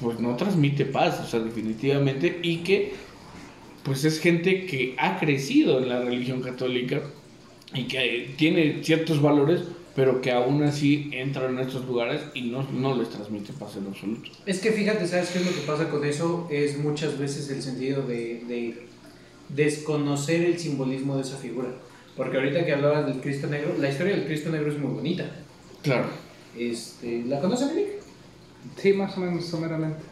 pues 0.00 0.18
no 0.18 0.34
transmite 0.36 0.86
paz, 0.86 1.20
o 1.22 1.26
sea, 1.26 1.40
definitivamente, 1.40 2.38
y 2.42 2.56
que 2.58 2.94
pues 3.82 4.04
es 4.04 4.20
gente 4.20 4.66
que 4.66 4.94
ha 4.98 5.18
crecido 5.18 5.78
en 5.78 5.88
la 5.88 6.00
religión 6.00 6.40
católica 6.40 7.02
y 7.74 7.84
que 7.84 7.98
eh, 7.98 8.34
tiene 8.36 8.82
ciertos 8.82 9.20
valores, 9.20 9.62
pero 9.94 10.20
que 10.20 10.30
aún 10.30 10.62
así 10.62 11.10
entran 11.12 11.58
en 11.58 11.66
estos 11.66 11.86
lugares 11.86 12.22
y 12.34 12.42
no, 12.42 12.62
no 12.72 12.96
les 12.96 13.10
transmite 13.10 13.52
paz 13.52 13.76
en 13.76 13.86
absoluto. 13.86 14.30
Es 14.46 14.60
que 14.60 14.72
fíjate, 14.72 15.06
¿sabes 15.06 15.30
qué 15.30 15.40
es 15.40 15.46
lo 15.46 15.52
que 15.52 15.66
pasa 15.66 15.90
con 15.90 16.04
eso? 16.04 16.48
Es 16.50 16.78
muchas 16.78 17.18
veces 17.18 17.50
el 17.50 17.62
sentido 17.62 18.02
de, 18.02 18.42
de 18.46 18.86
desconocer 19.48 20.42
el 20.42 20.58
simbolismo 20.58 21.16
de 21.16 21.22
esa 21.22 21.36
figura. 21.36 21.68
Porque 22.16 22.36
ahorita 22.36 22.64
que 22.64 22.72
hablabas 22.72 23.06
del 23.06 23.20
Cristo 23.20 23.46
Negro, 23.46 23.74
la 23.78 23.88
historia 23.88 24.14
del 24.14 24.26
Cristo 24.26 24.50
Negro 24.50 24.70
es 24.70 24.78
muy 24.78 24.92
bonita. 24.92 25.24
Claro. 25.82 26.08
Este, 26.58 27.24
¿La 27.24 27.40
conocen, 27.40 27.70
Eric? 27.70 27.88
Sí, 28.76 28.92
más 28.92 29.16
o 29.16 29.20
menos, 29.20 29.44
someramente. 29.46 30.11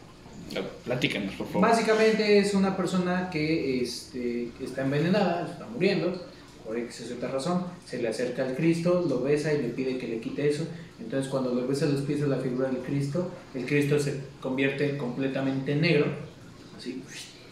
Platícanos, 0.83 1.33
por 1.35 1.47
favor. 1.47 1.61
Básicamente 1.61 2.39
es 2.39 2.53
una 2.53 2.75
persona 2.75 3.29
que 3.29 3.81
este, 3.81 4.49
está 4.61 4.83
envenenada, 4.83 5.49
está 5.49 5.65
muriendo, 5.67 6.25
por 6.65 6.77
X 6.77 7.13
o 7.19 7.27
razón, 7.27 7.65
se 7.85 8.01
le 8.01 8.07
acerca 8.07 8.43
al 8.43 8.55
Cristo, 8.55 9.05
lo 9.07 9.21
besa 9.21 9.53
y 9.53 9.61
le 9.61 9.69
pide 9.69 9.97
que 9.97 10.07
le 10.07 10.19
quite 10.19 10.49
eso. 10.49 10.67
Entonces 10.99 11.29
cuando 11.29 11.53
lo 11.53 11.67
besa 11.67 11.85
los 11.85 12.01
pies 12.01 12.21
la 12.21 12.37
figura 12.37 12.69
del 12.69 12.79
Cristo, 12.79 13.31
el 13.55 13.65
Cristo 13.65 13.99
se 13.99 14.21
convierte 14.39 14.97
completamente 14.97 15.73
en 15.73 15.81
negro, 15.81 16.05
así 16.77 17.03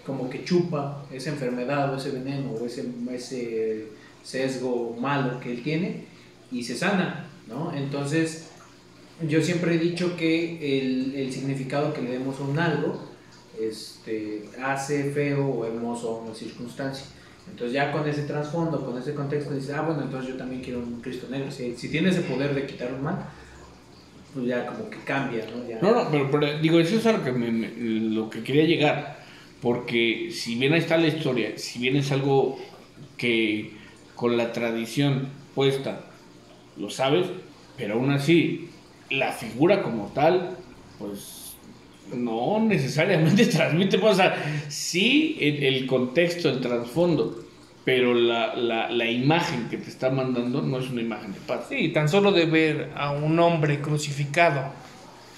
como 0.05 0.29
que 0.29 0.43
chupa 0.43 1.05
esa 1.11 1.31
enfermedad 1.31 1.93
o 1.93 1.97
ese 1.97 2.11
veneno 2.11 2.51
o 2.51 2.65
ese, 2.65 2.85
ese 3.11 3.87
sesgo 4.23 4.95
malo 4.99 5.39
que 5.39 5.51
él 5.51 5.63
tiene 5.63 6.05
y 6.51 6.63
se 6.63 6.75
sana, 6.75 7.27
¿no? 7.47 7.73
Entonces 7.75 8.49
yo 9.27 9.41
siempre 9.41 9.75
he 9.75 9.77
dicho 9.79 10.15
que 10.15 10.79
el, 10.79 11.15
el 11.15 11.31
significado 11.31 11.93
que 11.93 12.01
le 12.01 12.11
demos 12.11 12.39
a 12.39 12.43
un 12.43 12.57
algo 12.59 13.07
este, 13.59 14.43
hace 14.63 15.11
feo 15.11 15.45
o 15.47 15.65
hermoso 15.65 16.21
una 16.25 16.33
circunstancia. 16.33 17.05
Entonces 17.49 17.73
ya 17.73 17.91
con 17.91 18.07
ese 18.07 18.23
trasfondo, 18.23 18.85
con 18.85 18.97
ese 18.97 19.13
contexto, 19.13 19.53
dices, 19.53 19.71
ah, 19.71 19.81
bueno, 19.81 20.03
entonces 20.03 20.31
yo 20.31 20.37
también 20.37 20.61
quiero 20.61 20.79
un 20.79 21.01
Cristo 21.01 21.27
negro. 21.29 21.51
Si, 21.51 21.75
si 21.75 21.89
tiene 21.89 22.09
ese 22.09 22.21
poder 22.21 22.53
de 22.53 22.65
quitar 22.65 22.93
un 22.93 23.03
mal, 23.03 23.25
pues 24.33 24.45
ya 24.45 24.65
como 24.67 24.89
que 24.89 24.97
cambia, 24.99 25.45
¿no? 25.45 25.67
Ya- 25.67 25.79
No, 25.81 26.03
no, 26.03 26.11
pero, 26.11 26.29
pero, 26.31 26.59
digo, 26.59 26.79
eso 26.79 26.95
es 26.97 27.05
a 27.07 27.23
que, 27.23 27.31
me- 27.31 27.73
lo 28.13 28.29
que 28.29 28.43
quería 28.43 28.65
llegar. 28.65 29.19
Porque 29.61 30.29
si 30.31 30.55
bien 30.55 30.73
ahí 30.73 30.79
está 30.79 30.95
la 30.97 31.07
historia, 31.07 31.57
si 31.57 31.79
bien 31.79 31.97
es 31.97 32.11
algo 32.11 32.57
que 33.17 33.73
con 34.15 34.37
la 34.37 34.53
tradición 34.53 35.27
puesta 35.55 36.05
lo 36.77 36.89
sabes, 36.89 37.25
pero 37.77 37.95
aún 37.95 38.11
así, 38.11 38.68
la 39.09 39.31
figura 39.31 39.81
como 39.81 40.07
tal, 40.07 40.57
pues 40.97 41.55
no 42.13 42.59
necesariamente 42.59 43.45
transmite, 43.47 43.97
o 43.97 44.13
sea, 44.13 44.35
sí 44.67 45.37
el, 45.39 45.63
el 45.63 45.87
contexto, 45.87 46.49
el 46.49 46.61
trasfondo, 46.61 47.43
pero 47.85 48.13
la, 48.13 48.55
la, 48.55 48.89
la 48.89 49.09
imagen 49.09 49.69
que 49.69 49.77
te 49.77 49.89
está 49.89 50.09
mandando 50.09 50.61
no 50.61 50.79
es 50.79 50.89
una 50.89 51.01
imagen 51.01 51.33
de 51.33 51.39
paz. 51.39 51.65
Sí, 51.69 51.89
tan 51.89 52.09
solo 52.09 52.31
de 52.31 52.45
ver 52.45 52.91
a 52.95 53.11
un 53.11 53.39
hombre 53.39 53.79
crucificado, 53.81 54.71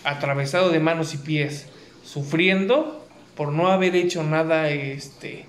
atravesado 0.04 0.70
de 0.70 0.80
manos 0.80 1.14
y 1.14 1.18
pies, 1.18 1.70
sufriendo 2.04 3.06
por 3.36 3.52
no 3.52 3.68
haber 3.68 3.96
hecho 3.96 4.24
nada, 4.24 4.70
este, 4.70 5.46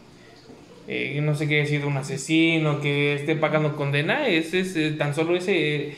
eh, 0.88 1.20
no 1.22 1.34
sé 1.34 1.48
qué, 1.48 1.66
sido 1.66 1.88
un 1.88 1.96
asesino, 1.96 2.80
que 2.80 3.14
esté 3.14 3.36
pagando 3.36 3.76
condena, 3.76 4.28
es, 4.28 4.54
es 4.54 4.76
eh, 4.76 4.92
tan 4.92 5.14
solo 5.14 5.36
ese, 5.36 5.88
es, 5.88 5.96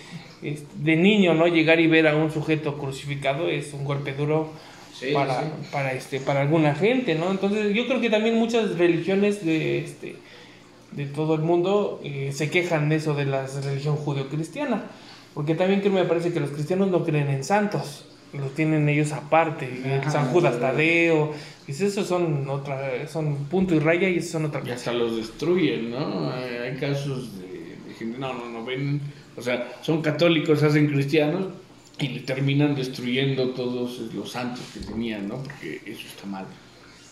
de 0.77 0.97
niño, 0.97 1.35
¿no? 1.35 1.47
Llegar 1.47 1.81
y 1.81 1.87
ver 1.87 2.07
a 2.07 2.17
un 2.17 2.31
sujeto 2.31 2.79
crucificado 2.79 3.49
es 3.49 3.73
un 3.73 3.85
golpe 3.85 4.13
duro 4.15 4.53
Sí, 4.93 5.07
para, 5.13 5.41
sí. 5.43 5.47
para, 5.73 5.93
este, 5.93 6.21
para 6.21 6.43
alguna 6.43 6.75
gente, 6.75 7.17
¿no? 7.17 7.31
Entonces 7.31 7.75
yo 7.75 7.87
creo 7.87 8.01
que 8.01 8.11
también 8.11 8.37
muchas 8.37 8.79
religiones 8.79 9.45
de, 9.45 9.79
este, 9.81 10.17
de 10.93 11.07
todo 11.07 11.35
el 11.35 11.41
mundo 11.43 12.01
eh, 12.05 12.31
se 12.33 12.49
quejan 12.51 12.89
de 12.89 12.97
eso 12.97 13.15
de 13.15 13.25
la 13.27 13.47
religión 13.65 13.97
judeocristiana, 13.97 14.85
porque 15.35 15.55
también 15.57 15.81
creo 15.81 15.93
me 15.93 16.05
parece 16.05 16.33
que 16.33 16.41
los 16.41 16.51
cristianos 16.51 16.91
no 16.91 17.05
creen 17.05 17.29
en 17.29 17.43
santos, 17.43 18.07
los 18.33 18.55
tienen 18.55 18.89
ellos 18.89 19.13
aparte, 19.13 19.69
Ajá, 20.01 20.11
San 20.11 20.27
Judas. 20.27 20.61
Tadeo, 20.61 21.33
y 21.67 21.73
esos 21.73 22.07
son 22.07 22.49
otra, 22.49 23.07
son 23.09 23.47
punto 23.47 23.75
y 23.75 23.81
raya 23.81 24.09
y 24.09 24.19
esos 24.19 24.31
son 24.33 24.45
otra 24.47 24.61
Y 24.65 24.71
cosa. 24.71 24.75
hasta 24.75 24.93
los 24.93 25.17
destruyen, 25.17 25.91
¿no? 25.91 26.31
Hay, 26.33 26.55
hay 26.73 26.77
casos 26.79 27.39
de, 27.41 27.49
de 27.89 27.95
gente, 27.99 28.19
no, 28.19 28.33
no, 28.33 28.49
no, 28.49 28.65
ven, 28.65 29.01
o 29.37 29.43
sea, 29.43 29.77
son 29.83 30.03
católicos, 30.03 30.63
hacen 30.63 30.89
cristianos 30.89 31.47
y 31.99 32.09
le 32.09 32.21
terminan 32.21 32.75
destruyendo 32.75 33.51
todos 33.51 34.01
los 34.15 34.31
santos 34.31 34.65
que 34.73 34.81
tenían, 34.81 35.29
¿no? 35.29 35.43
Porque 35.43 35.81
eso 35.87 36.07
está 36.07 36.27
mal. 36.27 36.45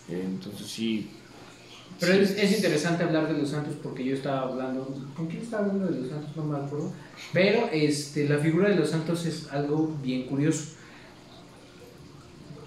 Eh, 0.09 0.23
Entonces 0.25 0.67
sí. 0.67 1.11
Pero 2.01 2.15
sí, 2.15 2.21
es, 2.21 2.31
es 2.31 2.57
interesante 2.57 3.05
hablar 3.05 3.33
de 3.33 3.39
los 3.39 3.51
santos 3.51 3.75
porque 3.83 4.05
yo 4.05 4.15
estaba 4.15 4.43
hablando, 4.43 4.93
¿con 5.17 5.27
quién 5.29 5.43
estaba 5.43 5.67
hablando 5.67 5.93
de 5.93 6.01
los 6.01 6.11
santos? 6.11 6.37
No 6.37 6.45
me 6.45 6.57
acuerdo. 6.57 6.93
Pero 7.33 7.69
este, 7.73 8.29
la 8.29 8.39
figura 8.39 8.69
de 8.69 8.77
los 8.77 8.91
santos 8.91 9.25
es 9.27 9.53
algo 9.53 9.97
bien 10.03 10.25
curioso. 10.25 10.75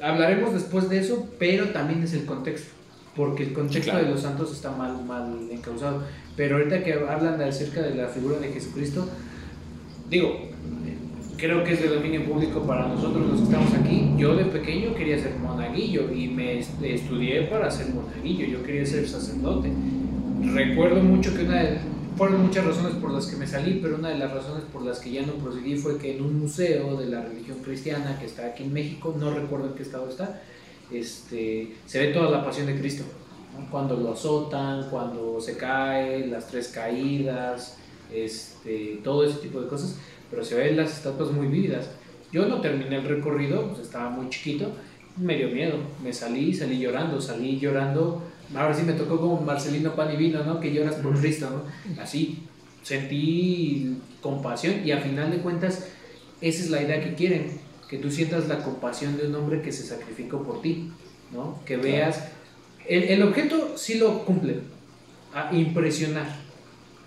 Hablaremos 0.02 0.54
después 0.54 0.90
de 0.90 1.00
eso, 1.00 1.28
pero 1.40 1.70
también 1.70 2.04
es 2.04 2.14
el 2.14 2.26
contexto. 2.26 2.70
Porque 3.16 3.44
el 3.44 3.54
contexto 3.54 3.92
claro. 3.92 4.06
de 4.06 4.12
los 4.12 4.22
santos 4.22 4.52
está 4.52 4.72
mal, 4.72 5.04
mal 5.06 5.50
encausado. 5.50 6.04
Pero 6.36 6.58
ahorita 6.58 6.84
que 6.84 6.94
hablan 6.94 7.42
acerca 7.42 7.82
de 7.82 7.96
la 7.96 8.08
figura 8.08 8.38
de 8.40 8.52
Jesucristo, 8.52 9.08
digo, 10.10 10.40
creo 11.38 11.64
que 11.64 11.74
es 11.74 11.82
de 11.82 11.90
dominio 11.90 12.24
público 12.26 12.62
para 12.62 12.88
nosotros 12.88 13.28
los 13.28 13.38
que 13.40 13.44
estamos 13.46 13.74
aquí. 13.74 14.12
Yo 14.18 14.36
de 14.36 14.46
pequeño 14.46 14.94
quería 14.96 15.18
ser 15.20 15.36
monaguillo 15.38 16.12
y 16.14 16.28
me 16.28 16.60
est- 16.60 16.82
estudié 16.84 17.44
para 17.44 17.70
ser 17.70 17.88
monaguillo. 17.94 18.46
Yo 18.48 18.64
quería 18.64 18.86
ser 18.86 19.08
sacerdote. 19.08 19.70
Recuerdo 20.54 21.02
mucho 21.04 21.36
que 21.36 21.44
una 21.44 21.64
de, 21.64 21.78
fueron 22.16 22.44
muchas 22.46 22.66
razones 22.66 22.94
por 22.96 23.12
las 23.12 23.26
que 23.28 23.36
me 23.36 23.46
salí, 23.48 23.80
pero 23.82 23.96
una 23.98 24.10
de 24.10 24.18
las 24.20 24.32
razones 24.34 24.64
por 24.72 24.84
las 24.84 25.00
que 25.00 25.12
ya 25.12 25.26
no 25.26 25.34
proseguí 25.34 25.76
fue 25.76 25.98
que 25.98 26.16
en 26.16 26.24
un 26.24 26.40
museo 26.40 26.96
de 26.96 27.08
la 27.08 27.22
religión 27.22 27.58
cristiana 27.64 28.18
que 28.20 28.26
está 28.26 28.46
aquí 28.48 28.64
en 28.64 28.72
México, 28.74 29.16
no 29.20 29.32
recuerdo 29.34 29.68
en 29.68 29.74
qué 29.74 29.84
estado 29.84 30.08
está, 30.10 30.42
este, 30.92 31.74
se 31.86 32.00
ve 32.00 32.14
toda 32.14 32.30
la 32.30 32.46
pasión 32.46 32.68
de 32.68 32.78
Cristo. 32.80 33.04
¿no? 33.58 33.70
Cuando 33.72 33.96
lo 33.98 34.14
azotan, 34.14 34.90
cuando 34.90 35.40
se 35.42 35.58
cae, 35.58 36.28
las 36.28 36.48
tres 36.48 36.70
caídas, 36.70 37.78
este, 38.14 39.00
todo 39.04 39.24
ese 39.24 39.40
tipo 39.40 39.62
de 39.62 39.68
cosas, 39.68 39.98
pero 40.30 40.44
se 40.44 40.56
ven 40.56 40.78
las 40.78 40.96
estatuas 40.98 41.32
muy 41.32 41.48
vívidas. 41.48 41.90
Yo 42.32 42.48
no 42.48 42.62
terminé 42.62 42.98
el 42.98 43.08
recorrido, 43.08 43.70
pues 43.70 43.82
estaba 43.82 44.10
muy 44.10 44.30
chiquito, 44.30 44.72
me 45.18 45.38
dio 45.38 45.50
miedo, 45.50 45.78
me 46.04 46.12
salí, 46.12 46.54
salí 46.54 46.80
llorando, 46.80 47.22
salí 47.22 47.60
llorando, 47.60 48.22
ahora 48.54 48.74
sí 48.74 48.84
me 48.84 48.94
tocó 48.94 49.20
como 49.20 49.42
Marcelino 49.42 49.96
Pan 49.96 50.14
y 50.14 50.18
Vino, 50.18 50.44
¿no? 50.44 50.60
Que 50.60 50.74
lloras 50.74 50.96
por 50.96 51.18
Cristo, 51.20 51.50
¿no? 51.50 52.02
Así, 52.02 52.40
sentí 52.84 53.98
compasión 54.22 54.86
y 54.86 54.92
a 54.92 55.00
final 55.00 55.32
de 55.32 55.38
cuentas 55.38 55.88
esa 56.42 56.64
es 56.64 56.70
la 56.70 56.82
idea 56.82 57.02
que 57.02 57.16
quieren, 57.16 57.48
que 57.90 57.98
tú 57.98 58.12
sientas 58.12 58.48
la 58.48 58.64
compasión 58.64 59.18
de 59.18 59.28
un 59.28 59.36
hombre 59.36 59.62
que 59.62 59.72
se 59.72 59.84
sacrificó 59.84 60.44
por 60.44 60.62
ti, 60.62 60.92
¿no? 61.32 61.60
Que 61.66 61.78
veas, 61.78 62.28
el, 62.88 63.04
el 63.04 63.24
objeto 63.24 63.74
sí 63.78 63.98
lo 63.98 64.26
cumple, 64.26 64.60
a 65.34 65.54
impresionar, 65.56 66.28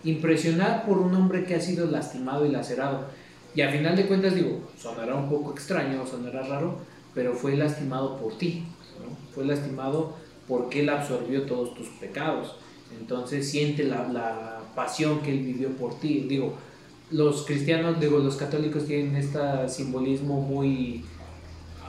impresionar 0.05 0.85
por 0.87 0.99
un 0.99 1.15
hombre 1.15 1.45
que 1.45 1.55
ha 1.55 1.61
sido 1.61 1.87
lastimado 1.87 2.47
y 2.47 2.51
lacerado. 2.51 3.07
Y 3.55 3.63
a 3.63 3.71
final 3.71 3.97
de 3.97 4.07
cuentas 4.07 4.35
digo, 4.35 4.61
sonará 4.79 5.15
un 5.15 5.29
poco 5.29 5.53
extraño, 5.53 6.07
sonará 6.07 6.43
raro, 6.43 6.79
pero 7.15 7.35
fue 7.35 7.57
lastimado 7.57 8.17
por 8.19 8.37
ti, 8.39 8.65
¿no? 9.01 9.17
Fue 9.35 9.45
lastimado 9.45 10.15
porque 10.47 10.81
él 10.81 10.89
absorbió 10.89 11.43
todos 11.43 11.75
tus 11.75 11.89
pecados. 11.89 12.57
Entonces 12.99 13.51
siente 13.51 13.85
la, 13.85 14.09
la 14.09 14.61
pasión 14.75 15.21
que 15.21 15.33
él 15.33 15.41
vivió 15.41 15.71
por 15.71 15.99
ti. 15.99 16.27
Digo, 16.29 16.55
los 17.11 17.45
cristianos, 17.45 18.01
digo, 18.01 18.19
los 18.19 18.37
católicos 18.37 18.87
tienen 18.87 19.17
este 19.17 19.69
simbolismo 19.69 20.41
muy 20.41 21.05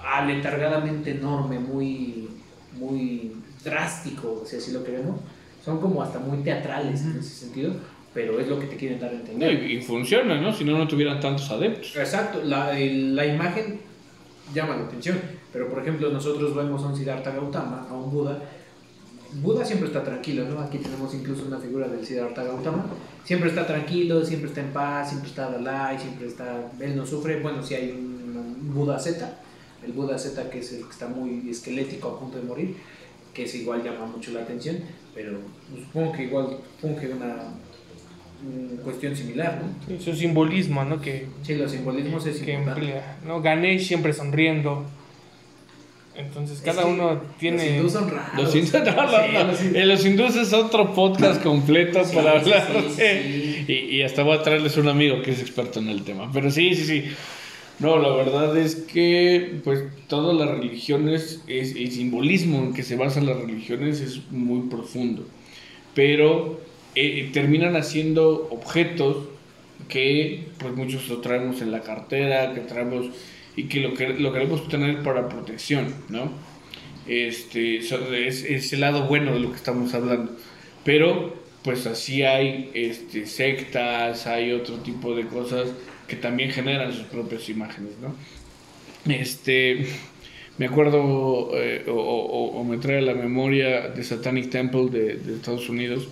aletargadamente 0.04 1.12
enorme, 1.12 1.60
muy, 1.60 2.30
muy 2.78 3.34
drástico, 3.64 4.44
si 4.46 4.56
así 4.58 4.72
lo 4.72 4.84
queremos. 4.84 5.20
Son 5.64 5.80
como 5.80 6.02
hasta 6.02 6.20
muy 6.20 6.40
teatrales 6.40 7.02
en 7.02 7.18
ese 7.20 7.30
sentido, 7.30 7.74
pero 8.14 8.40
es 8.40 8.48
lo 8.48 8.60
que 8.60 8.68
te 8.68 8.76
quieren 8.76 9.00
dar 9.00 9.12
a 9.12 9.16
entender. 9.16 9.64
y, 9.64 9.78
y 9.78 9.82
funciona, 9.82 10.40
¿no? 10.42 10.54
Si 10.54 10.64
no, 10.64 10.78
no 10.78 10.88
tuvieran 10.88 11.20
tantos 11.20 11.50
adeptos. 11.52 11.96
Exacto, 11.96 12.42
la, 12.44 12.78
el- 12.80 13.16
la 13.16 13.26
imagen 13.26 13.80
llama 14.54 14.76
la 14.78 14.86
atención, 14.86 15.20
pero 15.54 15.70
por 15.70 15.82
ejemplo 15.82 16.10
nosotros 16.10 16.56
vemos 16.56 16.82
a 16.84 16.88
un 16.88 16.96
Siddhartha 16.98 17.32
Gautama, 17.32 17.88
a 17.90 17.94
un 17.94 18.10
Buda. 18.12 18.40
Buda 19.44 19.64
siempre 19.64 19.88
está 19.90 20.04
tranquilo, 20.04 20.46
¿no? 20.50 20.60
Aquí 20.60 20.80
tenemos 20.80 21.14
incluso 21.14 21.46
una 21.46 21.60
figura 21.60 21.88
del 21.88 22.04
Siddhartha 22.04 22.44
Gautama. 22.44 22.86
Siempre 23.24 23.50
está 23.50 23.68
tranquilo, 23.68 24.26
siempre 24.26 24.50
está 24.50 24.62
en 24.62 24.74
paz, 24.74 25.10
siempre 25.10 25.30
está 25.30 25.52
Dalai, 25.52 26.00
siempre 26.00 26.26
está... 26.28 26.72
Él 26.80 26.96
no 26.96 27.06
sufre. 27.06 27.40
Bueno, 27.40 27.62
si 27.62 27.76
hay 27.76 27.92
un, 27.92 28.74
Buda 28.74 28.98
Z, 28.98 29.40
el 29.86 29.92
Buda 29.94 30.18
Z 30.18 30.50
que 30.50 30.60
es 30.60 30.74
el 30.74 30.84
que 30.84 30.90
está 30.90 31.08
muy 31.08 31.48
esquelético 31.48 32.08
a 32.10 32.20
punto 32.20 32.38
de 32.40 32.44
morir, 32.44 32.76
que 33.34 33.44
es 33.44 33.54
igual 33.54 33.84
llama 33.84 34.08
mucho 34.08 34.32
la 34.32 34.42
atención, 34.42 34.78
pero 35.14 35.38
supongo 35.76 36.12
que 36.12 36.24
igual 36.24 36.58
funge 36.82 37.10
una 37.14 37.36
cuestión 38.84 39.16
similar, 39.16 39.62
¿no? 39.62 39.98
Sí, 39.98 40.04
su 40.04 40.16
simbolismo, 40.16 40.84
¿no? 40.86 41.02
Que, 41.02 41.28
Sí, 41.44 41.56
los 41.56 41.72
simbolismos 41.72 42.26
es 42.26 42.38
que 42.42 42.54
emplea. 42.54 43.18
¿no? 43.26 43.42
Ganesh 43.42 43.88
siempre 43.88 44.14
sonriendo. 44.14 44.86
Entonces 46.16 46.60
cada 46.62 46.82
Es 46.82 46.88
que 46.88 46.94
uno 46.94 47.14
Los 47.14 47.38
tiene... 47.38 47.78
hindús 47.78 47.94
son 47.94 48.10
raros. 48.10 48.44
Los 48.44 48.56
hindúes, 48.56 48.74
no, 48.96 49.04
no, 49.04 49.10
Sí, 49.10 49.34
no. 49.34 49.44
los 49.46 49.62
hindúes. 49.62 49.76
Eh, 49.84 49.86
los 49.86 50.06
hindúes 50.06 50.36
es 50.36 50.54
otro 50.54 50.94
podcast 50.94 51.42
completo 51.42 52.04
Sí, 52.04 52.16
para 52.16 52.32
hablar. 52.40 52.68
sí, 52.68 53.02
de- 53.02 53.64
sí. 53.66 53.66
Y, 53.72 53.96
y 53.98 54.02
hasta 54.02 54.24
voy 54.24 54.38
a 54.38 54.44
traerles 54.44 54.76
un 54.78 54.90
amigo 54.90 55.22
que 55.22 55.32
es 55.32 55.40
experto 55.40 55.80
en 55.80 55.88
el 55.90 56.04
tema. 56.04 56.30
Pero 56.34 56.52
sí, 56.52 56.76
sí, 56.76 56.84
sí. 56.86 57.04
No, 57.80 57.98
la 57.98 58.10
verdad 58.10 58.58
es 58.58 58.76
que 58.76 59.60
pues 59.64 59.84
todas 60.10 60.36
las 60.36 60.50
religiones, 60.58 61.42
es, 61.48 61.74
el 61.76 61.90
simbolismo 61.92 62.58
en 62.60 62.74
que 62.74 62.84
se 62.84 62.98
basan 62.98 63.26
las 63.26 63.38
religiones 63.38 64.02
es 64.02 64.20
muy 64.32 64.68
profundo. 64.70 65.26
Pero 65.96 66.60
eh, 67.02 67.30
terminan 67.34 67.76
haciendo 67.76 68.48
objetos 68.52 69.30
que 69.88 70.50
pues 70.60 70.74
muchos 70.76 71.08
lo 71.10 71.20
traemos 71.22 71.62
en 71.62 71.72
la 71.72 71.82
cartera, 71.82 72.54
que 72.54 72.62
traemos 72.62 73.08
y 73.56 73.64
que 73.66 73.80
lo, 73.82 73.94
que 73.94 74.10
lo 74.10 74.32
queremos 74.34 74.68
tener 74.70 75.02
para 75.04 75.28
protección, 75.30 75.94
¿no? 76.10 76.32
Este, 77.08 77.78
es, 77.78 77.92
es 78.44 78.74
el 78.74 78.82
lado 78.82 79.08
bueno 79.08 79.34
de 79.34 79.40
lo 79.40 79.50
que 79.52 79.58
estamos 79.58 79.94
hablando. 79.94 80.36
Pero, 80.84 81.36
pues 81.64 81.86
así 81.88 82.24
hay 82.24 82.72
este, 82.74 83.26
sectas, 83.26 84.28
hay 84.28 84.52
otro 84.52 84.78
tipo 84.78 85.16
de 85.16 85.26
cosas 85.28 85.70
que 86.08 86.16
también 86.16 86.52
generan 86.52 86.94
sus 86.94 87.06
propias 87.08 87.50
imágenes, 87.50 87.94
¿no? 88.02 88.16
Este, 89.12 89.86
me 90.58 90.66
acuerdo, 90.68 91.52
eh, 91.56 91.86
o, 91.88 91.94
o- 91.94 92.60
o 92.60 92.64
me 92.64 92.78
trae 92.78 93.00
a 93.00 93.02
la 93.02 93.14
memoria 93.14 93.90
de 93.90 94.04
Satanic 94.04 94.50
Temple 94.50 94.90
de, 94.92 95.16
de 95.18 95.36
Estados 95.36 95.70
Unidos, 95.70 96.10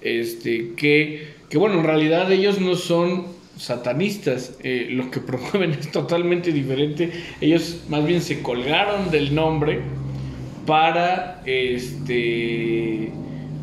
este, 0.00 0.72
que, 0.76 1.34
que, 1.48 1.58
bueno, 1.58 1.78
en 1.78 1.84
realidad 1.84 2.30
ellos 2.30 2.60
no 2.60 2.74
son 2.74 3.26
satanistas, 3.56 4.56
eh, 4.62 4.88
lo 4.90 5.10
que 5.10 5.20
promueven 5.20 5.72
es 5.72 5.90
totalmente 5.90 6.52
diferente, 6.52 7.10
ellos 7.40 7.82
más 7.88 8.06
bien 8.06 8.22
se 8.22 8.42
colgaron 8.42 9.10
del 9.10 9.34
nombre 9.34 9.80
para, 10.66 11.42
este, 11.46 13.10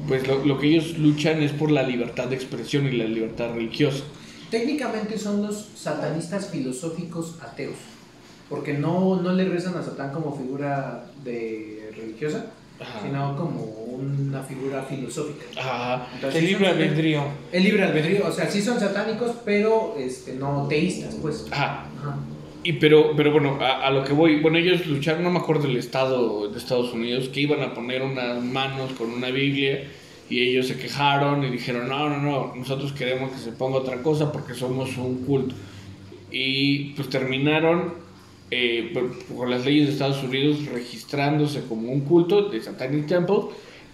pues 0.08 0.28
lo, 0.28 0.44
lo 0.46 0.60
que 0.60 0.68
ellos 0.68 0.98
luchan 0.98 1.42
es 1.42 1.52
por 1.52 1.72
la 1.72 1.84
libertad 1.84 2.28
de 2.28 2.36
expresión 2.36 2.88
y 2.88 2.92
la 2.92 3.06
libertad 3.06 3.54
religiosa. 3.54 4.04
Técnicamente 4.50 5.18
son 5.18 5.42
los 5.42 5.70
satanistas 5.76 6.50
filosóficos 6.50 7.38
ateos. 7.42 7.76
Porque 8.50 8.74
no, 8.74 9.22
no 9.22 9.34
le 9.34 9.46
rezan 9.46 9.76
a 9.76 9.84
Satán 9.84 10.14
como 10.14 10.38
figura 10.38 11.06
de 11.24 11.92
religiosa, 11.98 12.46
sino 13.02 13.36
como 13.36 13.62
una 13.62 14.42
figura 14.44 14.84
filosófica. 14.84 15.46
Ajá. 15.58 16.08
Entonces, 16.16 16.42
El 16.42 16.48
libre 16.48 16.68
albedrío. 16.68 17.24
El 17.52 17.64
libre 17.64 17.84
albedrío, 17.84 18.28
o 18.28 18.32
sea, 18.32 18.50
sí 18.50 18.62
son 18.62 18.80
satánicos, 18.80 19.32
pero 19.46 19.96
este, 19.98 20.34
no 20.34 20.68
teístas, 20.68 21.16
pues. 21.22 21.48
Ajá. 21.52 21.86
Ajá. 22.00 22.18
Y 22.64 22.74
pero, 22.74 23.16
pero 23.16 23.32
bueno, 23.32 23.60
a, 23.62 23.86
a 23.86 23.92
lo 23.92 24.04
que 24.04 24.12
voy, 24.12 24.42
bueno, 24.42 24.58
ellos 24.58 24.88
lucharon, 24.88 25.24
no 25.24 25.30
me 25.30 25.38
acuerdo 25.38 25.68
del 25.68 25.78
estado 25.78 26.50
de 26.50 26.58
Estados 26.58 26.92
Unidos, 26.94 27.30
que 27.30 27.42
iban 27.42 27.62
a 27.62 27.74
poner 27.76 28.02
unas 28.02 28.42
manos 28.44 28.92
con 28.94 29.12
una 29.12 29.30
Biblia 29.30 29.84
y 30.30 30.42
ellos 30.42 30.68
se 30.68 30.78
quejaron 30.78 31.44
y 31.44 31.52
dijeron, 31.52 31.88
no, 31.88 32.10
no, 32.10 32.18
no, 32.18 32.56
nosotros 32.56 32.92
queremos 32.94 33.32
que 33.32 33.38
se 33.38 33.52
ponga 33.52 33.78
otra 33.78 34.02
cosa 34.02 34.32
porque 34.32 34.56
somos 34.56 34.98
un 34.98 35.24
culto. 35.26 35.54
Y 36.32 36.94
pues 36.94 37.10
terminaron 37.10 38.05
eh, 38.52 38.92
por, 38.94 39.18
por 39.26 39.50
las 39.50 39.66
leyes 39.66 39.88
de 39.88 39.94
Estados 39.94 40.24
Unidos 40.24 40.66
registrándose 40.68 41.62
como 41.68 41.92
un 41.92 42.02
culto 42.02 42.50
de 42.50 42.62
Satanic 42.62 43.08
Temple 43.08 43.38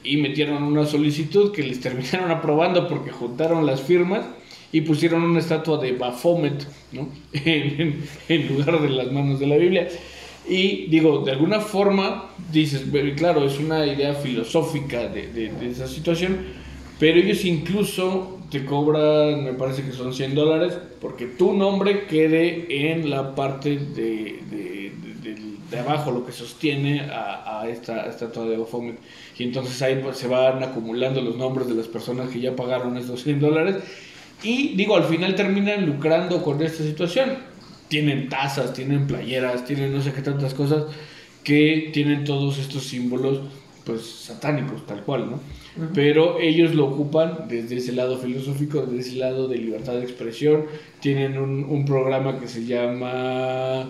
y 0.03 0.17
metieron 0.17 0.63
una 0.63 0.85
solicitud 0.85 1.51
que 1.51 1.63
les 1.63 1.79
terminaron 1.79 2.31
aprobando 2.37 2.87
porque 2.87 3.11
juntaron 3.11 3.65
las 3.65 3.81
firmas 3.81 4.25
y 4.73 4.81
pusieron 4.81 5.23
una 5.23 5.39
estatua 5.39 5.77
de 5.79 5.93
Baphomet, 5.93 6.65
¿no? 6.91 7.09
En, 7.33 8.03
en 8.29 8.47
lugar 8.47 8.81
de 8.81 8.89
las 8.89 9.11
manos 9.11 9.39
de 9.39 9.47
la 9.47 9.57
Biblia. 9.57 9.87
Y 10.47 10.87
digo, 10.87 11.19
de 11.19 11.31
alguna 11.33 11.59
forma, 11.59 12.31
dices, 12.51 12.89
"Bueno, 12.89 13.13
claro, 13.15 13.45
es 13.45 13.59
una 13.59 13.85
idea 13.85 14.13
filosófica 14.15 15.07
de, 15.07 15.27
de- 15.27 15.49
de 15.53 15.69
esa 15.69 15.87
situación, 15.87 16.37
pero 16.97 17.19
ellos 17.19 17.45
incluso 17.45 18.40
te 18.51 18.65
cobran, 18.65 19.43
me 19.45 19.53
parece 19.53 19.83
que 19.83 19.93
son 19.93 20.13
100 20.13 20.35
dólares, 20.35 20.77
porque 20.99 21.27
tu 21.27 21.53
nombre 21.53 22.05
quede 22.07 22.91
en 22.91 23.09
la 23.09 23.35
parte 23.35 23.77
de, 23.77 24.43
de, 24.51 24.93
de- 25.23 25.79
abajo, 25.79 26.11
lo 26.11 26.25
que 26.25 26.33
sostiene 26.33 27.01
a, 27.09 27.61
a 27.61 27.69
esta 27.69 28.05
estatua 28.07 28.45
de 28.45 28.57
Baphomet. 28.57 28.99
Y 29.37 29.43
entonces 29.45 29.81
ahí 29.81 29.95
pues, 30.03 30.17
se 30.17 30.27
van 30.27 30.63
acumulando 30.63 31.21
los 31.21 31.37
nombres 31.37 31.67
de 31.67 31.75
las 31.75 31.87
personas 31.87 32.29
que 32.29 32.41
ya 32.41 32.55
pagaron 32.55 32.97
esos 32.97 33.23
100 33.23 33.39
dólares. 33.39 33.77
Y 34.41 34.75
digo, 34.75 34.95
al 34.97 35.05
final 35.05 35.35
terminan 35.35 35.85
lucrando 35.85 36.43
con 36.43 36.61
esta 36.61 36.83
situación. 36.83 37.37
Tienen 37.87 38.29
tazas, 38.29 38.73
tienen 38.73 39.07
playeras, 39.07 39.65
tienen 39.65 39.93
no 39.93 40.01
sé 40.01 40.13
qué 40.13 40.21
tantas 40.21 40.53
cosas 40.53 40.85
que 41.43 41.89
tienen 41.93 42.23
todos 42.23 42.57
estos 42.59 42.85
símbolos 42.87 43.41
pues 43.85 44.05
satánicos, 44.05 44.85
tal 44.85 45.01
cual, 45.03 45.31
¿no? 45.31 45.39
Pero 45.93 46.39
ellos 46.39 46.75
lo 46.75 46.87
ocupan 46.87 47.45
desde 47.47 47.77
ese 47.77 47.93
lado 47.93 48.17
filosófico, 48.17 48.81
desde 48.81 49.09
ese 49.09 49.19
lado 49.19 49.47
de 49.47 49.57
libertad 49.57 49.93
de 49.93 50.03
expresión. 50.03 50.65
Tienen 50.99 51.37
un, 51.37 51.63
un 51.63 51.85
programa 51.85 52.39
que 52.39 52.47
se 52.47 52.65
llama 52.65 53.89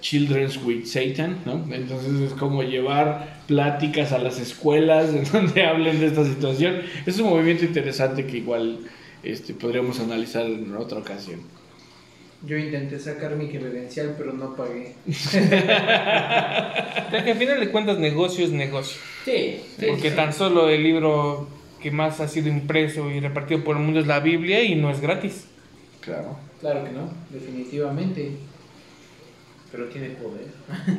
Children's 0.00 0.62
with 0.64 0.84
Satan, 0.84 1.38
¿no? 1.44 1.64
Entonces 1.74 2.20
es 2.20 2.32
como 2.34 2.62
llevar 2.62 3.40
pláticas 3.48 4.12
a 4.12 4.18
las 4.18 4.38
escuelas 4.38 5.08
en 5.14 5.24
donde 5.24 5.64
hablen 5.64 5.98
de 6.00 6.06
esta 6.06 6.24
situación. 6.24 6.76
Es 7.06 7.18
un 7.18 7.30
movimiento 7.30 7.64
interesante 7.64 8.26
que 8.26 8.38
igual 8.38 8.80
este, 9.22 9.54
podríamos 9.54 9.98
analizar 10.00 10.46
en 10.46 10.76
otra 10.76 10.98
ocasión. 10.98 11.40
Yo 12.44 12.56
intenté 12.58 12.98
sacar 12.98 13.34
mi 13.36 13.48
credencial, 13.48 14.14
pero 14.18 14.32
no 14.32 14.54
pagué. 14.54 14.94
Que 17.06 17.32
al 17.32 17.38
final 17.38 17.60
de 17.60 17.70
cuentas 17.70 17.98
negocio 17.98 18.44
es 18.44 18.50
negocio. 18.50 19.00
Sí, 19.24 19.60
Porque 19.88 20.10
tan 20.10 20.32
solo 20.32 20.68
el 20.68 20.82
libro 20.82 21.48
que 21.80 21.90
más 21.90 22.20
ha 22.20 22.28
sido 22.28 22.48
impreso 22.48 23.10
y 23.10 23.20
repartido 23.20 23.64
por 23.64 23.76
el 23.76 23.82
mundo 23.82 24.00
es 24.00 24.06
la 24.06 24.20
Biblia 24.20 24.62
y 24.62 24.74
no 24.74 24.90
es 24.90 25.00
gratis. 25.00 25.46
Claro. 26.00 26.36
Claro 26.60 26.84
que 26.84 26.92
no, 26.92 27.10
definitivamente. 27.30 28.32
Pero 29.72 29.86
tiene 29.86 30.10
poder. 30.10 30.46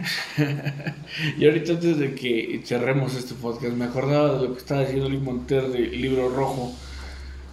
Y 1.38 1.46
ahorita 1.46 1.74
antes 1.74 1.98
de 1.98 2.14
que 2.14 2.62
cerremos 2.64 3.16
este 3.16 3.34
podcast, 3.34 3.74
me 3.76 3.86
acordaba 3.86 4.36
de 4.36 4.48
lo 4.48 4.54
que 4.54 4.60
estaba 4.60 4.82
diciendo 4.82 5.10
Luis 5.10 5.22
Monter 5.22 5.68
del 5.70 6.02
libro 6.02 6.30
rojo. 6.30 6.76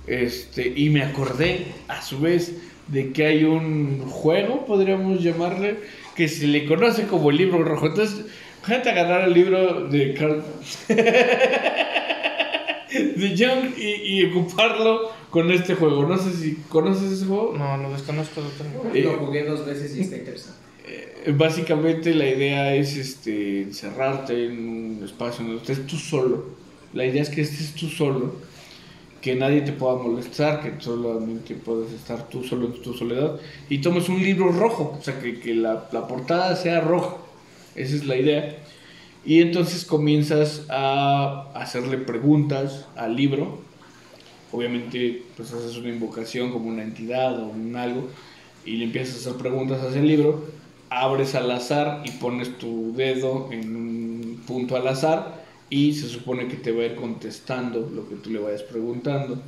Este, 0.07 0.72
y 0.76 0.91
me 0.91 1.03
acordé 1.03 1.66
a 1.89 2.03
su 2.03 2.20
vez 2.20 2.55
de 2.89 3.12
que 3.12 3.26
hay 3.26 3.45
un 3.45 4.01
juego, 4.09 4.66
podríamos 4.66 5.22
llamarle, 5.22 5.78
que 6.14 6.28
se 6.28 6.47
le 6.47 6.66
conoce 6.66 7.07
como 7.07 7.30
el 7.30 7.37
libro 7.39 7.64
rojo. 7.64 7.87
Entonces, 7.87 8.26
gente 8.64 8.91
agarrar 8.91 9.28
el 9.28 9.35
libro 9.35 9.89
de 9.89 10.14
Carl 10.14 10.43
de 12.95 13.72
y, 13.76 14.20
y 14.20 14.24
ocuparlo 14.26 15.11
con 15.30 15.51
este 15.51 15.74
juego. 15.74 16.07
No 16.07 16.16
sé 16.16 16.32
si 16.32 16.55
conoces 16.68 17.12
ese 17.12 17.26
juego. 17.26 17.55
No, 17.57 17.76
lo 17.76 17.91
desconozco 17.93 18.41
totalmente. 18.41 19.01
Eh, 19.01 19.03
Lo 19.03 19.14
jugué 19.18 19.45
dos 19.45 19.66
veces 19.66 19.97
y 19.97 20.03
está 20.03 20.16
interesante. 20.16 20.59
Eh, 20.87 21.32
Básicamente 21.32 22.14
la 22.14 22.28
idea 22.28 22.74
es 22.74 22.97
este, 22.97 23.62
encerrarte 23.62 24.47
en 24.47 24.68
un 24.68 25.01
espacio 25.05 25.45
donde 25.45 25.61
estés 25.61 25.87
tú 25.87 25.97
solo. 25.97 26.45
La 26.93 27.05
idea 27.05 27.22
es 27.22 27.30
que 27.30 27.41
estés 27.41 27.74
tú 27.74 27.89
solo, 27.89 28.37
que 29.25 29.35
nadie 29.35 29.62
te 29.62 29.72
pueda 29.72 29.97
molestar, 29.97 30.61
que 30.61 30.79
solamente 30.85 31.55
puedas 31.55 31.91
estar 31.93 32.29
tú 32.29 32.45
solo 32.45 32.66
en 32.66 32.83
tu 32.83 32.93
soledad 32.93 33.41
y 33.70 33.79
tomes 33.79 34.11
un 34.11 34.22
libro 34.22 34.53
rojo, 34.53 34.99
o 35.01 35.03
sea, 35.03 35.18
que, 35.18 35.41
que 35.41 35.55
la, 35.55 35.89
la 35.93 36.07
portada 36.07 36.55
sea 36.57 36.83
roja. 36.83 37.16
Esa 37.75 37.97
es 37.97 38.05
la 38.05 38.16
idea. 38.16 38.59
Y 39.25 39.41
entonces 39.41 39.87
comienzas 39.87 40.66
a 40.68 41.49
hacerle 41.55 41.97
preguntas 41.97 42.85
al 42.97 43.16
libro. 43.16 43.61
Obviamente, 44.53 45.22
pues 45.39 45.51
haces 45.55 45.79
una 45.79 45.89
invocación 45.89 46.53
como 46.53 46.68
una 46.68 46.83
entidad 46.83 47.41
o 47.41 47.47
un 47.47 47.75
algo 47.77 48.11
y 48.66 48.77
le 48.77 48.85
empiezas 48.85 49.14
a 49.14 49.31
hacer 49.31 49.41
preguntas 49.41 49.83
hacia 49.83 50.03
el 50.03 50.07
libro 50.07 50.45
abres 50.91 51.35
al 51.35 51.51
azar 51.51 52.03
y 52.05 52.11
pones 52.12 52.59
tu 52.59 52.93
dedo 52.95 53.49
en 53.51 53.75
un 53.75 54.43
punto 54.47 54.77
al 54.77 54.87
azar 54.87 55.44
y 55.75 55.93
se 55.95 56.09
supone 56.09 56.47
que 56.47 56.57
te 56.57 56.70
va 56.70 56.83
a 56.83 56.87
ir 56.87 56.95
contestando 56.95 57.91
lo 57.93 58.09
que 58.09 58.14
tú 58.14 58.31
le 58.31 58.39
vayas 58.39 58.62
preguntando. 58.62 59.43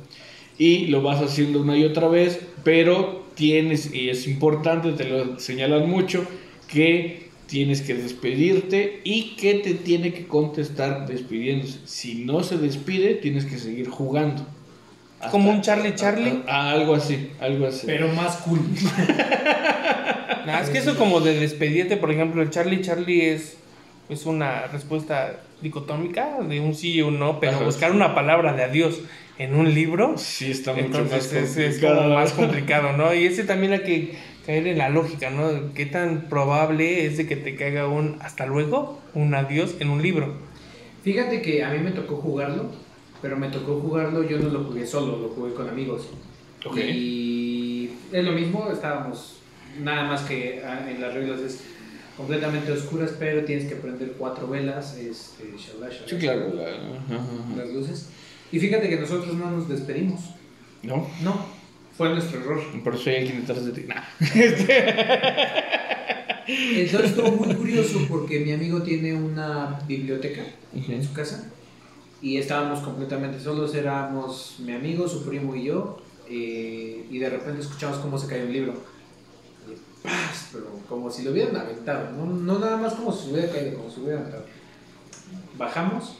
Y 0.57 0.87
lo 0.87 1.01
vas 1.01 1.21
haciendo 1.21 1.61
una 1.61 1.77
y 1.77 1.85
otra 1.85 2.07
vez, 2.07 2.39
pero 2.63 3.25
tienes, 3.35 3.93
y 3.93 4.09
es 4.09 4.27
importante, 4.27 4.91
te 4.91 5.05
lo 5.05 5.39
señalan 5.39 5.89
mucho, 5.89 6.25
que 6.67 7.29
tienes 7.45 7.81
que 7.81 7.93
despedirte 7.93 8.99
y 9.05 9.35
que 9.37 9.53
te 9.55 9.73
tiene 9.75 10.11
que 10.13 10.27
contestar 10.27 11.07
despidiéndose. 11.07 11.79
Si 11.85 12.25
no 12.25 12.43
se 12.43 12.57
despide, 12.57 13.13
tienes 13.15 13.45
que 13.45 13.57
seguir 13.57 13.87
jugando. 13.89 14.45
Hasta- 15.19 15.31
Como 15.31 15.49
un 15.51 15.61
Charlie 15.61 15.95
Charlie. 15.95 16.43
Algo 16.47 16.95
así, 16.95 17.29
algo 17.39 17.67
así. 17.67 17.83
Pero 17.87 18.09
más 18.13 18.37
cool. 18.37 18.59
Nah, 20.45 20.61
es 20.61 20.69
que 20.69 20.77
eso 20.77 20.95
como 20.97 21.19
de 21.19 21.37
despedirte, 21.37 21.97
por 21.97 22.09
ejemplo, 22.09 22.41
el 22.41 22.49
Charlie 22.49 22.79
Charlie 22.81 23.31
es, 23.31 23.57
es 24.07 24.25
una 24.25 24.67
respuesta 24.67 25.41
dicotómica 25.61 26.39
de 26.41 26.59
un 26.59 26.75
sí 26.75 26.93
y 26.93 27.01
un 27.01 27.19
no, 27.19 27.39
pero 27.39 27.53
Ajá, 27.57 27.65
buscar 27.65 27.91
sí. 27.91 27.95
una 27.95 28.13
palabra 28.13 28.53
de 28.53 28.63
adiós 28.63 29.01
en 29.37 29.53
un 29.55 29.73
libro, 29.73 30.17
sí, 30.17 30.51
está 30.51 30.73
mucho 30.73 30.85
entonces 30.85 31.11
más 31.11 31.33
es, 31.33 31.57
es 31.57 31.73
complicado. 31.73 31.97
como 31.97 32.15
más 32.15 32.33
complicado, 32.33 32.97
¿no? 32.97 33.13
Y 33.13 33.25
ese 33.25 33.43
también 33.43 33.73
hay 33.73 33.83
que 33.83 34.17
caer 34.45 34.67
en 34.67 34.77
la 34.77 34.89
lógica, 34.89 35.29
¿no? 35.29 35.73
¿Qué 35.73 35.85
tan 35.85 36.29
probable 36.29 37.05
es 37.05 37.17
de 37.17 37.27
que 37.27 37.35
te 37.35 37.55
caiga 37.55 37.87
un 37.87 38.17
hasta 38.21 38.45
luego, 38.45 38.99
un 39.13 39.35
adiós 39.35 39.75
en 39.79 39.89
un 39.89 40.01
libro? 40.01 40.35
Fíjate 41.03 41.41
que 41.41 41.63
a 41.63 41.69
mí 41.69 41.79
me 41.79 41.91
tocó 41.91 42.17
jugarlo, 42.17 42.71
pero 43.21 43.37
me 43.37 43.49
tocó 43.49 43.79
jugarlo, 43.79 44.23
yo 44.27 44.39
no 44.39 44.49
lo 44.49 44.63
jugué 44.63 44.85
solo, 44.85 45.17
lo 45.17 45.29
jugué 45.29 45.53
con 45.53 45.69
amigos. 45.69 46.09
Ok. 46.65 46.77
Y 46.77 47.91
es 48.11 48.23
lo 48.23 48.31
mismo, 48.31 48.69
estábamos, 48.71 49.39
nada 49.81 50.03
más 50.03 50.21
que 50.21 50.61
ah, 50.65 50.89
en 50.89 50.99
las 51.01 51.13
reglas 51.13 51.39
es 51.41 51.63
completamente 52.17 52.71
oscuras, 52.71 53.11
pero 53.19 53.43
tienes 53.45 53.67
que 53.69 53.75
prender 53.75 54.13
cuatro 54.17 54.47
velas, 54.47 54.97
este, 54.97 55.51
shalá, 55.57 55.89
shalá, 55.89 56.07
Sí, 56.07 56.15
claro. 56.17 56.53
la- 56.53 57.57
las 57.63 57.73
luces. 57.73 58.07
Y 58.51 58.59
fíjate 58.59 58.89
que 58.89 58.97
nosotros 58.97 59.35
no 59.35 59.51
nos 59.51 59.69
despedimos, 59.69 60.21
¿No? 60.83 61.07
no, 61.21 61.45
fue 61.97 62.09
nuestro 62.09 62.39
error. 62.39 62.61
Por 62.83 62.95
eso 62.95 63.09
hay 63.09 63.17
alguien 63.17 63.41
detrás 63.41 63.65
de 63.65 63.71
ti. 63.71 63.85
Nah. 63.87 64.01
Entonces 66.47 67.09
estuvo 67.11 67.31
muy 67.31 67.53
curioso 67.55 67.99
porque 68.09 68.39
mi 68.39 68.51
amigo 68.53 68.81
tiene 68.81 69.13
una 69.13 69.79
biblioteca 69.87 70.43
en 70.73 71.03
su 71.03 71.11
casa 71.13 71.51
y 72.21 72.37
estábamos 72.37 72.79
completamente 72.79 73.39
solos, 73.39 73.75
éramos 73.75 74.55
mi 74.59 74.71
amigo, 74.73 75.07
su 75.09 75.25
primo 75.25 75.55
y 75.55 75.65
yo, 75.65 76.01
eh, 76.29 77.05
y 77.11 77.17
de 77.19 77.29
repente 77.29 77.61
escuchamos 77.61 77.97
cómo 77.97 78.17
se 78.17 78.27
cayó 78.27 78.45
un 78.45 78.53
libro. 78.53 78.73
Pero 80.51 80.65
como 80.87 81.09
si 81.09 81.23
lo 81.23 81.31
hubieran 81.31 81.55
aventado, 81.55 82.11
no, 82.11 82.59
nada 82.59 82.77
más 82.77 82.93
como 82.93 83.11
si 83.11 83.25
se 83.25 83.31
hubiera 83.31 83.51
caído, 83.51 83.77
como 83.77 83.89
si 83.89 83.99
hubiera 84.01 84.19
aventado. 84.19 84.45
Bajamos 85.57 86.17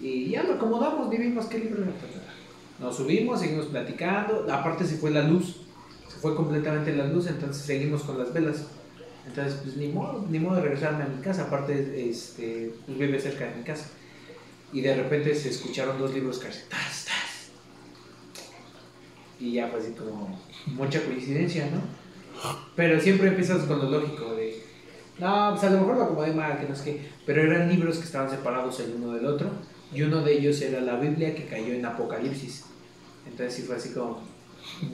y 0.00 0.30
ya 0.30 0.44
lo 0.44 0.54
acomodamos, 0.54 1.08
ni 1.08 1.16
vimos 1.16 1.46
qué 1.46 1.58
libro 1.58 1.82
era. 1.82 1.92
Nos 2.78 2.96
subimos, 2.96 3.40
seguimos 3.40 3.66
platicando, 3.66 4.46
aparte 4.52 4.86
se 4.86 4.96
fue 4.98 5.10
la 5.10 5.22
luz, 5.22 5.62
se 6.08 6.16
fue 6.18 6.36
completamente 6.36 6.94
la 6.94 7.06
luz, 7.06 7.26
entonces 7.26 7.64
seguimos 7.64 8.02
con 8.02 8.18
las 8.18 8.32
velas. 8.32 8.66
Entonces, 9.26 9.60
pues 9.62 9.76
ni 9.76 9.88
modo, 9.88 10.24
ni 10.30 10.38
modo 10.38 10.56
de 10.56 10.62
regresarme 10.62 11.02
a 11.04 11.08
mi 11.08 11.20
casa, 11.20 11.44
aparte, 11.44 12.08
este, 12.08 12.72
pues 12.86 12.98
vive 12.98 13.20
cerca 13.20 13.46
de 13.46 13.56
mi 13.56 13.62
casa. 13.62 13.86
Y 14.72 14.80
de 14.80 14.94
repente 14.94 15.34
se 15.34 15.50
escucharon 15.50 15.98
dos 15.98 16.14
libros 16.14 16.38
caerse. 16.38 16.64
¡Tas, 16.68 17.04
tas! 17.04 17.50
Y 19.40 19.52
ya 19.52 19.68
fue 19.68 19.80
así 19.80 19.92
como 19.92 20.40
mucha 20.66 21.02
coincidencia, 21.04 21.68
¿no? 21.70 21.80
Pero 22.76 23.00
siempre 23.00 23.28
empiezas 23.28 23.64
con 23.64 23.78
lo 23.78 23.90
lógico 23.90 24.34
de, 24.34 24.62
no, 25.18 25.50
pues 25.52 25.64
a 25.64 25.70
lo 25.70 25.80
mejor 25.80 25.96
lo 25.96 26.04
acomodé 26.04 26.32
mal, 26.32 26.58
que 26.60 26.68
no 26.68 26.74
sé 26.74 26.84
qué. 26.84 27.08
Pero 27.26 27.42
eran 27.42 27.68
libros 27.68 27.98
que 27.98 28.04
estaban 28.04 28.30
separados 28.30 28.78
el 28.80 28.94
uno 28.96 29.14
del 29.14 29.26
otro. 29.26 29.50
Y 29.92 30.02
uno 30.02 30.22
de 30.22 30.38
ellos 30.38 30.60
era 30.60 30.80
la 30.80 30.96
Biblia 30.96 31.34
que 31.34 31.46
cayó 31.46 31.72
en 31.72 31.84
Apocalipsis. 31.84 32.64
Entonces 33.26 33.54
sí 33.54 33.62
fue 33.62 33.76
así 33.76 33.90
como, 33.90 34.22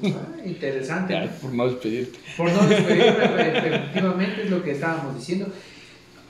ah, 0.04 0.46
interesante. 0.46 1.30
por 1.40 1.52
no 1.52 1.68
despedirte. 1.68 2.18
Por 2.36 2.52
no 2.52 2.66
despedirme, 2.66 3.58
efectivamente 3.58 4.42
es 4.44 4.50
lo 4.50 4.62
que 4.62 4.70
estábamos 4.72 5.16
diciendo. 5.16 5.48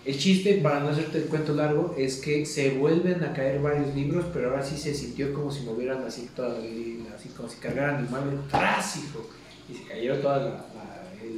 El 0.04 0.18
chiste, 0.18 0.60
para 0.62 0.80
no 0.80 0.90
hacerte 0.90 1.18
el 1.18 1.24
cuento 1.24 1.54
largo, 1.54 1.94
es 1.96 2.16
que 2.16 2.44
se 2.44 2.72
vuelven 2.72 3.24
a 3.24 3.32
caer 3.32 3.62
varios 3.62 3.94
libros, 3.94 4.26
pero 4.34 4.50
ahora 4.50 4.62
sí 4.62 4.76
se 4.76 4.94
sintió 4.94 5.32
como 5.32 5.50
si 5.50 5.62
movieran 5.62 6.04
así, 6.04 6.28
todo 6.36 6.58
así 7.14 7.28
como 7.30 7.48
si 7.48 7.56
cargaran 7.56 8.04
el 8.04 8.10
mueble, 8.10 8.36
¡tras, 8.50 8.96
hijo! 8.96 9.30
Y 9.66 9.74
se 9.74 9.84
cayó 9.84 10.18
todo 10.18 10.46
el 10.46 10.52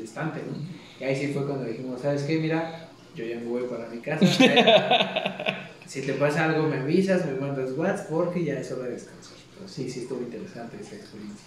estante, 0.06 0.40
¿no? 0.40 0.56
Y 0.98 1.04
ahí 1.04 1.14
sí 1.14 1.32
fue 1.32 1.44
cuando 1.46 1.64
dijimos, 1.64 2.00
¿sabes 2.00 2.22
qué? 2.22 2.38
Mira, 2.38 2.88
yo 3.14 3.24
ya 3.24 3.36
me 3.36 3.46
voy 3.46 3.64
para 3.64 3.88
mi 3.88 3.98
casa. 3.98 4.26
si 5.86 6.02
te 6.02 6.12
pasa 6.14 6.46
algo, 6.46 6.68
me 6.68 6.78
avisas, 6.78 7.24
me 7.26 7.34
mandas 7.40 7.72
WhatsApp, 7.72 8.08
porque 8.08 8.44
ya 8.44 8.60
es 8.60 8.70
hora 8.72 8.84
de 8.84 8.92
descansar. 8.92 9.36
Pero 9.54 9.68
sí, 9.68 9.90
sí 9.90 10.00
estuvo 10.00 10.20
interesante 10.20 10.76
esa 10.80 10.96
experiencia. 10.96 11.46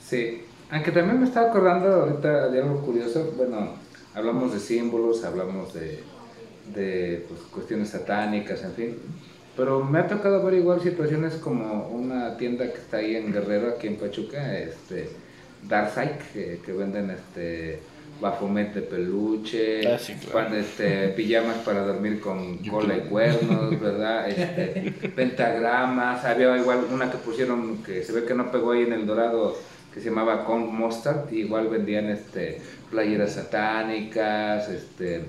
Sí, 0.00 0.42
aunque 0.70 0.92
también 0.92 1.18
me 1.18 1.26
estaba 1.26 1.48
acordando 1.48 1.88
ahorita 1.88 2.50
de 2.50 2.62
algo 2.62 2.80
curioso. 2.82 3.32
Bueno, 3.36 3.74
hablamos 4.14 4.52
de 4.52 4.60
símbolos, 4.60 5.24
hablamos 5.24 5.74
de, 5.74 6.02
de 6.74 7.24
pues, 7.28 7.40
cuestiones 7.52 7.90
satánicas, 7.90 8.62
en 8.64 8.72
fin. 8.72 8.96
Pero 9.56 9.82
me 9.82 9.98
ha 9.98 10.06
tocado 10.06 10.42
ver 10.44 10.54
igual 10.54 10.80
situaciones 10.80 11.34
como 11.34 11.88
una 11.88 12.36
tienda 12.36 12.70
que 12.72 12.78
está 12.78 12.98
ahí 12.98 13.16
en 13.16 13.32
Guerrero, 13.32 13.70
aquí 13.70 13.88
en 13.88 13.96
Pachuca, 13.96 14.56
este, 14.56 15.10
Darkside, 15.66 16.18
que, 16.32 16.60
que 16.64 16.72
venden 16.72 17.10
este 17.10 17.80
Bafomet 18.20 18.74
de 18.74 18.82
peluche, 18.82 19.86
Ah, 19.86 19.98
sí, 19.98 20.14
claro. 20.14 20.54
este, 20.56 21.08
pijamas 21.08 21.58
para 21.58 21.84
dormir 21.86 22.20
con 22.20 22.58
cola 22.58 22.96
y 22.96 23.00
cuernos, 23.08 23.78
¿verdad? 23.80 24.28
Este, 24.28 25.08
pentagramas, 25.10 26.24
había 26.24 26.56
igual 26.56 26.80
una 26.92 27.10
que 27.10 27.18
pusieron 27.18 27.82
que 27.84 28.02
se 28.02 28.12
ve 28.12 28.24
que 28.24 28.34
no 28.34 28.50
pegó 28.50 28.72
ahí 28.72 28.82
en 28.82 28.92
el 28.92 29.06
Dorado 29.06 29.56
que 29.92 30.00
se 30.00 30.10
llamaba 30.10 30.44
Con 30.44 30.74
Mustard, 30.74 31.32
y 31.32 31.40
igual 31.40 31.68
vendían 31.68 32.10
este 32.10 32.60
playeras 32.90 33.32
satánicas, 33.34 34.68
este 34.68 35.24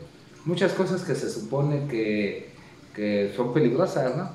muchas 0.46 0.74
cosas 0.74 1.04
que 1.04 1.16
se 1.16 1.30
supone 1.30 1.88
que, 1.88 2.50
que 2.96 3.32
son 3.36 3.54
peligrosas, 3.54 4.16
¿no? 4.16 4.30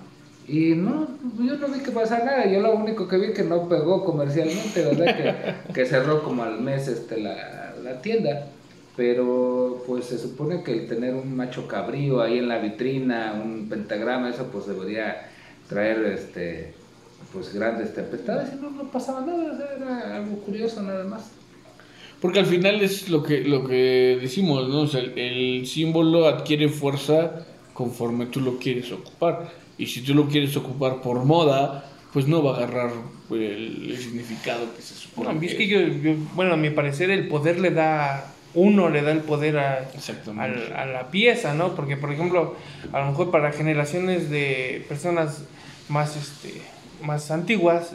Y 0.46 0.74
no, 0.74 1.08
yo 1.38 1.56
no 1.56 1.68
vi 1.68 1.80
que 1.80 1.90
pasara 1.90 2.24
nada, 2.24 2.46
yo 2.46 2.60
lo 2.60 2.74
único 2.74 3.08
que 3.08 3.16
vi 3.16 3.32
que 3.32 3.42
no 3.42 3.66
pegó 3.68 4.04
comercialmente, 4.04 4.84
¿verdad? 4.84 5.64
Que, 5.66 5.72
que 5.72 5.86
cerró 5.86 6.22
como 6.22 6.42
al 6.42 6.60
mes 6.60 6.86
este, 6.88 7.18
la, 7.18 7.63
la 7.84 8.02
tienda. 8.02 8.48
Pero 8.96 9.82
pues 9.86 10.06
se 10.06 10.18
supone 10.18 10.62
que 10.62 10.72
el 10.72 10.88
tener 10.88 11.14
un 11.14 11.34
macho 11.34 11.66
cabrío 11.66 12.22
ahí 12.22 12.38
en 12.38 12.48
la 12.48 12.58
vitrina, 12.58 13.40
un 13.44 13.68
pentagrama, 13.68 14.30
eso 14.30 14.48
pues 14.52 14.66
debería 14.66 15.28
traer 15.68 16.04
este 16.04 16.74
pues 17.32 17.52
grandes 17.52 17.92
tempestades 17.92 18.50
y 18.52 18.62
no, 18.62 18.70
no 18.70 18.84
pasaba 18.84 19.22
nada, 19.22 19.58
era 19.76 20.16
algo 20.16 20.36
curioso 20.36 20.82
nada 20.82 21.04
más. 21.04 21.32
Porque 22.20 22.38
al 22.38 22.46
final 22.46 22.80
es 22.80 23.08
lo 23.08 23.22
que, 23.24 23.40
lo 23.40 23.66
que 23.66 24.18
decimos, 24.20 24.68
¿no? 24.68 24.82
O 24.82 24.96
el, 24.96 25.18
el 25.18 25.66
símbolo 25.66 26.28
adquiere 26.28 26.68
fuerza 26.68 27.44
conforme 27.72 28.26
tú 28.26 28.40
lo 28.40 28.58
quieres 28.58 28.90
ocupar. 28.92 29.50
Y 29.76 29.86
si 29.86 30.02
tú 30.02 30.14
lo 30.14 30.28
quieres 30.28 30.56
ocupar 30.56 31.02
por 31.02 31.24
moda, 31.24 31.84
pues 32.14 32.26
no 32.28 32.42
va 32.42 32.54
a 32.54 32.56
agarrar 32.58 32.92
el, 33.30 33.90
el 33.90 33.98
significado 33.98 34.74
que 34.74 34.80
se 34.80 34.94
supone. 34.94 35.28
Es 35.46 35.54
que 35.56 35.66
yo, 35.66 35.80
yo- 35.80 36.14
bueno, 36.34 36.54
a 36.54 36.56
mi 36.56 36.70
parecer 36.70 37.10
el 37.10 37.28
poder 37.28 37.58
le 37.60 37.70
da, 37.72 38.32
uno 38.54 38.88
le 38.88 39.02
da 39.02 39.10
el 39.12 39.18
poder 39.20 39.58
a, 39.58 39.90
al- 40.38 40.72
a 40.74 40.86
la 40.86 41.10
pieza, 41.10 41.52
¿no? 41.54 41.74
Porque, 41.74 41.96
por 41.98 42.12
ejemplo, 42.12 42.56
a 42.92 43.00
lo 43.00 43.06
mejor 43.06 43.30
para 43.30 43.52
generaciones 43.52 44.30
de 44.30 44.84
personas 44.88 45.44
más, 45.88 46.16
este, 46.16 46.62
más 47.02 47.30
antiguas, 47.30 47.92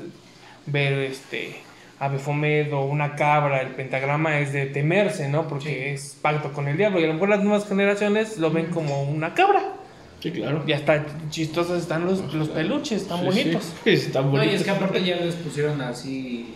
ver 0.67 0.93
este 0.99 1.55
a 2.01 2.07
Baphomet 2.07 2.71
o 2.71 2.85
una 2.85 3.15
cabra, 3.15 3.61
el 3.61 3.69
pentagrama 3.69 4.39
es 4.39 4.53
de 4.53 4.65
temerse, 4.67 5.27
¿no? 5.27 5.47
Porque 5.49 5.93
es 5.93 6.17
pacto 6.21 6.53
con 6.53 6.67
el 6.69 6.77
diablo. 6.77 6.99
Y 6.99 7.03
a 7.03 7.07
lo 7.07 7.13
mejor 7.13 7.27
las 7.29 7.43
nuevas 7.43 7.67
generaciones 7.67 8.37
lo 8.37 8.51
ven 8.51 8.67
como 8.67 9.03
una 9.03 9.33
cabra. 9.33 9.73
Sí, 10.19 10.31
claro. 10.31 10.63
Y 10.67 10.73
hasta 10.73 11.05
chistosos 11.29 11.81
están 11.81 12.05
los, 12.05 12.33
los 12.33 12.49
peluches, 12.49 13.03
están 13.03 13.19
Sí, 13.19 13.25
bonitos. 13.25 13.63
sí. 13.83 13.89
Están 13.91 14.31
No, 14.33 14.43
y 14.43 14.49
es 14.49 14.63
que 14.63 14.69
aparte 14.71 15.03
ya 15.03 15.15
les 15.17 15.35
pusieron 15.35 15.81
así. 15.81 16.55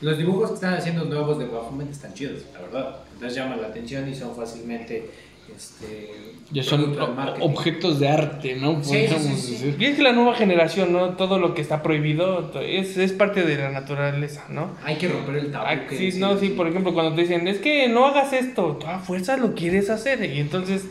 Los 0.00 0.16
dibujos 0.16 0.50
que 0.50 0.54
están 0.54 0.74
haciendo 0.74 1.04
nuevos 1.06 1.38
de 1.38 1.46
Baphomet 1.46 1.90
están 1.90 2.14
chidos, 2.14 2.42
la 2.54 2.60
verdad. 2.60 2.96
Entonces 3.14 3.36
llaman 3.36 3.60
la 3.60 3.68
atención 3.68 4.08
y 4.08 4.14
son 4.14 4.34
fácilmente. 4.36 5.10
Este, 5.56 6.34
Ya 6.52 6.62
son 6.62 6.94
objetos 7.40 7.98
de 7.98 8.08
arte, 8.08 8.54
¿no? 8.56 8.84
Sí, 8.84 8.90
sí, 8.90 9.06
sí, 9.08 9.14
Podríamos 9.14 9.40
sí. 9.40 9.52
decir. 9.52 9.76
Y 9.78 9.84
es 9.86 9.96
que 9.96 10.02
la 10.02 10.12
nueva 10.12 10.34
generación, 10.34 10.92
¿no? 10.92 11.16
Todo 11.16 11.38
lo 11.40 11.54
que 11.54 11.62
está 11.62 11.82
prohibido 11.82 12.52
es, 12.60 12.96
es 12.98 13.12
parte 13.12 13.42
de 13.42 13.56
la 13.56 13.70
naturaleza, 13.70 14.44
¿no? 14.50 14.70
Hay 14.84 14.96
que 14.96 15.08
romper 15.08 15.36
el 15.36 15.50
tabú. 15.50 15.64
Ah, 15.66 15.78
sí, 15.90 16.12
no, 16.18 16.38
sí, 16.38 16.50
por 16.50 16.68
ejemplo, 16.68 16.92
cuando 16.94 17.14
te 17.14 17.22
dicen, 17.22 17.48
es 17.48 17.58
que 17.58 17.88
no 17.88 18.06
hagas 18.06 18.32
esto, 18.34 18.78
a 18.86 18.98
fuerza 19.00 19.36
lo 19.38 19.54
quieres 19.54 19.88
hacer. 19.90 20.22
Y 20.22 20.38
entonces, 20.38 20.84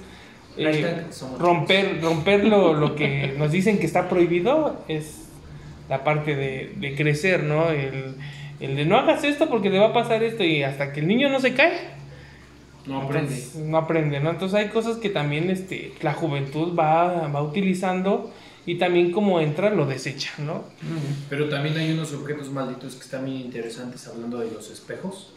eh, 0.57 1.05
romper, 1.39 2.01
romper 2.01 2.45
lo, 2.45 2.73
lo 2.73 2.95
que 2.95 3.33
nos 3.37 3.51
dicen 3.51 3.79
que 3.79 3.85
está 3.85 4.09
prohibido 4.09 4.83
es 4.87 5.29
la 5.89 6.03
parte 6.03 6.35
de, 6.35 6.73
de 6.77 6.95
crecer, 6.95 7.43
¿no? 7.43 7.69
El, 7.69 8.15
el 8.59 8.75
de 8.75 8.85
no 8.85 8.97
hagas 8.97 9.23
esto 9.23 9.49
porque 9.49 9.69
te 9.69 9.77
va 9.79 9.87
a 9.87 9.93
pasar 9.93 10.23
esto 10.23 10.43
y 10.43 10.63
hasta 10.63 10.91
que 10.91 10.99
el 11.01 11.07
niño 11.07 11.29
no 11.29 11.39
se 11.39 11.53
cae, 11.53 11.79
No 12.85 13.01
aprende. 13.01 13.33
Entonces, 13.33 13.55
no 13.55 13.77
aprende, 13.77 14.19
¿no? 14.19 14.31
Entonces 14.31 14.57
hay 14.59 14.69
cosas 14.69 14.97
que 14.97 15.09
también 15.09 15.49
este, 15.49 15.93
la 16.01 16.13
juventud 16.13 16.77
va, 16.77 17.27
va 17.27 17.41
utilizando 17.41 18.31
y 18.65 18.75
también 18.75 19.11
como 19.11 19.39
entra 19.39 19.69
lo 19.69 19.85
desecha, 19.85 20.31
¿no? 20.39 20.63
Pero 21.29 21.47
también 21.47 21.77
hay 21.77 21.91
unos 21.91 22.13
objetos 22.13 22.49
malditos 22.49 22.95
que 22.95 23.03
están 23.03 23.25
bien 23.25 23.37
interesantes 23.37 24.07
hablando 24.07 24.39
de 24.39 24.51
los 24.51 24.69
espejos. 24.69 25.33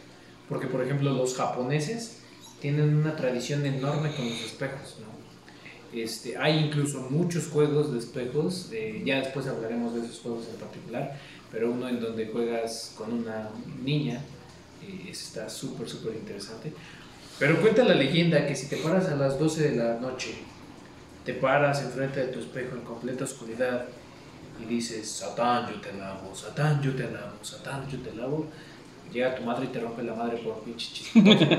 Porque, 0.48 0.66
por 0.66 0.82
ejemplo, 0.82 1.12
los 1.12 1.36
japoneses 1.36 2.22
tienen 2.60 2.96
una 2.96 3.14
tradición 3.14 3.64
enorme 3.64 4.10
con 4.10 4.28
los 4.28 4.40
espejos, 4.42 4.98
¿no? 5.00 5.09
Este, 5.92 6.36
hay 6.36 6.58
incluso 6.66 7.00
muchos 7.10 7.48
juegos 7.48 7.92
de 7.92 7.98
espejos, 7.98 8.68
eh, 8.72 9.02
ya 9.04 9.18
después 9.18 9.48
hablaremos 9.48 9.94
de 9.94 10.02
esos 10.02 10.20
juegos 10.20 10.46
en 10.48 10.56
particular, 10.56 11.18
pero 11.50 11.72
uno 11.72 11.88
en 11.88 12.00
donde 12.00 12.26
juegas 12.26 12.94
con 12.96 13.12
una 13.12 13.50
niña, 13.82 14.22
eh, 14.86 15.08
está 15.10 15.48
súper, 15.48 15.88
súper 15.88 16.14
interesante. 16.14 16.72
Pero 17.40 17.60
cuenta 17.60 17.82
la 17.82 17.94
leyenda 17.94 18.46
que 18.46 18.54
si 18.54 18.68
te 18.68 18.76
paras 18.76 19.08
a 19.08 19.16
las 19.16 19.38
12 19.38 19.70
de 19.70 19.76
la 19.76 19.98
noche, 19.98 20.34
te 21.24 21.34
paras 21.34 21.82
enfrente 21.82 22.20
de 22.20 22.26
tu 22.28 22.38
espejo 22.38 22.76
en 22.76 22.82
completa 22.82 23.24
oscuridad 23.24 23.86
y 24.62 24.66
dices, 24.66 25.10
Satán, 25.10 25.68
yo 25.72 25.80
te 25.80 25.92
lavo, 25.94 26.34
Satán, 26.34 26.80
yo 26.82 26.94
te 26.94 27.10
lavo, 27.10 27.42
Satán, 27.42 27.88
yo 27.90 27.98
te 27.98 28.14
lavo, 28.14 28.46
llega 29.12 29.34
tu 29.34 29.42
madre 29.42 29.64
y 29.64 29.68
te 29.68 29.80
rompe 29.80 30.04
la 30.04 30.14
madre 30.14 30.36
por 30.38 30.62
pinche 30.62 30.92
chistoso. 30.92 31.24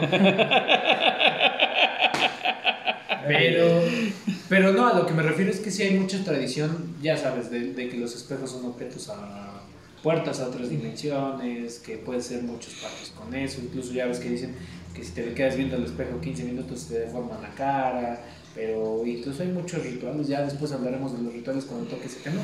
Pero, 3.28 3.82
pero 4.50 4.74
no, 4.74 4.88
a 4.88 4.94
lo 4.94 5.06
que 5.06 5.14
me 5.14 5.24
refiero 5.24 5.52
es 5.52 5.60
que 5.60 5.72
sí 5.72 5.84
hay 5.84 5.98
mucha 5.98 6.24
tradición, 6.24 6.96
ya 7.02 7.18
sabes, 7.18 7.52
de, 7.52 7.74
de 7.74 7.90
que 7.90 7.98
los 7.98 8.16
espejos 8.16 8.52
son 8.52 8.66
objetos 8.66 9.10
a 9.10 9.62
puertas 10.04 10.40
a 10.40 10.48
otras 10.48 10.70
dimensiones, 10.70 11.80
que 11.80 11.98
puede 11.98 12.22
ser 12.22 12.44
muchos 12.44 12.74
partes 12.76 13.14
con 13.16 13.34
eso, 13.34 13.62
incluso 13.62 13.94
ya 13.94 14.08
ves 14.08 14.20
que 14.20 14.30
dicen 14.30 14.56
que 14.96 15.04
si 15.04 15.12
te 15.12 15.34
quedas 15.34 15.56
viendo 15.56 15.76
al 15.76 15.86
espejo 15.86 16.20
15 16.20 16.44
minutos 16.44 16.88
te 16.88 17.00
deforma 17.00 17.40
la 17.42 17.50
cara, 17.50 18.22
pero 18.56 19.06
incluso 19.06 19.44
hay 19.44 19.50
muchos 19.50 19.84
rituales, 19.84 20.28
ya 20.28 20.42
después 20.42 20.72
hablaremos 20.72 21.16
de 21.16 21.24
los 21.24 21.34
rituales 21.34 21.66
cuando 21.66 21.88
toque 21.88 22.08
ese 22.08 22.20
tema, 22.20 22.42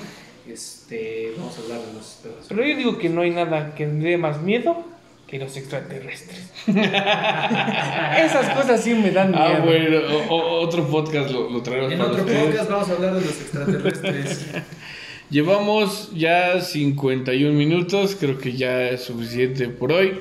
este, 0.48 1.34
vamos 1.38 1.58
a 1.58 1.62
hablar 1.62 1.82
de 1.82 1.94
los 1.94 2.08
espejos. 2.08 2.46
Pero 2.48 2.66
yo 2.66 2.78
digo 2.78 2.98
que 2.98 3.10
no 3.10 3.22
hay 3.22 3.32
nada 3.32 3.76
que 3.76 3.86
me 3.86 4.12
dé 4.12 4.18
más 4.18 4.42
miedo 4.42 4.86
que 5.28 5.38
los 5.40 5.56
extraterrestres. 5.58 6.50
Esas 6.68 8.50
cosas 8.56 8.82
sí 8.84 8.94
me 8.94 9.12
dan 9.12 9.32
miedo. 9.32 9.44
Ah, 9.44 9.60
bueno, 9.64 9.98
o- 10.30 10.36
o- 10.36 10.60
otro 10.62 10.88
podcast 10.88 11.30
lo, 11.32 11.50
lo 11.50 11.62
traemos 11.62 11.92
En 11.92 11.98
para 12.00 12.12
otro 12.12 12.24
ustedes. 12.24 12.46
podcast 12.46 12.70
vamos 12.70 12.90
a 12.90 12.94
hablar 12.94 13.14
de 13.16 13.22
los 13.22 13.42
extraterrestres. 13.42 14.48
Llevamos 15.30 16.12
ya 16.16 16.62
51 16.62 17.52
minutos, 17.54 18.16
creo 18.18 18.38
que 18.38 18.54
ya 18.54 18.84
es 18.90 19.04
suficiente 19.04 19.68
por 19.68 19.92
hoy. 19.92 20.18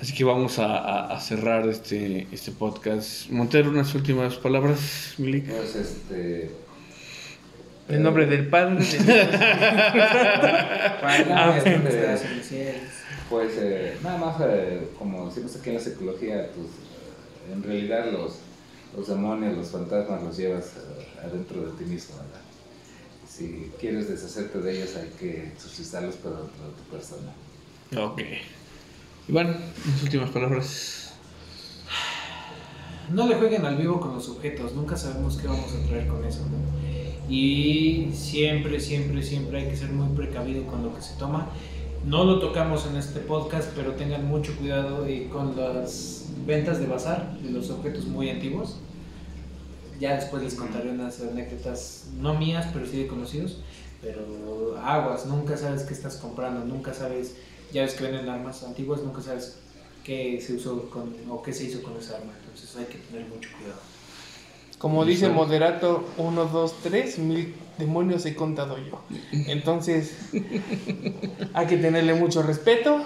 Así 0.00 0.14
que 0.14 0.24
vamos 0.24 0.58
a, 0.58 0.76
a- 0.78 1.14
a 1.16 1.20
cerrar 1.20 1.68
este, 1.68 2.26
este 2.32 2.52
podcast. 2.52 3.28
Montero, 3.30 3.68
unas 3.68 3.94
últimas 3.94 4.36
palabras, 4.36 5.14
Milik. 5.18 5.44
Pues 5.46 5.74
este. 5.76 6.50
En 7.88 8.02
nombre 8.02 8.24
del 8.26 8.46
Padre, 8.48 8.76
del 8.76 8.82
este, 8.82 9.04
que 12.50 12.95
Pues 13.28 13.54
eh, 13.58 13.98
nada 14.02 14.18
más, 14.18 14.36
eh, 14.40 14.88
como 14.98 15.26
decimos 15.26 15.56
aquí 15.56 15.70
en 15.70 15.76
la 15.76 15.80
psicología, 15.80 16.50
pues, 16.54 16.68
eh, 16.68 17.52
en 17.52 17.62
realidad 17.62 18.12
los, 18.12 18.38
los 18.96 19.08
demonios, 19.08 19.56
los 19.56 19.68
fantasmas 19.68 20.22
los 20.22 20.36
llevas 20.36 20.74
eh, 20.76 21.24
adentro 21.24 21.62
de 21.62 21.72
ti 21.72 21.84
mismo, 21.84 22.16
¿verdad? 22.16 22.40
Si 23.28 23.70
quieres 23.80 24.08
deshacerte 24.08 24.60
de 24.60 24.76
ellos 24.76 24.96
hay 24.96 25.10
que 25.18 25.52
suscitarlos 25.58 26.16
pero 26.22 26.36
dentro 26.36 26.68
de 26.68 26.72
tu 26.72 26.82
persona. 26.90 27.32
Ok. 28.10 28.22
Iván, 29.28 29.56
unas 29.86 30.02
últimas 30.02 30.30
palabras. 30.30 31.14
No 33.12 33.26
le 33.28 33.34
jueguen 33.36 33.64
al 33.64 33.76
vivo 33.76 34.00
con 34.00 34.14
los 34.14 34.28
objetos, 34.28 34.74
nunca 34.74 34.96
sabemos 34.96 35.36
qué 35.36 35.48
vamos 35.48 35.72
a 35.72 35.86
traer 35.88 36.06
con 36.08 36.24
eso. 36.24 36.40
¿no? 36.40 36.76
Y 37.28 38.10
siempre, 38.14 38.78
siempre, 38.80 39.22
siempre 39.22 39.62
hay 39.62 39.68
que 39.68 39.76
ser 39.76 39.90
muy 39.90 40.08
precavido 40.16 40.64
con 40.66 40.82
lo 40.82 40.94
que 40.94 41.02
se 41.02 41.14
toma. 41.14 41.50
No 42.06 42.22
lo 42.22 42.38
tocamos 42.38 42.86
en 42.86 42.96
este 42.96 43.18
podcast, 43.18 43.70
pero 43.74 43.94
tengan 43.94 44.28
mucho 44.28 44.54
cuidado 44.56 45.04
eh, 45.06 45.28
con 45.28 45.56
las 45.56 46.26
ventas 46.46 46.78
de 46.78 46.86
bazar 46.86 47.36
de 47.38 47.50
los 47.50 47.68
objetos 47.70 48.04
muy 48.04 48.30
antiguos. 48.30 48.76
Ya 49.98 50.14
después 50.14 50.44
les 50.44 50.54
contaré 50.54 50.90
unas 50.90 51.20
anécdotas, 51.20 52.10
no 52.20 52.34
mías, 52.34 52.68
pero 52.72 52.86
sí 52.86 52.98
de 52.98 53.08
conocidos. 53.08 53.58
Pero 54.00 54.78
aguas, 54.84 55.26
nunca 55.26 55.56
sabes 55.56 55.82
qué 55.82 55.94
estás 55.94 56.18
comprando, 56.18 56.64
nunca 56.64 56.94
sabes, 56.94 57.38
ya 57.72 57.82
ves 57.82 57.94
que 57.94 58.04
venden 58.04 58.28
armas 58.28 58.62
antiguas, 58.62 59.02
nunca 59.02 59.20
sabes 59.20 59.58
qué 60.04 60.40
se 60.40 60.54
usó 60.54 60.88
con, 60.88 61.12
o 61.28 61.42
qué 61.42 61.52
se 61.52 61.64
hizo 61.64 61.82
con 61.82 61.96
esa 61.96 62.18
arma. 62.18 62.34
Entonces 62.40 62.76
hay 62.76 62.84
que 62.84 62.98
tener 62.98 63.26
mucho 63.26 63.50
cuidado. 63.58 63.80
Como 64.78 65.04
dice 65.04 65.28
Moderato 65.28 66.04
1, 66.18 66.44
2, 66.44 66.74
3, 66.84 67.18
mil 67.18 67.54
demonios 67.78 68.24
he 68.26 68.34
contado 68.34 68.76
yo. 68.78 69.00
Entonces, 69.48 70.16
hay 71.54 71.66
que 71.66 71.76
tenerle 71.76 72.14
mucho 72.14 72.42
respeto, 72.42 73.04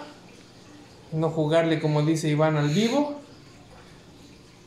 no 1.12 1.30
jugarle 1.30 1.80
como 1.80 2.02
dice 2.02 2.28
Iván 2.28 2.56
al 2.56 2.70
vivo, 2.70 3.20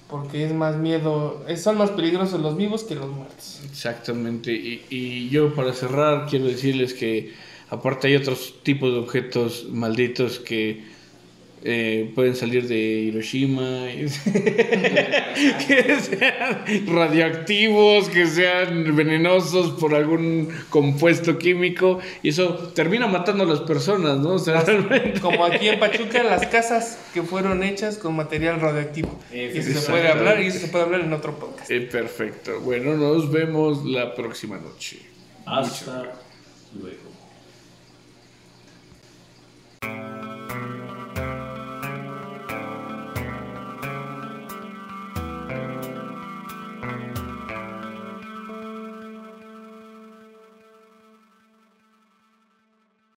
porque 0.09 0.45
es 0.45 0.53
más 0.53 0.75
miedo, 0.77 1.43
es- 1.47 1.63
son 1.63 1.77
más 1.77 1.91
peligrosos 1.91 2.39
los 2.41 2.55
vivos 2.57 2.83
que 2.83 2.95
los 2.95 3.09
muertos. 3.09 3.61
Exactamente. 3.69 4.51
Y, 4.53 4.85
y 4.89 5.29
yo 5.29 5.55
para 5.55 5.73
cerrar 5.73 6.27
quiero 6.29 6.45
decirles 6.45 6.93
que 6.93 7.33
aparte 7.69 8.07
hay 8.07 8.15
otros 8.15 8.55
tipos 8.63 8.91
de 8.93 8.99
objetos 8.99 9.67
malditos 9.71 10.39
que 10.39 10.83
eh, 11.65 12.11
pueden 12.13 12.35
salir 12.35 12.67
de 12.67 12.75
Hiroshima, 12.77 13.85
que 15.65 15.97
sean 16.01 16.65
radioactivos, 16.87 18.09
que 18.09 18.27
sean 18.27 18.93
venenosos 18.93 19.79
por 19.79 19.95
algún 19.95 20.49
compuesto 20.69 21.37
químico, 21.37 21.99
y 22.21 22.29
eso 22.29 22.73
termina 22.75 23.07
matando 23.07 23.45
a 23.45 23.47
las 23.47 23.61
personas, 23.61 24.17
¿no? 24.19 24.35
Como 25.21 25.45
aquí 25.45 25.69
en 25.69 25.79
Pachuca, 25.79 26.21
las 26.21 26.45
casas 26.47 26.97
que 27.13 27.23
fueron 27.23 27.63
hechas 27.63 27.97
con 27.97 28.13
material 28.13 28.59
radioactivo. 28.59 29.17
Y 29.31 29.39
eso 29.39 29.79
se 29.79 29.89
puede 29.89 30.09
hablar, 30.09 30.41
y 30.41 30.47
eso 30.47 30.59
se 30.59 30.67
puede 30.67 30.83
hablar 30.83 30.99
en 30.99 31.13
otro 31.13 31.39
podcast. 31.39 31.71
Eh, 31.71 31.79
perfecto. 31.79 32.59
Bueno, 32.59 32.97
nos 32.97 33.31
vemos 33.31 33.85
la 33.85 34.13
próxima 34.13 34.57
noche. 34.57 34.99
Hasta 35.45 36.11
luego. 36.77 37.13